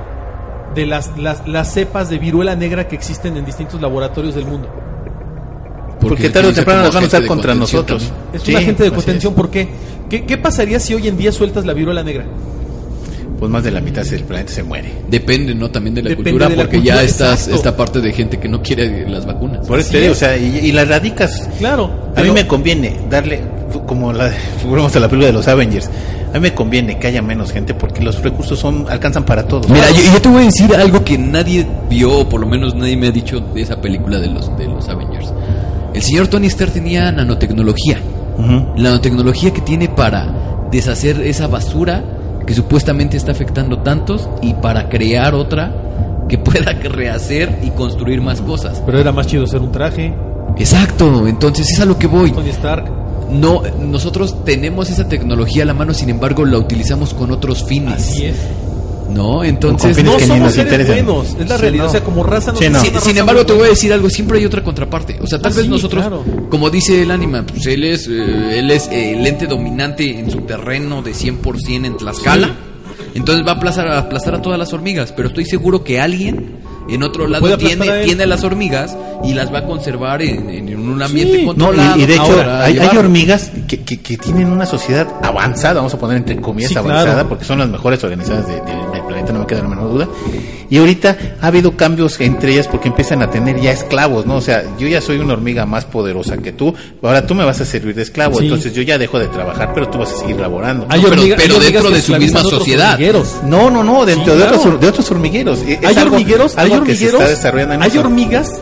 de 0.75 0.87
las, 0.87 1.17
las, 1.17 1.47
las 1.47 1.73
cepas 1.73 2.09
de 2.09 2.19
viruela 2.19 2.55
negra 2.57 2.87
que 2.89 2.97
existen 2.97 3.37
en 3.37 3.45
distintos 3.45 3.81
laboratorios 3.81 4.35
del 4.35 4.47
mundo? 4.47 4.69
Porque 6.01 6.29
tarde 6.31 6.49
o 6.49 6.53
temprano 6.53 6.83
nos 6.83 6.95
van 6.95 7.05
a 7.05 7.07
usar 7.07 7.27
contra 7.27 7.55
nosotros. 7.55 8.13
Es 8.33 8.43
Sí, 8.43 8.53
un 8.53 8.59
agente 8.59 8.85
de 8.85 8.91
contención. 8.91 9.35
¿Por 9.35 9.51
qué? 9.51 9.69
qué? 10.11 10.25
¿Qué 10.25 10.37
pasaría 10.37 10.79
si 10.79 10.95
hoy 10.95 11.09
en 11.09 11.17
día 11.17 11.33
sueltas 11.33 11.65
la 11.65 11.73
viruela 11.73 12.03
negra? 12.03 12.25
Pues 13.39 13.51
más 13.51 13.63
de 13.65 13.71
la 13.71 13.81
mitad 13.81 14.03
del 14.05 14.25
planeta 14.25 14.51
se 14.53 14.63
muere. 14.63 14.91
Depende, 15.09 15.55
¿no? 15.55 15.71
También 15.71 15.95
de 15.95 16.03
la 16.03 16.09
Depende 16.11 16.31
cultura, 16.31 16.49
de 16.49 16.57
la 16.57 16.63
porque 16.63 16.77
cultura, 16.79 16.97
ya 16.97 17.03
estás 17.03 17.33
exacto. 17.33 17.55
esta 17.57 17.77
parte 17.77 18.01
de 18.01 18.13
gente 18.13 18.39
que 18.39 18.49
no 18.49 18.63
quiere 18.63 19.09
las 19.09 19.27
vacunas. 19.27 19.67
Por 19.67 19.79
eso 19.79 19.89
Así 19.89 19.97
te 19.97 20.01
digo, 20.03 20.13
o 20.13 20.17
sea, 20.17 20.37
y, 20.37 20.59
y 20.59 20.73
la 20.73 20.85
radicas. 20.85 21.49
Claro. 21.59 21.91
A 22.17 22.23
mí 22.23 22.31
me 22.31 22.47
conviene 22.47 22.99
darle, 23.11 23.41
como 23.87 24.13
la, 24.13 24.31
volvemos 24.65 24.95
a 24.97 25.01
la 25.01 25.09
película 25.09 25.27
de 25.27 25.33
los 25.33 25.49
Avengers, 25.49 25.91
a 26.31 26.35
mí 26.35 26.41
me 26.41 26.55
conviene 26.55 26.99
que 26.99 27.07
haya 27.07 27.23
menos 27.23 27.53
gente 27.53 27.75
porque 27.75 28.03
los 28.03 28.23
recursos 28.23 28.59
son 28.59 28.87
alcanzan 28.89 29.25
para 29.25 29.47
todos. 29.47 29.69
Mira, 29.69 29.91
yo, 29.91 30.13
yo 30.13 30.21
te 30.21 30.29
voy 30.29 30.43
a 30.43 30.45
decir 30.47 30.75
algo 30.75 31.05
que 31.05 31.19
nadie 31.19 31.67
vio, 31.89 32.21
o 32.21 32.29
por 32.29 32.41
lo 32.41 32.47
menos 32.47 32.75
nadie 32.75 32.97
me 32.97 33.09
ha 33.09 33.11
dicho 33.11 33.41
de 33.41 33.63
esa 33.63 33.81
película 33.81 34.19
de 34.19 34.29
los, 34.29 34.57
de 34.57 34.67
los 34.67 34.89
Avengers. 34.89 35.33
El 35.95 36.03
señor 36.03 36.29
Tony 36.29 36.47
Stark 36.49 36.73
tenía 36.73 37.11
nanotecnología. 37.11 37.99
La 38.39 38.91
nanotecnología 38.91 39.51
que 39.51 39.63
tiene 39.63 39.89
para 39.89 40.69
deshacer 40.71 41.23
esa 41.23 41.47
basura 41.47 42.05
que 42.47 42.53
supuestamente 42.53 43.17
está 43.17 43.33
afectando 43.33 43.79
tantos 43.79 44.29
y 44.43 44.53
para 44.55 44.91
crear 44.91 45.35
otra 45.35 45.73
que 46.29 46.37
pueda 46.39 46.73
rehacer 46.73 47.61
y 47.63 47.71
construir 47.71 48.21
más 48.21 48.43
cosas. 48.43 48.83
Pero 48.85 48.99
era 48.99 49.11
más 49.11 49.27
chido 49.27 49.47
ser 49.47 49.63
un 49.63 49.73
traje, 49.73 50.13
Exacto, 50.59 51.27
entonces 51.27 51.71
es 51.71 51.81
a 51.81 51.85
lo 51.85 51.99
que 51.99 52.07
voy. 52.07 52.31
Tony 52.31 52.51
Stark. 52.51 53.06
No, 53.31 53.63
nosotros 53.81 54.45
tenemos 54.45 54.89
esa 54.91 55.09
tecnología 55.09 55.63
a 55.65 55.67
la 55.67 55.75
mano, 55.75 55.93
sin 55.95 56.09
embargo 56.11 56.45
la 56.45 56.59
utilizamos 56.59 57.13
con 57.15 57.31
otros 57.33 57.65
fines. 57.65 57.95
Así 57.95 58.27
es. 58.27 58.37
¿No? 59.11 59.45
Entonces, 59.45 60.03
No 60.05 60.17
que 60.17 60.27
somos 60.27 60.41
nos 60.43 60.53
seres 60.53 60.73
interesan. 60.73 61.07
buenos, 61.07 61.37
es 61.41 61.49
la 61.49 61.57
Sí, 61.57 61.63
realidad. 61.63 61.85
no. 61.85 61.89
O 61.89 61.93
sea, 61.93 62.05
como 62.05 62.23
raza 62.23 62.53
no 62.53 62.59
Sí, 62.59 62.65
somos 62.67 62.93
no. 62.93 63.01
Sin, 63.01 63.17
embargo, 63.19 63.47
te 63.47 63.53
voy 63.55 63.67
a 63.67 63.71
decir 63.71 63.93
algo, 63.93 64.11
siempre 64.11 64.39
hay 64.39 64.45
otra 64.45 64.63
contraparte. 64.63 65.19
O 65.23 65.27
sea, 65.27 65.39
tal 65.41 65.53
Ah, 65.53 65.55
vez 65.57 65.65
sí, 65.65 65.71
nosotros, 65.71 66.03
claro. 66.03 66.25
como 66.51 66.69
dice 66.71 67.03
el 67.03 67.11
ánima, 67.11 67.45
pues 67.47 67.65
él 67.67 67.85
es, 67.85 68.09
eh, 68.09 68.59
él 68.59 68.71
es 68.71 68.89
eh, 68.89 69.13
el 69.19 69.27
ente 69.27 69.47
dominante 69.47 70.19
en 70.19 70.31
su 70.31 70.41
terreno 70.43 71.03
de 71.03 71.15
100% 71.15 71.87
en 71.87 71.97
Tlaxcala. 71.97 72.51
Entonces 73.15 73.47
va 73.47 73.53
a 73.53 73.55
aplastar, 73.55 73.89
a 73.89 73.99
aplastar 73.99 74.35
a 74.35 74.43
todas 74.43 74.59
las 74.59 74.73
hormigas, 74.75 75.13
pero 75.13 75.29
estoy 75.29 75.47
seguro 75.47 75.83
que 75.83 75.99
alguien 76.01 76.57
en 76.89 77.03
otro 77.03 77.27
lado 77.27 77.57
tiene, 77.59 78.23
a 78.23 78.27
las 78.27 78.45
hormigas 78.45 78.97
y 79.25 79.35
las 79.35 79.53
va 79.53 79.59
a 79.59 79.65
conservar 79.67 80.23
en, 80.23 80.49
en 80.51 80.79
un 80.89 81.03
ambiente 81.03 81.37
Sí. 81.39 81.43
No, 81.43 81.49
controlado. 81.49 81.99
y, 81.99 82.03
y 82.03 82.07
de 82.07 82.15
hecho, 82.15 82.23
Ahora, 82.25 82.65
hay, 82.65 82.79
hormigas 82.97 83.51
que, 83.67 83.83
que, 83.83 84.01
que 84.01 84.17
tienen 84.19 84.49
una 84.53 84.67
sociedad 84.67 85.07
avanzada, 85.23 85.75
vamos 85.75 85.95
a 85.95 85.99
poner 85.99 86.19
entre 86.19 86.37
comillas 86.41 86.71
Sí, 86.71 86.79
avanzada, 86.79 87.13
claro. 87.15 87.29
porque 87.29 87.45
son 87.45 87.59
las 87.59 87.69
mejores 87.69 88.03
organizadas 88.05 88.47
de- 88.47 88.55
de- 88.55 88.96
no 89.33 89.41
me 89.41 89.47
queda 89.47 89.63
la 89.63 89.69
menor 89.69 89.91
duda. 89.93 90.09
Y 90.69 90.79
ahorita 90.79 91.17
ha 91.41 91.47
habido 91.47 91.77
cambios 91.77 92.21
entre 92.21 92.53
ellas 92.53 92.67
porque 92.67 92.89
empiezan 92.89 93.23
a 93.23 93.31
tener 93.31 93.61
ya 93.61 93.71
esclavos, 93.71 94.27
¿no? 94.27 94.37
O 94.37 94.41
sea, 94.41 94.65
yo 94.79 94.89
ya 94.89 95.01
soy 95.01 95.19
una 95.19 95.35
hormiga 95.35 95.65
más 95.67 95.85
poderosa 95.85 96.39
que 96.39 96.53
tú, 96.53 96.75
ahora 97.03 97.27
tú 97.27 97.35
me 97.37 97.45
vas 97.45 97.61
a 97.61 97.65
servir 97.65 97.95
de 97.95 98.03
esclavo, 98.03 98.39
Sí. 98.39 98.45
entonces 98.45 98.73
yo 98.75 98.83
ya 98.83 98.99
dejo 98.99 99.19
de 99.19 99.29
trabajar, 99.29 99.73
pero 99.75 99.89
tú 99.89 99.99
vas 99.99 100.13
a 100.13 100.17
seguir 100.17 100.37
laborando. 100.41 100.87
Hay 100.89 101.01
No, 101.03 101.09
pero- 101.09 101.23
hormiga- 101.23 101.37
pero 101.37 101.55
hay 101.55 101.57
hormigas 101.59 101.73
dentro 101.83 101.91
de 101.97 102.03
su 102.03 102.17
misma 102.17 102.41
sociedad. 102.43 102.93
hormigueros. 102.95 103.37
No, 103.45 103.71
no, 103.71 103.85
no, 103.85 104.05
dentro 104.05 104.33
Sí, 104.35 104.39
de, 104.41 104.45
otros, 104.47 104.81
de 104.81 104.87
otros 104.89 105.11
hormigueros. 105.11 105.61
Es 105.61 105.79
Hay 105.85 105.97
algo- 105.97 106.15
hormigueros, 106.17 106.59
hay 106.59 106.73
algo 106.73 106.85
que 106.85 106.97
se 106.97 107.05
hormigueros, 107.07 107.21
está 107.23 107.29
desarrollando 107.37 107.75
en 107.75 107.83
hay 107.83 107.89
eso. 107.91 108.01
hormigas 108.01 108.61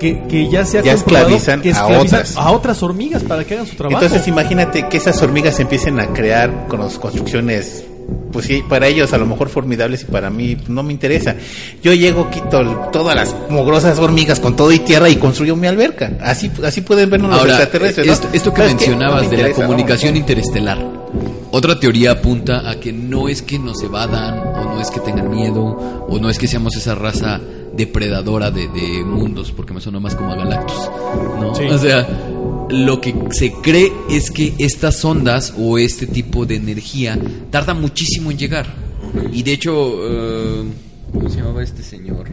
que, 0.00 0.22
que 0.28 0.50
ya 0.50 0.66
se 0.66 0.80
ha 0.80 0.82
Ya 0.82 0.92
esclavizan 0.94 1.62
que 1.62 1.68
a 1.68 1.72
esclavizan 1.72 2.04
otras. 2.20 2.36
a 2.36 2.50
otras 2.50 2.82
hormigas 2.82 3.22
para 3.22 3.44
que 3.44 3.54
hagan 3.54 3.66
su 3.68 3.76
trabajo. 3.76 4.02
Entonces 4.02 4.26
imagínate 4.26 4.88
que 4.88 4.96
esas 4.96 5.22
hormigas 5.22 5.60
empiecen 5.60 6.00
a 6.00 6.08
crear 6.08 6.66
con 6.68 6.80
las 6.80 6.98
construcciones, 6.98 7.84
pues 8.32 8.46
sí, 8.46 8.62
para 8.68 8.86
ellos 8.88 9.12
a 9.12 9.18
lo 9.18 9.26
mejor 9.26 9.48
formidables 9.48 10.02
y 10.02 10.04
para 10.06 10.28
mí 10.30 10.56
no 10.68 10.82
me 10.82 10.92
interesa. 10.92 11.36
Yo 11.82 11.92
llego, 11.94 12.28
quito 12.30 12.60
el- 12.60 12.76
todas 12.92 13.14
las 13.14 13.34
mugrosas 13.48 13.98
hormigas 13.98 14.40
con 14.40 14.56
todo 14.56 14.72
y 14.72 14.80
tierra 14.80 15.08
y 15.08 15.16
construyo 15.16 15.54
mi 15.56 15.66
alberca. 15.68 16.12
Así, 16.20 16.50
así 16.64 16.80
pueden 16.80 17.10
vernos 17.10 17.30
los 17.30 17.38
Ahora, 17.40 17.52
extraterrestres. 17.52 18.06
¿no? 18.06 18.12
esto, 18.12 18.28
esto 18.32 18.52
que 18.54 18.62
mencionabas 18.62 19.24
No 19.24 19.30
me 19.30 19.36
de 19.36 19.42
la 19.44 19.52
comunicación 19.52 20.14
¿no? 20.14 20.18
interestelar. 20.20 20.78
Otra 21.52 21.78
teoría 21.78 22.10
apunta 22.10 22.68
a 22.68 22.80
que 22.80 22.92
no 22.92 23.28
es 23.28 23.40
que 23.42 23.60
nos 23.60 23.80
evadan, 23.84 24.38
o 24.40 24.64
no 24.74 24.80
es 24.80 24.90
que 24.90 24.98
tengan 24.98 25.30
miedo, 25.30 25.62
o 26.08 26.18
no 26.18 26.28
es 26.28 26.36
que 26.36 26.48
seamos 26.48 26.74
esa 26.74 26.96
raza 26.96 27.40
depredadora 27.76 28.50
de, 28.50 28.66
de 28.68 29.04
mundos, 29.04 29.52
porque 29.52 29.72
me 29.72 29.80
suena 29.80 30.00
más 30.00 30.16
como 30.16 30.32
a 30.32 30.36
Galactus, 30.36 30.90
¿no? 31.40 31.54
Sí. 31.54 31.64
O 31.66 31.78
sea, 31.78 32.06
lo 32.70 33.00
que 33.00 33.14
se 33.30 33.52
cree 33.52 33.92
es 34.10 34.30
que 34.30 34.54
estas 34.58 35.04
ondas 35.04 35.54
o 35.58 35.78
este 35.78 36.06
tipo 36.06 36.46
de 36.46 36.56
energía 36.56 37.18
tarda 37.50 37.74
muchísimo 37.74 38.30
en 38.30 38.38
llegar. 38.38 38.66
Y 39.32 39.42
de 39.42 39.52
hecho, 39.52 39.94
eh, 40.02 40.64
¿cómo 41.12 41.28
se 41.28 41.36
llamaba 41.38 41.62
este 41.62 41.82
señor? 41.82 42.28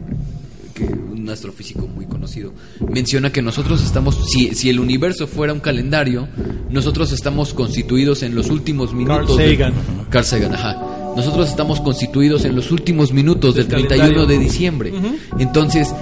que 0.73 0.85
un 0.85 1.29
astrofísico 1.29 1.85
muy 1.85 2.05
conocido 2.05 2.53
menciona 2.89 3.29
que 3.31 3.41
nosotros 3.41 3.83
estamos 3.83 4.17
si, 4.31 4.55
si 4.55 4.69
el 4.69 4.79
universo 4.79 5.27
fuera 5.27 5.51
un 5.51 5.59
calendario 5.59 6.29
nosotros 6.69 7.11
estamos 7.11 7.53
constituidos 7.53 8.23
en 8.23 8.33
los 8.35 8.49
últimos 8.49 8.93
minutos 8.93 9.35
del- 9.37 9.51
Sagan. 9.57 9.73
Carl 10.09 10.23
Sagan, 10.25 10.55
ajá. 10.55 11.13
nosotros 11.15 11.49
estamos 11.49 11.81
constituidos 11.81 12.45
en 12.45 12.55
los 12.55 12.71
últimos 12.71 13.11
minutos 13.11 13.53
del, 13.53 13.67
Del 13.67 13.85
31 13.85 14.25
de 14.25 14.37
diciembre 14.39 14.93
entonces 15.37 15.93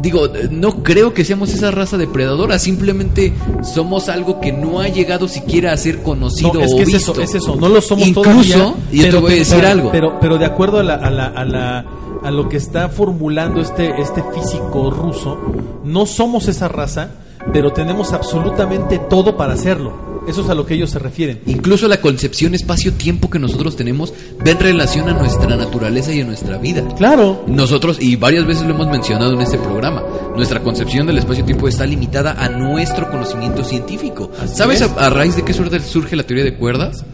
digo 0.00 0.28
no 0.50 0.82
creo 0.82 1.12
que 1.14 1.24
seamos 1.24 1.52
esa 1.52 1.70
raza 1.70 1.96
depredadora 1.98 2.58
simplemente 2.58 3.32
somos 3.62 4.08
algo 4.08 4.40
que 4.40 4.52
no 4.52 4.80
ha 4.80 4.88
llegado 4.88 5.28
siquiera 5.28 5.72
a 5.72 5.76
ser 5.76 6.02
conocido 6.02 6.54
No, 6.54 6.60
es 6.60 6.72
o 6.72 6.76
que 6.76 6.82
es 6.82 6.94
eso, 6.94 7.20
es 7.20 7.34
eso, 7.34 7.56
no 7.56 7.68
lo 7.68 7.80
somos 7.80 8.08
Incluso, 8.08 8.30
todavía. 8.58 8.74
y 8.92 8.98
yo 9.02 9.10
te 9.10 9.16
voy 9.16 9.32
a 9.32 9.36
decir 9.36 9.56
pero- 9.58 9.68
algo. 9.68 9.90
Pero, 9.92 10.18
pero 10.20 10.38
de 10.38 10.44
acuerdo 10.46 10.78
a 10.78 10.82
la, 10.82 10.94
a 10.94 11.10
la, 11.10 11.26
a 11.26 11.44
la- 11.44 11.84
a 12.22 12.30
lo 12.30 12.48
que 12.50 12.58
está 12.58 12.90
formulando 12.90 13.60
este, 13.62 13.98
este 14.00 14.22
físico 14.34 14.90
ruso, 14.90 15.38
no 15.84 16.04
somos 16.04 16.48
esa 16.48 16.68
raza, 16.68 17.08
pero 17.52 17.72
tenemos 17.72 18.12
absolutamente 18.12 18.98
todo 18.98 19.38
para 19.38 19.54
hacerlo. 19.54 20.09
Eso 20.28 20.42
es 20.42 20.48
a 20.48 20.54
lo 20.54 20.66
que 20.66 20.74
ellos 20.74 20.90
se 20.90 20.98
refieren. 20.98 21.40
Incluso 21.46 21.88
la 21.88 22.00
concepción 22.00 22.54
espacio-tiempo 22.54 23.30
que 23.30 23.38
nosotros 23.38 23.76
tenemos 23.76 24.12
va 24.46 24.50
en 24.50 24.60
relación 24.60 25.08
a 25.08 25.12
nuestra 25.14 25.56
naturaleza 25.56 26.12
y 26.12 26.20
a 26.20 26.24
nuestra 26.24 26.58
vida. 26.58 26.86
Claro. 26.96 27.44
Nosotros, 27.46 27.98
y 28.00 28.16
varias 28.16 28.46
veces 28.46 28.64
lo 28.64 28.74
hemos 28.74 28.88
mencionado 28.88 29.32
en 29.34 29.40
este 29.40 29.58
programa, 29.58 30.02
nuestra 30.36 30.62
concepción 30.62 31.06
del 31.06 31.18
espacio-tiempo 31.18 31.68
está 31.68 31.86
limitada 31.86 32.32
a 32.32 32.48
nuestro 32.48 33.10
conocimiento 33.10 33.64
científico. 33.64 34.30
Así 34.40 34.56
¿Sabes 34.56 34.80
es. 34.80 34.90
a, 34.90 35.06
a 35.06 35.10
raíz 35.10 35.36
de 35.36 35.42
qué 35.42 35.52
surge, 35.52 35.80
surge 35.80 36.16
la 36.16 36.24
teoría 36.24 36.44
de 36.44 36.54
cuerdas? 36.56 37.04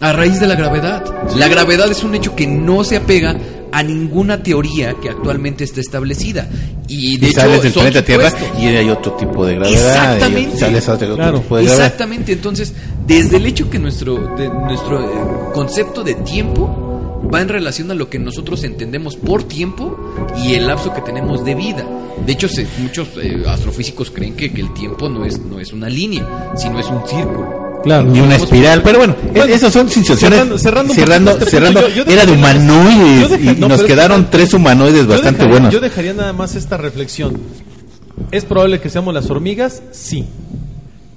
A 0.00 0.12
raíz 0.12 0.38
de 0.40 0.46
la 0.46 0.54
gravedad. 0.54 1.04
La 1.36 1.48
gravedad 1.48 1.90
es 1.90 2.04
un 2.04 2.14
hecho 2.14 2.36
que 2.36 2.46
no 2.46 2.84
se 2.84 2.96
apega 2.98 3.36
a 3.78 3.82
ninguna 3.82 4.42
teoría 4.42 4.94
que 4.94 5.10
actualmente 5.10 5.64
esté 5.64 5.82
establecida. 5.82 6.48
Y 6.88 7.18
de 7.18 7.26
Y 7.26 7.30
hecho, 7.30 7.40
sales 7.42 7.62
del 7.62 7.72
son 7.72 7.82
planeta 7.82 8.04
Tierra 8.06 8.32
y 8.58 8.66
hay 8.66 8.88
otro 8.88 9.12
tipo 9.12 9.44
de 9.44 9.56
gravedad. 9.56 9.78
Exactamente. 10.06 10.56
y 10.56 10.58
sales 10.58 10.88
a 10.88 10.94
otro 10.94 11.14
Claro. 11.16 11.40
tipo 11.40 11.56
de 11.58 11.64
gravedad. 11.64 11.84
Exactamente, 11.84 12.32
entonces, 12.32 12.72
desde 13.06 13.36
el 13.36 13.44
hecho 13.46 13.68
que 13.68 13.78
nuestro, 13.78 14.34
de- 14.36 14.48
nuestro 14.48 15.00
eh, 15.00 15.06
concepto 15.52 16.02
de 16.02 16.14
tiempo 16.14 17.28
va 17.32 17.42
en 17.42 17.48
relación 17.48 17.90
a 17.90 17.94
lo 17.94 18.08
que 18.08 18.18
nosotros 18.18 18.64
entendemos 18.64 19.16
por 19.16 19.42
tiempo 19.42 19.98
y 20.42 20.54
el 20.54 20.68
lapso 20.68 20.94
que 20.94 21.02
tenemos 21.02 21.44
de 21.44 21.54
vida. 21.54 21.84
De 22.24 22.32
hecho, 22.32 22.48
se- 22.48 22.66
muchos 22.78 23.08
eh, 23.22 23.42
astrofísicos 23.46 24.10
creen 24.10 24.34
que, 24.34 24.50
que 24.52 24.62
el 24.62 24.72
tiempo 24.72 25.08
no 25.10 25.24
es, 25.26 25.38
no 25.38 25.60
es 25.60 25.72
una 25.74 25.90
línea, 25.90 26.52
sino 26.56 26.78
es 26.80 26.86
un 26.86 27.06
círculo. 27.06 27.65
Claro. 27.86 28.08
Ni 28.10 28.18
una 28.20 28.34
espiral, 28.34 28.82
pero 28.82 28.98
bueno, 28.98 29.14
Bueno, 29.32 29.44
esas 29.54 29.72
son 29.72 29.88
sensaciones. 29.88 30.38
cerrando- 30.40 30.58
cerrando 30.58 30.92
cerrando, 30.92 31.30
este 31.30 31.46
cerrando- 31.46 31.80
punto, 31.82 31.94
yo- 31.94 32.04
yo 32.04 32.10
era 32.12 32.26
de 32.26 32.32
humanoides 32.32 33.40
y 33.40 33.60
no, 33.60 33.68
nos 33.68 33.80
es 33.80 33.86
quedaron 33.86 34.24
que- 34.24 34.30
tres 34.32 34.52
humanoides 34.54 35.06
bastante 35.06 35.38
dejaría- 35.44 35.50
buenos. 35.52 35.72
Yo 35.72 35.78
dejaría 35.80 36.12
nada 36.12 36.32
más 36.32 36.56
esta 36.56 36.76
reflexión. 36.76 37.38
¿Es 38.32 38.44
probable 38.44 38.80
que 38.80 38.90
seamos 38.90 39.14
las 39.14 39.30
hormigas? 39.30 39.82
Sí. 39.92 40.24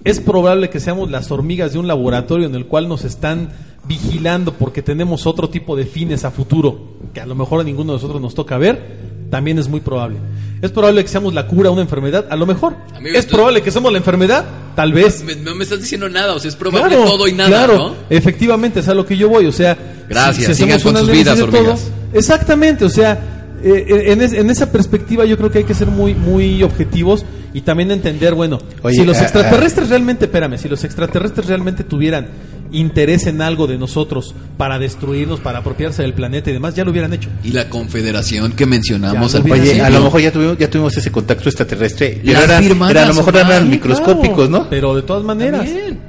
¿Es 0.03 0.19
probable 0.19 0.69
que 0.69 0.79
seamos 0.79 1.09
las 1.09 1.31
hormigas 1.31 1.73
de 1.73 1.79
un 1.79 1.87
laboratorio 1.87 2.45
en 2.45 2.53
el 2.53 2.67
cual 2.67 2.87
nos 2.87 3.03
están 3.03 3.49
vigilando 3.87 4.53
porque 4.53 4.83
tenemos 4.83 5.25
otro 5.25 5.49
tipo 5.49 5.75
de 5.75 5.85
fines 5.85 6.23
a 6.23 6.29
futuro 6.29 6.79
que 7.15 7.19
a 7.19 7.25
lo 7.25 7.33
mejor 7.33 7.61
a 7.61 7.63
ninguno 7.63 7.93
de 7.93 7.97
nosotros 7.97 8.21
nos 8.21 8.35
toca 8.35 8.59
ver? 8.59 9.17
También 9.29 9.59
es 9.59 9.67
muy 9.67 9.79
probable. 9.79 10.17
¿Es 10.61 10.71
probable 10.71 11.03
que 11.03 11.07
seamos 11.09 11.33
la 11.33 11.47
cura 11.47 11.69
a 11.69 11.71
una 11.71 11.81
enfermedad? 11.81 12.25
A 12.29 12.35
lo 12.35 12.45
mejor. 12.45 12.75
Amigo, 12.95 13.17
¿Es 13.17 13.27
tú- 13.27 13.35
probable 13.35 13.61
que 13.61 13.71
seamos 13.71 13.91
la 13.91 13.97
enfermedad? 13.99 14.43
Tal 14.75 14.91
vez. 14.93 15.23
No 15.43 15.55
me 15.55 15.63
estás 15.63 15.79
diciendo 15.79 16.09
nada, 16.09 16.33
o 16.33 16.39
sea, 16.39 16.49
es 16.49 16.55
probable 16.55 16.95
todo 16.95 17.27
y 17.27 17.33
nada, 17.33 17.49
claro, 17.49 17.77
¿no? 17.77 17.95
efectivamente, 18.09 18.79
es 18.81 18.87
a 18.87 18.93
lo 18.93 19.05
que 19.05 19.15
yo 19.17 19.29
voy, 19.29 19.45
o 19.45 19.51
sea, 19.51 19.77
Gracias, 20.09 20.49
hacemos 20.49 20.57
sigan 20.57 20.81
con 20.81 20.97
sus 21.05 21.11
vidas, 21.11 21.37
todo- 21.37 21.47
hormigas. 21.47 21.87
exactamente, 22.13 22.85
o 22.85 22.89
sea, 22.89 23.19
eh, 23.63 24.03
en, 24.07 24.21
es- 24.21 24.33
en 24.33 24.49
esa 24.49 24.71
perspectiva 24.71 25.25
yo 25.25 25.37
creo 25.37 25.51
que 25.51 25.59
hay 25.59 25.63
que 25.65 25.73
ser 25.73 25.87
muy 25.87 26.13
muy 26.15 26.63
objetivos 26.63 27.25
y 27.53 27.61
también 27.61 27.91
entender, 27.91 28.33
bueno, 28.33 28.59
Oye, 28.83 28.95
si 28.95 29.05
los 29.05 29.17
ah, 29.17 29.23
extraterrestres 29.23 29.89
realmente, 29.89 30.25
espérame, 30.25 30.57
si 30.57 30.69
los 30.69 30.83
extraterrestres 30.83 31.45
realmente 31.47 31.83
tuvieran 31.83 32.27
interés 32.71 33.25
en 33.27 33.41
algo 33.41 33.65
de 33.67 33.77
nosotros 33.77 34.35
para 34.57 34.77
destruirnos, 34.79 35.39
para 35.39 35.59
apropiarse 35.59 36.01
del 36.03 36.13
planeta 36.13 36.49
y 36.49 36.53
demás, 36.53 36.75
ya 36.75 36.83
lo 36.85 36.91
hubieran 36.91 37.13
hecho. 37.13 37.29
Y 37.43 37.51
la 37.51 37.69
confederación 37.69 38.51
que 38.53 38.65
mencionamos 38.65 39.33
al 39.35 39.49
Oye, 39.51 39.81
a 39.81 39.89
lo 39.89 40.01
mejor 40.03 40.21
ya 40.21 40.31
tuvimos, 40.31 40.57
ya 40.57 40.69
tuvimos 40.69 40.95
ese 40.95 41.11
contacto 41.11 41.49
extraterrestre. 41.49 42.21
Pero 42.23 42.33
Las 42.39 42.43
era, 42.49 42.59
firmas 42.59 42.91
era- 42.91 43.03
a 43.03 43.07
lo 43.07 43.13
mejor 43.15 43.35
eran 43.37 43.69
microscópicos, 43.69 44.47
Claro, 44.49 44.63
¿no? 44.65 44.69
Pero 44.69 44.95
de 44.95 45.01
todas 45.01 45.23
maneras. 45.23 45.65
También. 45.65 45.99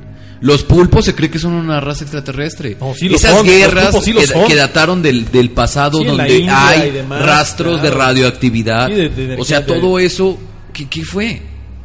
Los 0.42 0.62
pulpos 0.64 1.04
se 1.04 1.14
cree 1.14 1.30
que 1.30 1.38
son 1.38 1.52
una 1.52 1.80
raza 1.80 2.02
extraterrestre. 2.04 2.76
No, 2.80 2.94
sí 2.94 3.10
lo 3.10 3.16
Esas 3.16 3.32
son, 3.36 3.44
guerras 3.46 3.94
sí 4.02 4.14
que, 4.48 4.54
dataron 4.54 5.02
del, 5.02 5.30
del 5.30 5.50
pasado 5.50 5.98
Sí, 5.98 6.04
donde 6.06 6.22
hay 6.50 6.90
demás, 6.92 7.26
rastros 7.26 7.82
de 7.82 7.90
radioactividad. 7.90 8.88
Sí, 8.88 8.94
de- 8.94 9.08
de 9.10 9.24
energía 9.24 9.42
o 9.42 9.44
sea, 9.44 9.66
todo 9.66 9.98
eso, 9.98 10.38
¿qué, 10.72 10.88
qué 10.88 11.02
fue? 11.04 11.42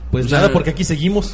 Pues 0.09 0.27
O 0.27 0.29
sea, 0.29 0.37
nada, 0.39 0.53
porque 0.53 0.69
aquí 0.69 0.85
seguimos. 0.85 1.33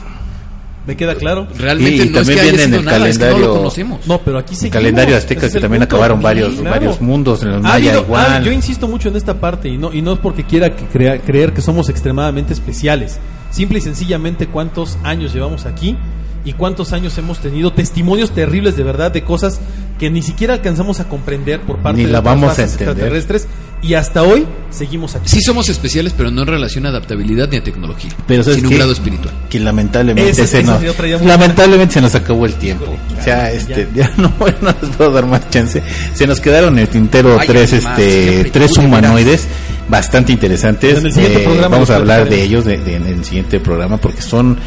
Me 0.88 0.98
queda 0.98 1.14
claro. 1.14 1.48
Realmente 1.60 1.96
Y 1.96 1.98
no 2.00 2.04
es 2.06 2.12
también 2.14 2.36
que 2.38 2.42
haya 2.42 2.52
viene 2.52 2.64
en 2.64 2.74
el 2.74 2.86
nada, 2.86 3.08
es 3.08 3.18
que 3.18 3.24
no 3.24 3.30
lo 3.30 3.36
calendario- 3.36 3.58
conocemos. 3.58 4.08
No, 4.08 4.18
pero 4.22 4.40
aquí 4.40 4.54
El 4.54 4.60
seguimos. 4.60 4.74
calendario 4.74 5.16
azteca 5.18 5.46
es 5.46 5.54
que 5.54 5.60
también 5.60 5.82
punto. 5.82 5.96
acabaron 5.96 6.22
varios, 6.22 6.54
claro. 6.56 6.70
varios 6.72 7.02
mundos, 7.02 7.44
en 7.44 7.50
el 7.50 7.56
Ha 7.56 7.60
Maya 7.60 7.76
habido- 7.92 8.02
igual. 8.04 8.26
ah, 8.30 8.42
yo 8.42 8.52
insisto 8.52 8.88
mucho 8.88 9.10
en 9.10 9.16
esta 9.16 9.40
parte 9.40 9.70
y 9.70 9.78
no, 9.78 9.94
y 9.94 10.02
no 10.02 10.14
es 10.14 10.20
porque 10.20 10.44
quiera 10.44 10.76
que 10.76 10.86
crea- 10.86 11.20
creer 11.22 11.54
que 11.54 11.62
somos 11.62 11.88
extremadamente 11.90 12.54
especiales. 12.54 13.20
Simple 13.52 13.78
y 13.78 13.82
sencillamente 13.82 14.48
cuántos 14.48 14.98
años 15.04 15.34
llevamos 15.34 15.66
aquí 15.68 15.98
y 16.44 16.54
cuántos 16.54 16.94
años 16.94 17.16
hemos 17.20 17.38
tenido 17.38 17.72
testimonios 17.74 18.32
terribles 18.32 18.76
de 18.76 18.84
verdad 18.84 19.12
de 19.12 19.24
cosas 19.24 19.60
que 20.00 20.10
ni 20.10 20.24
siquiera 20.24 20.56
alcanzamos 20.56 21.00
a 21.00 21.08
comprender 21.08 21.62
por 21.62 21.78
parte 21.78 22.02
Ni 22.02 22.08
de 22.08 22.20
vamos 22.22 22.58
a 22.58 22.64
entender. 22.64 22.88
extraterrestres 22.90 23.48
y 23.82 23.96
hasta 23.96 24.22
hoy 24.24 24.46
seguimos 24.70 25.16
aquí. 25.16 25.28
Sí 25.28 25.42
somos 25.42 25.68
especiales, 25.70 26.14
pero 26.16 26.30
no 26.32 26.42
en 26.42 26.48
relación 26.48 26.86
a 26.86 26.90
adaptabilidad 26.90 27.50
ni 27.50 27.58
a 27.58 27.64
tecnología. 27.64 28.12
Pero 28.28 28.44
¿sabes 28.44 28.58
sin 28.60 28.68
un 28.68 28.76
grado 28.76 28.92
espiritual. 28.92 29.34
Que 29.50 29.60
lamentablemente 29.60 30.30
Ese- 30.32 30.46
se 30.48 30.60
ese 30.60 30.68
nos, 30.72 31.24
lamentablemente 31.24 31.96
se 31.96 32.02
nos 32.02 32.14
acabó 32.16 32.46
el 32.46 32.54
tiempo. 32.56 32.86
O 33.20 33.24
sea, 33.24 33.50
ya. 33.50 33.52
este, 33.52 33.88
ya 33.96 34.12
no, 34.18 34.32
no 34.62 34.76
les 34.82 34.96
puedo 34.96 35.12
dar 35.12 35.26
más 35.26 35.50
chance. 35.50 35.82
Se 36.14 36.28
nos 36.28 36.40
quedaron 36.40 36.74
en 36.74 36.80
el 36.80 36.88
tintero 36.90 37.38
Ay, 37.40 37.48
tres, 37.48 37.74
además, 37.74 38.00
este, 38.00 38.50
tres 38.52 38.78
humanoides 38.78 39.48
bastante 39.90 40.32
interesantes. 40.32 41.00
En 41.00 41.06
el 41.08 41.14
siguiente 41.14 41.42
Eh, 41.42 41.44
programa 41.44 41.76
vamos 41.76 41.90
a 41.90 41.96
hablar 41.98 42.30
de 42.30 42.44
ellos 42.44 42.64
de- 42.66 42.78
de- 42.78 42.96
en 42.96 43.08
el 43.08 43.26
siguiente 43.26 43.60
programa 43.60 43.98
porque 43.98 44.22
son 44.22 44.58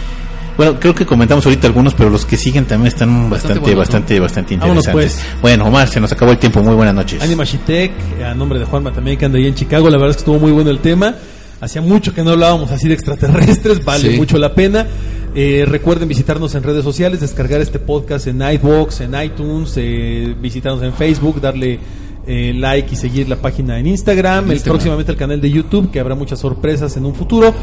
bueno, 0.57 0.79
creo 0.79 0.95
que 0.95 1.05
comentamos 1.07 1.45
ahorita 1.47 1.67
algunos, 1.67 1.95
pero 1.95 2.11
los 2.11 2.25
que 2.25 2.37
siguen 2.37 2.65
también 2.67 2.89
están 2.89 3.29
bastante, 3.31 3.75
bastante, 3.75 4.21
bastante 4.21 4.57
Vámonos, 4.57 4.85
interesantes. 4.87 5.23
pues. 5.25 5.41
Bueno, 5.43 5.67
Omar, 5.67 5.89
se 5.89 6.01
nos 6.01 6.13
acabó 6.13 6.33
el 6.33 6.39
tiempo. 6.39 6.63
Muy 6.63 6.75
buenas 6.75 6.95
noches. 6.95 7.23
Anima 7.23 7.45
Shitek, 7.45 7.93
a 8.25 8.35
nombre 8.35 8.59
de 8.59 8.65
Juanma 8.65 8.93
también 8.93 9.19
que 9.19 9.25
anda 9.25 9.39
ahí 9.39 9.47
en 9.47 9.55
Chicago, 9.55 9.89
la 9.91 9.97
verdad 9.97 10.11
es 10.11 10.17
que 10.17 10.21
estuvo 10.21 10.39
muy 10.39 10.53
bueno 10.53 10.71
el 10.71 10.79
tema. 10.79 11.15
Hacía 11.61 11.81
mucho 11.83 12.13
que 12.15 12.23
no 12.23 12.31
hablábamos 12.31 12.71
así 12.71 12.89
de 12.89 12.95
extraterrestres, 12.95 13.85
vale 13.85 14.11
Sí. 14.13 14.17
mucho 14.17 14.39
la 14.39 14.55
pena. 14.55 14.87
Eh, 15.37 15.65
recuerden 15.67 16.07
visitarnos 16.09 16.55
en 16.55 16.63
redes 16.63 16.85
sociales, 16.85 17.21
descargar 17.21 17.61
este 17.61 17.79
podcast 17.79 18.27
en 18.29 18.39
Nightbox, 18.39 19.01
en 19.01 19.21
iTunes, 19.21 19.73
eh, 19.77 20.35
visitarnos 20.41 20.83
en 20.85 20.93
Facebook, 20.93 21.41
darle 21.41 21.81
eh, 22.27 22.53
like 22.55 22.95
y 22.95 22.97
seguir 22.97 23.29
la 23.29 23.37
página 23.37 23.79
en 23.79 23.87
Instagram, 23.87 24.51
el, 24.51 24.61
próximamente 24.61 25.13
el 25.13 25.19
canal 25.19 25.41
de 25.41 25.51
YouTube, 25.51 25.91
que 25.91 26.01
habrá 26.01 26.15
muchas 26.15 26.39
sorpresas 26.39 26.97
en 26.97 27.05
un 27.05 27.15
futuro. 27.15 27.55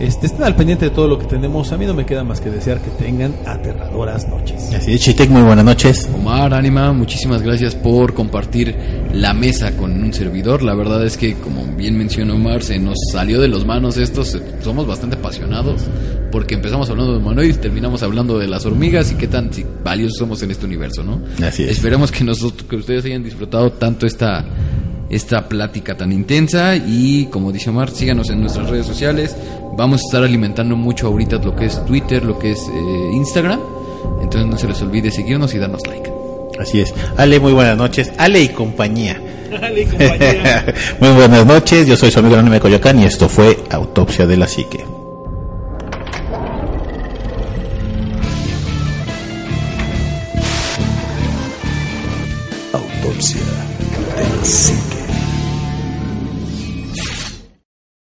Este, 0.00 0.26
estén 0.26 0.44
al 0.44 0.56
pendiente 0.56 0.86
de 0.86 0.90
todo 0.90 1.08
lo 1.08 1.18
que 1.18 1.26
tenemos. 1.26 1.72
A 1.72 1.76
mí 1.76 1.86
no 1.86 1.94
me 1.94 2.06
queda 2.06 2.24
más 2.24 2.40
que 2.40 2.50
desear 2.50 2.80
que 2.80 2.90
tengan 2.90 3.34
aterradoras 3.46 4.28
noches. 4.28 4.72
Así 4.74 4.92
es, 4.92 5.00
Chitec, 5.00 5.30
muy 5.30 5.42
buenas 5.42 5.64
noches. 5.64 6.08
Omar, 6.14 6.54
Anima, 6.54 6.92
muchísimas 6.92 7.42
gracias 7.42 7.74
por 7.74 8.14
compartir 8.14 8.74
la 9.12 9.32
mesa 9.34 9.76
con 9.76 9.92
un 10.02 10.12
servidor. 10.12 10.62
La 10.62 10.74
verdad 10.74 11.04
es 11.04 11.16
que, 11.16 11.34
como 11.34 11.64
bien 11.76 11.96
mencionó 11.96 12.34
Omar, 12.34 12.62
se 12.62 12.78
nos 12.78 12.96
salió 13.12 13.40
de 13.40 13.48
los 13.48 13.64
manos 13.66 13.96
estos. 13.96 14.38
Somos 14.62 14.86
bastante 14.86 15.16
apasionados 15.16 15.82
porque 16.30 16.54
empezamos 16.54 16.90
hablando 16.90 17.12
de 17.12 17.18
humanoides 17.20 17.58
terminamos 17.60 18.02
hablando 18.02 18.38
de 18.38 18.46
las 18.48 18.66
hormigas 18.66 19.10
y 19.12 19.14
qué 19.14 19.26
tan 19.28 19.50
si- 19.52 19.64
valiosos 19.82 20.18
somos 20.18 20.42
en 20.42 20.50
este 20.50 20.66
universo, 20.66 21.02
¿no? 21.02 21.20
Así 21.44 21.64
es. 21.64 21.70
Esperemos 21.70 22.12
que 22.12 22.22
nosotros, 22.22 22.68
que 22.68 22.76
ustedes 22.76 23.04
hayan 23.06 23.22
disfrutado 23.24 23.72
tanto 23.72 24.06
esta 24.06 24.44
esta 25.10 25.48
plática 25.48 25.96
tan 25.96 26.12
intensa 26.12 26.76
y 26.76 27.26
como 27.32 27.50
dice 27.50 27.70
Omar, 27.70 27.88
síganos 27.90 28.28
en 28.28 28.42
nuestras 28.42 28.68
redes 28.68 28.84
sociales. 28.84 29.34
Vamos 29.74 30.02
a 30.02 30.04
estar 30.04 30.22
alimentando 30.22 30.76
mucho 30.76 31.06
ahorita 31.06 31.36
lo 31.38 31.56
que 31.56 31.64
es 31.64 31.82
Twitter, 31.86 32.22
lo 32.24 32.38
que 32.38 32.50
es 32.52 32.58
eh, 32.58 33.10
Instagram. 33.14 33.58
Entonces 34.22 34.46
no 34.50 34.58
se 34.58 34.68
les 34.68 34.82
olvide 34.82 35.10
seguirnos 35.10 35.54
y 35.54 35.58
darnos 35.58 35.80
like. 35.86 36.10
Así 36.58 36.80
es. 36.80 36.94
Ale, 37.16 37.40
muy 37.40 37.52
buenas 37.52 37.76
noches. 37.76 38.12
Ale 38.18 38.40
y 38.40 38.48
compañía. 38.48 39.20
Dale, 39.50 39.84
compañera. 39.84 40.64
muy 41.00 41.10
buenas 41.10 41.46
noches. 41.46 41.86
Yo 41.86 41.96
soy 41.96 42.10
su 42.10 42.18
amigo 42.18 42.34
Anónimo 42.34 42.54
de 42.54 42.60
Coyoacán 42.60 43.00
y 43.00 43.04
esto 43.04 43.28
fue 43.28 43.58
Autopsia 43.70 44.26
de 44.26 44.36
la 44.36 44.46
Psique. 44.46 44.84
Autopsia 52.72 53.40
de 53.40 54.36
la 54.36 54.44
psique. 54.44 55.07